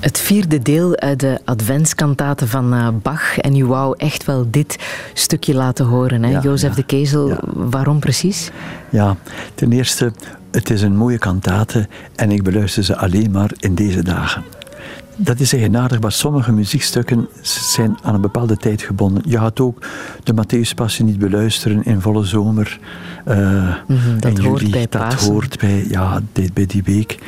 [0.00, 3.38] Het vierde deel uit de adventskantaten van eh, Bach.
[3.38, 4.78] En u wou echt wel dit
[5.14, 6.30] stukje laten horen, hè?
[6.30, 7.28] Ja, Jozef ja, de Kezel.
[7.28, 7.38] ja.
[7.54, 8.50] Waarom precies?
[8.90, 9.16] Ja,
[9.54, 10.12] ten eerste,
[10.50, 14.42] het is een mooie kantate en ik beluister ze alleen maar in deze dagen.
[15.16, 19.22] Dat is eigenaardig, maar sommige muziekstukken zijn aan een bepaalde tijd gebonden.
[19.26, 19.86] Je gaat ook
[20.24, 22.78] de Matthäuspassie niet beluisteren in volle zomer.
[23.24, 25.32] Mhm, dat in hoort bij Dat Pasen.
[25.32, 27.18] hoort bij, ja, dit- bij die week.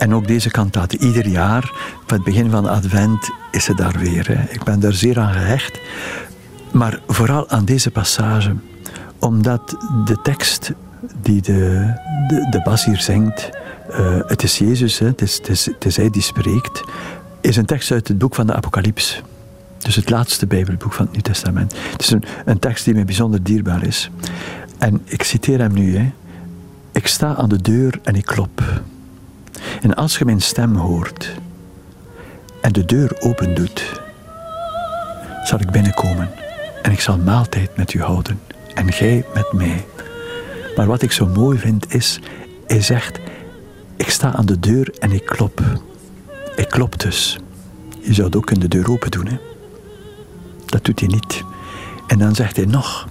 [0.00, 0.98] En ook deze kantate.
[0.98, 1.72] Ieder jaar,
[2.06, 4.28] van het begin van advent, is ze daar weer.
[4.28, 4.52] Hè.
[4.52, 5.80] Ik ben daar zeer aan gehecht.
[6.70, 8.54] Maar vooral aan deze passage,
[9.18, 10.72] omdat de tekst
[11.22, 11.92] die de,
[12.28, 13.50] de, de bas hier zingt,
[13.90, 16.82] eh, het is Jezus, hè, het, is, het, is, hij die spreekt,
[17.40, 19.22] is een tekst uit het boek van de Apocalyps.
[19.78, 21.74] Dus het laatste Bijbelboek van het Nieuw Testament.
[21.90, 24.10] Het is een, een tekst die mij bijzonder dierbaar is.
[24.78, 25.96] En ik citeer hem nu.
[25.96, 26.12] Hè.
[26.92, 28.62] Ik sta aan de deur en ik klop.
[29.82, 31.34] En als je mijn stem hoort
[32.60, 34.00] en de deur open doet,
[35.44, 36.30] zal ik binnenkomen
[36.82, 38.40] en ik zal maaltijd met u houden
[38.74, 39.84] en jij met mij.
[40.76, 42.20] Maar wat ik zo mooi vind is,
[42.66, 43.20] hij zegt,
[43.96, 45.60] ik sta aan de deur en ik klop.
[46.56, 47.38] Ik klop dus.
[48.00, 49.26] Je zou het ook in de deur open doen.
[49.26, 49.38] Hè?
[50.66, 51.44] Dat doet hij niet.
[52.06, 53.08] En dan zegt hij nog,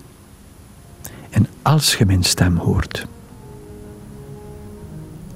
[1.30, 3.08] en als je mijn stem hoort,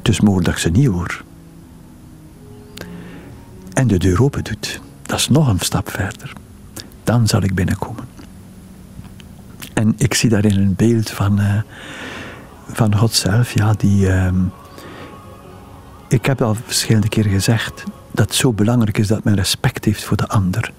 [0.07, 1.23] is mogelijk dat ik ze niet hoor,
[3.73, 6.33] en de deur open doet, dat is nog een stap verder,
[7.03, 8.07] dan zal ik binnenkomen.
[9.73, 11.61] En ik zie daarin een beeld van, uh,
[12.67, 14.07] van God zelf, ja, die.
[14.07, 14.31] Uh,
[16.07, 20.03] ik heb al verschillende keren gezegd dat het zo belangrijk is dat men respect heeft
[20.03, 20.71] voor de ander.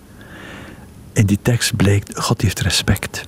[1.12, 3.24] In die tekst blijkt, God heeft respect.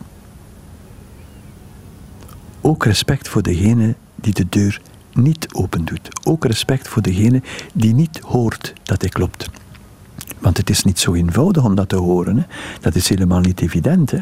[2.60, 4.80] Ook respect voor degene die de deur
[5.16, 6.26] niet open doet.
[6.26, 9.48] Ook respect voor degene die niet hoort dat hij klopt.
[10.38, 12.36] Want het is niet zo eenvoudig om dat te horen.
[12.36, 12.42] Hè.
[12.80, 14.10] Dat is helemaal niet evident.
[14.10, 14.20] Hè.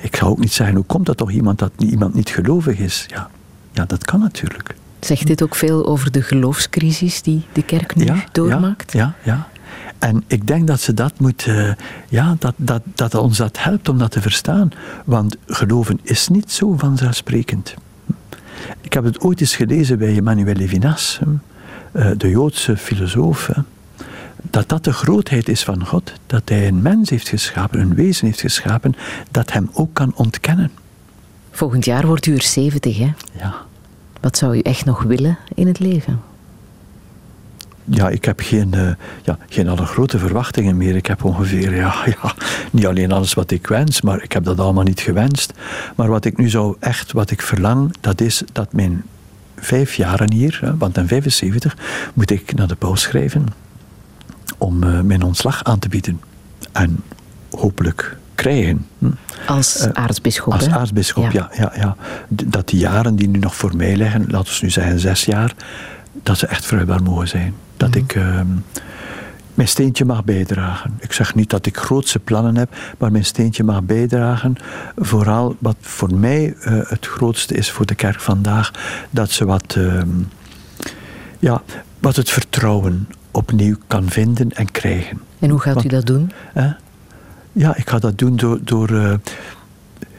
[0.00, 3.06] Ik ga ook niet zeggen, hoe komt dat toch iemand dat iemand niet gelovig is?
[3.08, 3.30] Ja,
[3.72, 4.74] ja dat kan natuurlijk.
[5.00, 8.92] Zegt dit ook veel over de geloofscrisis die de kerk nu doormaakt?
[8.92, 9.48] Ja, ja, ja.
[9.98, 11.72] En ik denk dat ze dat moet, uh,
[12.08, 14.70] ja, dat, dat, dat ons dat helpt om dat te verstaan.
[15.04, 17.74] Want geloven is niet zo vanzelfsprekend.
[18.80, 21.20] Ik heb het ooit eens gelezen bij Emmanuel Levinas,
[21.92, 23.50] uh, de Joodse filosoof.
[24.42, 26.12] Dat dat de grootheid is van God.
[26.26, 28.94] Dat hij een mens heeft geschapen, een wezen heeft geschapen,
[29.30, 30.70] dat hem ook kan ontkennen.
[31.50, 33.12] Volgend jaar wordt u er 70, hè?
[33.38, 33.54] Ja.
[34.20, 36.29] Wat zou u echt nog willen in het leven?
[37.90, 38.90] Ja, ik heb geen, uh,
[39.22, 40.96] ja, geen alle grote verwachtingen meer.
[40.96, 42.34] Ik heb ongeveer, ja, ja,
[42.70, 45.52] niet alleen alles wat ik wens, maar ik heb dat allemaal niet gewenst.
[45.96, 49.04] Maar wat ik nu zou echt, wat ik verlang, dat is dat mijn
[49.56, 51.76] vijf jaren hier, hè, want in 75
[52.14, 53.46] moet ik naar de paus schrijven
[54.58, 56.20] om uh, mijn ontslag aan te bieden.
[56.72, 57.02] En
[57.50, 58.86] hopelijk krijgen.
[58.98, 59.10] Hm.
[59.46, 61.50] Als uh, aartsbisschop, Als aartsbisschop, ja.
[61.56, 61.96] Ja, ja,
[62.28, 65.54] Dat die jaren die nu nog voor mij liggen, laten we nu zeggen zes jaar,
[66.12, 67.54] dat ze echt vruchtbaar mogen zijn.
[67.76, 68.00] Dat mm.
[68.00, 68.40] ik uh,
[69.54, 70.96] mijn steentje mag bijdragen.
[71.00, 74.56] Ik zeg niet dat ik grootse plannen heb, maar mijn steentje mag bijdragen.
[74.96, 78.72] Vooral wat voor mij uh, het grootste is voor de kerk vandaag,
[79.10, 80.02] dat ze wat, uh,
[81.38, 81.62] ja,
[81.98, 85.20] wat het vertrouwen opnieuw kan vinden en krijgen.
[85.38, 86.32] En hoe gaat Want, u dat doen?
[87.52, 88.58] ja, ik ga dat doen door.
[88.62, 89.14] door uh,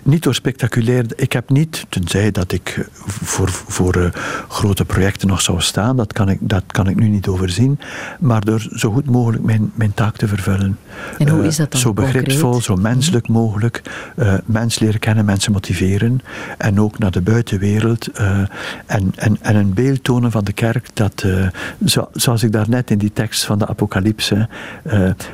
[0.03, 1.05] niet door spectaculair.
[1.15, 4.09] Ik heb niet, tenzij dat ik voor, voor uh,
[4.47, 7.79] grote projecten nog zou staan, dat kan, ik, dat kan ik nu niet overzien,
[8.19, 10.77] maar door zo goed mogelijk mijn, mijn taak te vervullen.
[11.17, 11.79] En hoe is dat dan?
[11.79, 12.63] Uh, zo begripsvol, concreet?
[12.63, 13.35] zo menselijk -hmm.
[13.35, 13.81] mogelijk.
[14.15, 16.21] Uh, mensen leren kennen, mensen motiveren.
[16.57, 18.07] En ook naar de buitenwereld.
[18.85, 21.25] en, en, en een beeld tonen van de kerk dat,
[21.85, 24.49] zo, zoals ik daarnet in die tekst van de Apocalypse,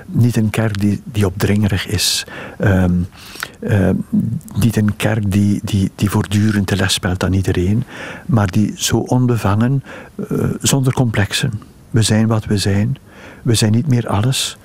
[0.05, 2.25] niet een kerk die, die opdringerig is.
[2.59, 3.07] Um,
[4.59, 7.83] niet een kerk die, die, die voortdurend de les aan iedereen,
[8.25, 9.83] maar die zo onbevangen,
[10.31, 11.51] uh, zonder complexen.
[11.89, 12.97] We zijn wat we zijn.
[13.41, 14.57] We zijn niet meer alles.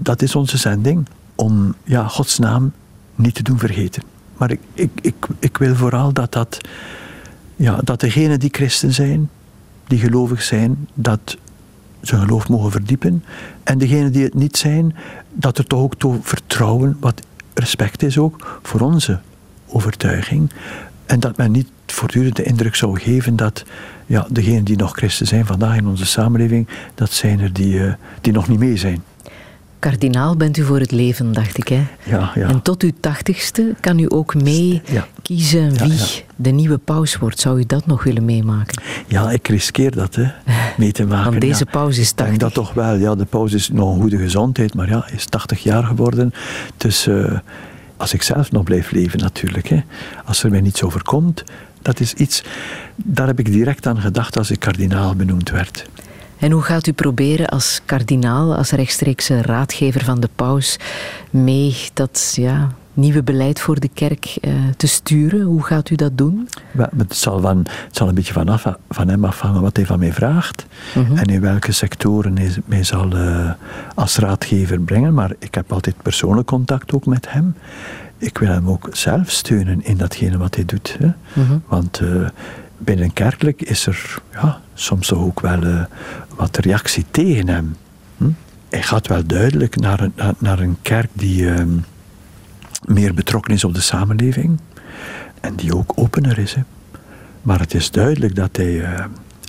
[0.00, 1.06] Dat is onze zending.
[1.34, 2.72] Om ja, Gods naam
[3.14, 4.02] niet te doen vergeten.
[4.36, 6.58] Maar ik, ik, ik, ik wil vooral dat, dat,
[7.56, 9.30] ja, dat degenen die christen zijn,
[9.86, 11.36] die gelovig zijn, dat
[12.02, 13.24] ze geloof mogen verdiepen.
[13.62, 14.96] En degenen die het niet zijn,
[15.32, 17.22] dat er toch ook toe vertrouwen, wat
[17.54, 19.20] respect is ook voor onze
[19.66, 20.50] overtuiging.
[21.06, 23.64] En dat men niet voortdurend de indruk zou geven dat
[24.06, 27.92] ja, degenen die nog christen zijn vandaag in onze samenleving, dat zijn er die, uh,
[28.20, 29.02] die nog niet mee zijn.
[29.84, 31.68] Kardinaal bent u voor het leven, dacht ik.
[31.68, 31.86] Hè?
[32.02, 32.48] Ja, ja.
[32.48, 35.06] En tot uw tachtigste kan u ook mee ja.
[35.22, 36.04] kiezen wie ja,
[36.36, 37.40] de nieuwe paus wordt.
[37.40, 38.82] Zou u dat nog willen meemaken?
[39.06, 40.30] Ja, ik riskeer dat hè,
[40.78, 41.30] mee te maken.
[41.30, 42.34] Want deze paus is 80.
[42.34, 42.94] Ik denk dat toch wel.
[42.94, 46.32] Ja, de paus is nog een goede gezondheid, maar ja, is 80 jaar geworden.
[46.76, 47.32] Dus uh,
[47.96, 49.68] als ik zelf nog blijf leven natuurlijk.
[49.68, 49.82] Hè,
[50.24, 51.44] als er mij niets overkomt,
[51.82, 52.42] dat is iets...
[52.96, 55.86] Daar heb ik direct aan gedacht als ik kardinaal benoemd werd.
[56.38, 60.78] En hoe gaat u proberen als kardinaal, als rechtstreekse raadgever van de paus,
[61.30, 65.42] mee dat ja, nieuwe beleid voor de kerk uh, te sturen?
[65.42, 66.48] Hoe gaat u dat doen?
[66.96, 69.98] Het zal, van, het zal een beetje van, af, van hem afhangen wat hij van
[69.98, 71.16] mij vraagt mm -hmm.
[71.16, 73.50] en in welke sectoren hij mij zal uh,
[73.94, 75.14] als raadgever brengen.
[75.14, 77.54] Maar ik heb altijd persoonlijk contact ook met hem.
[78.18, 80.96] Ik wil hem ook zelf steunen in datgene wat hij doet.
[80.98, 81.06] Hè?
[81.06, 81.62] Mm -hmm.
[81.68, 82.28] Want uh,
[82.78, 85.86] binnen kerkelijk is er ja, soms ook wel
[86.36, 87.76] wat reactie tegen hem.
[88.16, 88.30] Hm?
[88.68, 91.60] Hij gaat wel duidelijk naar een, naar, een kerk die uh,
[92.84, 94.60] meer betrokken is op de samenleving
[95.40, 96.54] en die ook opener is.
[96.54, 96.62] Hè.
[97.42, 99.04] Maar het is duidelijk dat hij uh,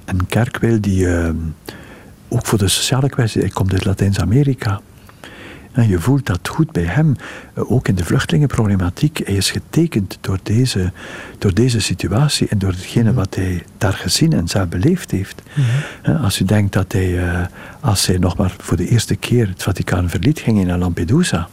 [0.06, 1.08] een kerk wil die
[2.28, 4.82] ook voor de sociale kwestie, hij komt uit Latijns-Amerika,
[5.76, 7.16] En je voelt dat goed bij hem,
[7.54, 9.22] eh, ook in de vluchtelingenproblematiek.
[9.26, 10.92] Hij is getekend door deze,
[11.38, 13.14] door deze situatie en door hetgene Mhm.
[13.16, 15.42] wat hij daar gezien en zelf beleefd heeft.
[16.02, 17.46] Eh, Als u denkt dat hij, eh,
[17.80, 21.48] als hij nog maar voor de eerste keer het Vaticaan verliet, ging hij naar Lampedusa.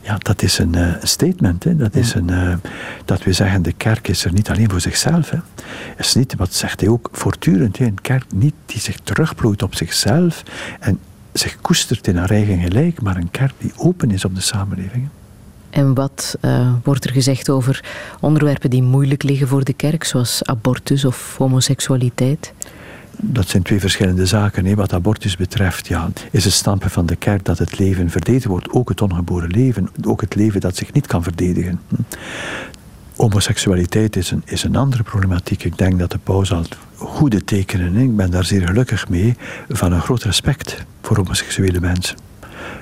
[0.00, 1.64] Ja, dat is een eh, statement.
[1.64, 1.76] Hè.
[1.76, 2.60] Dat is een,
[3.04, 5.30] dat we zeggen, de kerk is er niet alleen voor zichzelf.
[5.30, 5.38] Hè.
[5.98, 7.84] Is niet, wat zegt hij ook voortdurend, hè.
[7.84, 10.42] een kerk niet die zich terugplooit op zichzelf
[10.80, 10.98] en
[11.38, 15.08] zich koestert in haar eigen gelijk, maar een kerk die open is op de samenleving.
[15.70, 17.84] En wat eh, wordt er gezegd over
[18.20, 22.52] onderwerpen die moeilijk liggen voor de kerk, zoals abortus of homoseksualiteit?
[23.20, 24.64] Dat zijn twee verschillende zaken.
[24.64, 24.74] Hè.
[24.74, 28.70] Wat abortus betreft, ja, is het standpunt van de kerk dat het leven verdedigd wordt,
[28.70, 31.80] ook het ongeboren leven, ook het leven dat zich niet kan verdedigen.
[33.16, 35.64] Homoseksualiteit is een, is een andere problematiek.
[35.64, 36.64] Ik denk dat de paus al
[36.96, 39.36] goede tekenen, ik ben daar zeer gelukkig mee,
[39.68, 42.16] van een groot respect voor homoseksuele mensen.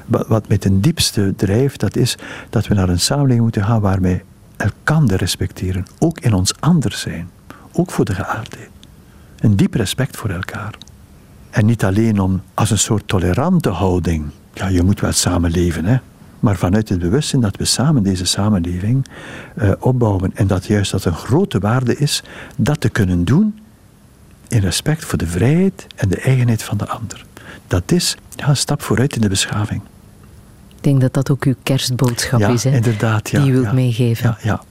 [0.07, 2.17] Wat, mij ten diepste drijft, dat is
[2.51, 4.23] dat we naar een samenleving moeten gaan waar wij
[4.57, 7.31] elkander respecteren, ook in ons anders zijn,
[7.73, 8.69] ook voor de geaardheid.
[9.39, 10.75] Een diep respect voor elkaar.
[11.51, 14.25] En niet alleen om als een soort tolerante houding.
[14.53, 15.97] Ja, je moet wel samenleven, hè.
[16.45, 19.07] Maar vanuit het bewustzijn dat we samen deze samenleving
[19.57, 20.31] eh, opbouwen.
[20.35, 22.23] En dat juist dat een grote waarde is
[22.57, 23.59] dat te kunnen doen
[24.49, 27.25] in respect voor de vrijheid en de eigenheid van de ander.
[27.67, 29.81] Dat is ja, een stap vooruit in de beschaving.
[30.77, 32.71] Ik denk dat dat ook uw kerstboodschap ja, is, hè?
[32.71, 33.31] inderdaad.
[33.31, 34.25] Ja, die u wilt ja, meegeven.
[34.25, 34.63] Ja, ja.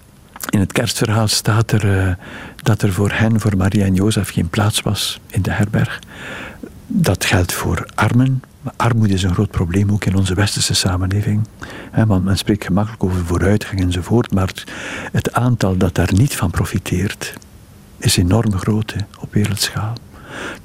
[0.49, 2.13] In het kerstverhaal staat er eh,
[2.55, 5.99] dat er voor hen, voor Maria en Jozef, geen plaats was in de herberg.
[6.95, 8.41] Dat geldt voor armen.
[8.75, 11.47] Armoede is een groot probleem ook in onze westerse samenleving.
[12.05, 14.51] Want men spreekt gemakkelijk over vooruitgang enzovoort, maar
[15.11, 17.33] het aantal dat daar niet van profiteert,
[17.97, 19.93] is enorm groot op wereldschaal.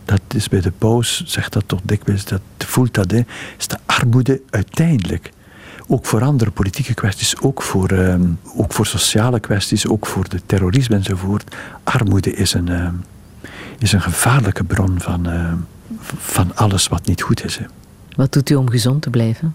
[0.05, 3.13] Dat is bij de paus, zegt dat toch dikwijls, dat voelt dat,
[3.59, 5.33] is de armoede uiteindelijk
[5.87, 10.41] ook voor andere politieke kwesties, ook voor, ehm, ook voor sociale kwesties, ook voor de
[10.47, 11.57] terrorisme enzovoort.
[11.85, 12.95] Armoede is een, ehm,
[13.79, 15.57] is een gevaarlijke bron van, ehm,
[16.17, 17.57] van alles wat niet goed is.
[17.57, 17.65] Hè.
[18.17, 19.55] Wat doet u om gezond te blijven?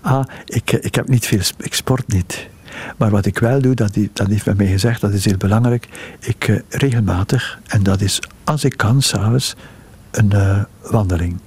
[0.00, 2.48] Ah, ik, ik heb niet veel, ik sport niet.
[2.96, 5.36] Maar wat ik wel doe, dat, die- dat heeft men mij gezegd, dat is heel
[5.36, 5.88] belangrijk.
[6.20, 9.54] Ik eh, regelmatig, en dat is als ik kan, s'avonds,
[10.10, 11.40] een eh, wandeling.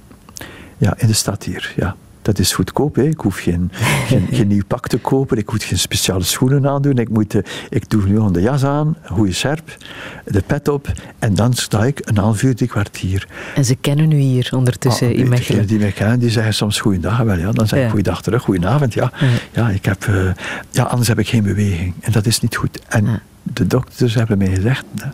[0.78, 1.96] Ja, in de stad hier, ja.
[2.26, 3.02] Dat is goedkoop, hè.
[3.02, 3.70] ik hoef geen,
[4.06, 6.98] geen, geen nieuw pak te kopen, ik moet geen speciale schoenen aandoen.
[6.98, 9.76] Ik, moet, eh, ik doe nu gewoon de jas aan, goede sjerp,
[10.24, 13.28] de pet op en dan sta ik een half uur, drie kwartier.
[13.54, 15.66] En ze kennen u hier ondertussen Ah, in Mechelen.
[15.66, 17.18] Die mij kennen, die zeggen soms goeiedag.
[17.18, 17.90] Wel, ja, dan zeg ik Ja.
[17.90, 18.94] goeiedag terug, goedenavond.
[18.94, 19.12] Ja.
[19.52, 20.30] Ja, ik heb, eh,
[20.70, 21.94] ja, anders heb ik geen beweging.
[22.00, 22.80] En dat is niet goed.
[22.88, 25.06] En de dokters hebben mij gezegd eh,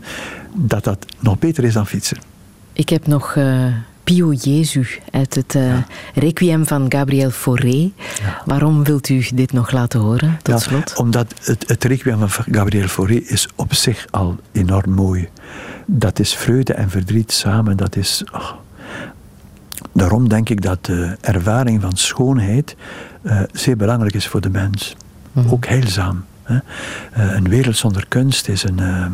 [0.54, 2.18] dat dat nog beter is dan fietsen.
[2.72, 3.36] Ik heb nog
[4.04, 5.74] Pio Jezu uit het eh,
[6.14, 7.90] Requiem van Gabriel Fauré.
[8.44, 10.96] Waarom wilt u dit nog laten horen, tot Ja, slot?
[10.96, 15.28] Omdat het, het requiem van Gabriel Fauré is op zich al enorm mooi.
[15.86, 17.76] Dat is vreugde en verdriet samen.
[17.76, 18.24] Dat is...
[18.32, 18.50] oh.
[19.92, 22.76] Daarom denk ik dat de ervaring van schoonheid
[23.22, 24.96] eh, zeer belangrijk is voor de mens.
[25.50, 26.24] Ook heilzaam.
[26.42, 26.56] Hè?
[27.12, 28.78] Eh, een wereld zonder kunst is een...
[28.78, 29.12] ehm,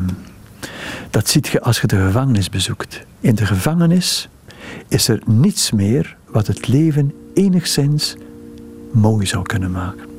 [1.10, 3.04] dat ziet je als je de gevangenis bezoekt.
[3.20, 4.28] In de gevangenis
[4.88, 8.16] is er niets meer wat het leven enigszins
[8.90, 10.17] mooi zou kunnen maken.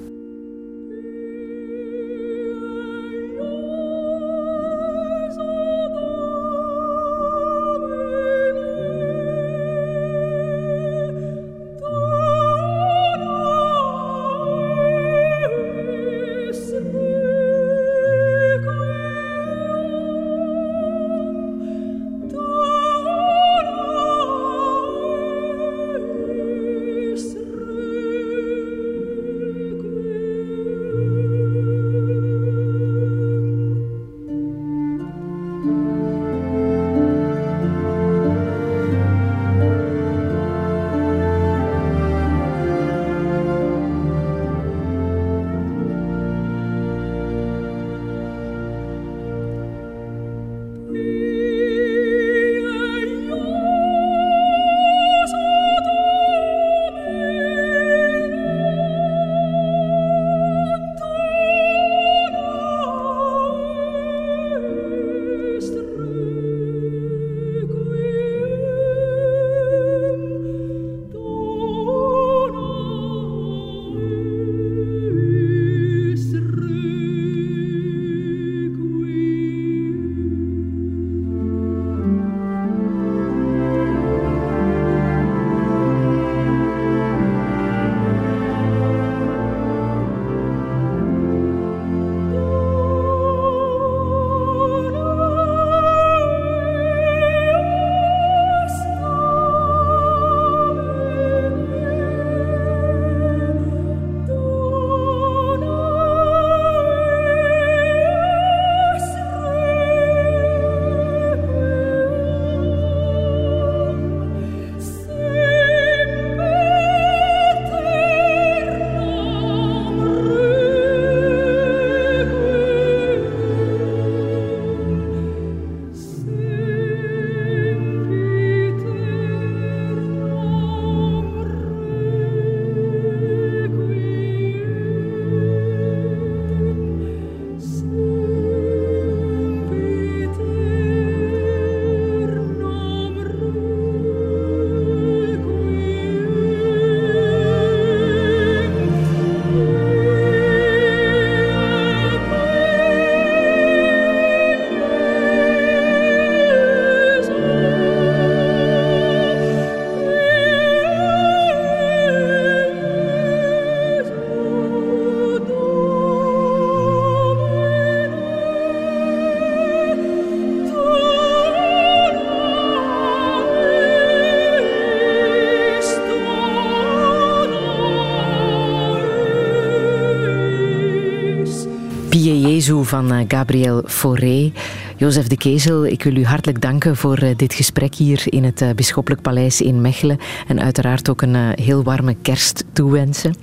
[182.90, 184.52] Van uh, Gabriel Fauré.
[184.98, 188.62] Jozef de Kezel, ik wil u hartelijk danken voor uh, dit gesprek hier in het
[188.62, 190.20] uh, Bisschoppelijk Paleis in Mechelen.
[190.48, 193.36] En uiteraard ook een heel warme kerst toewensen.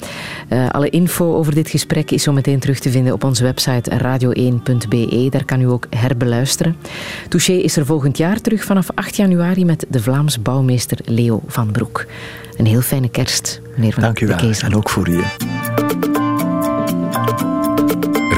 [0.71, 5.27] alle info over dit gesprek is zo meteen terug te vinden op onze website radio1.be.
[5.31, 6.77] Daar kan u ook herbeluisteren.
[7.29, 11.73] Touché is er volgend jaar terug vanaf 8 januari met de Vlaams bouwmeester Leo van
[11.73, 12.07] Broek.
[12.57, 15.23] Een heel fijne kerst, meneer Van Dank u wel, en ook voor u.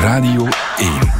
[0.08, 0.48] Radio
[0.78, 1.17] 1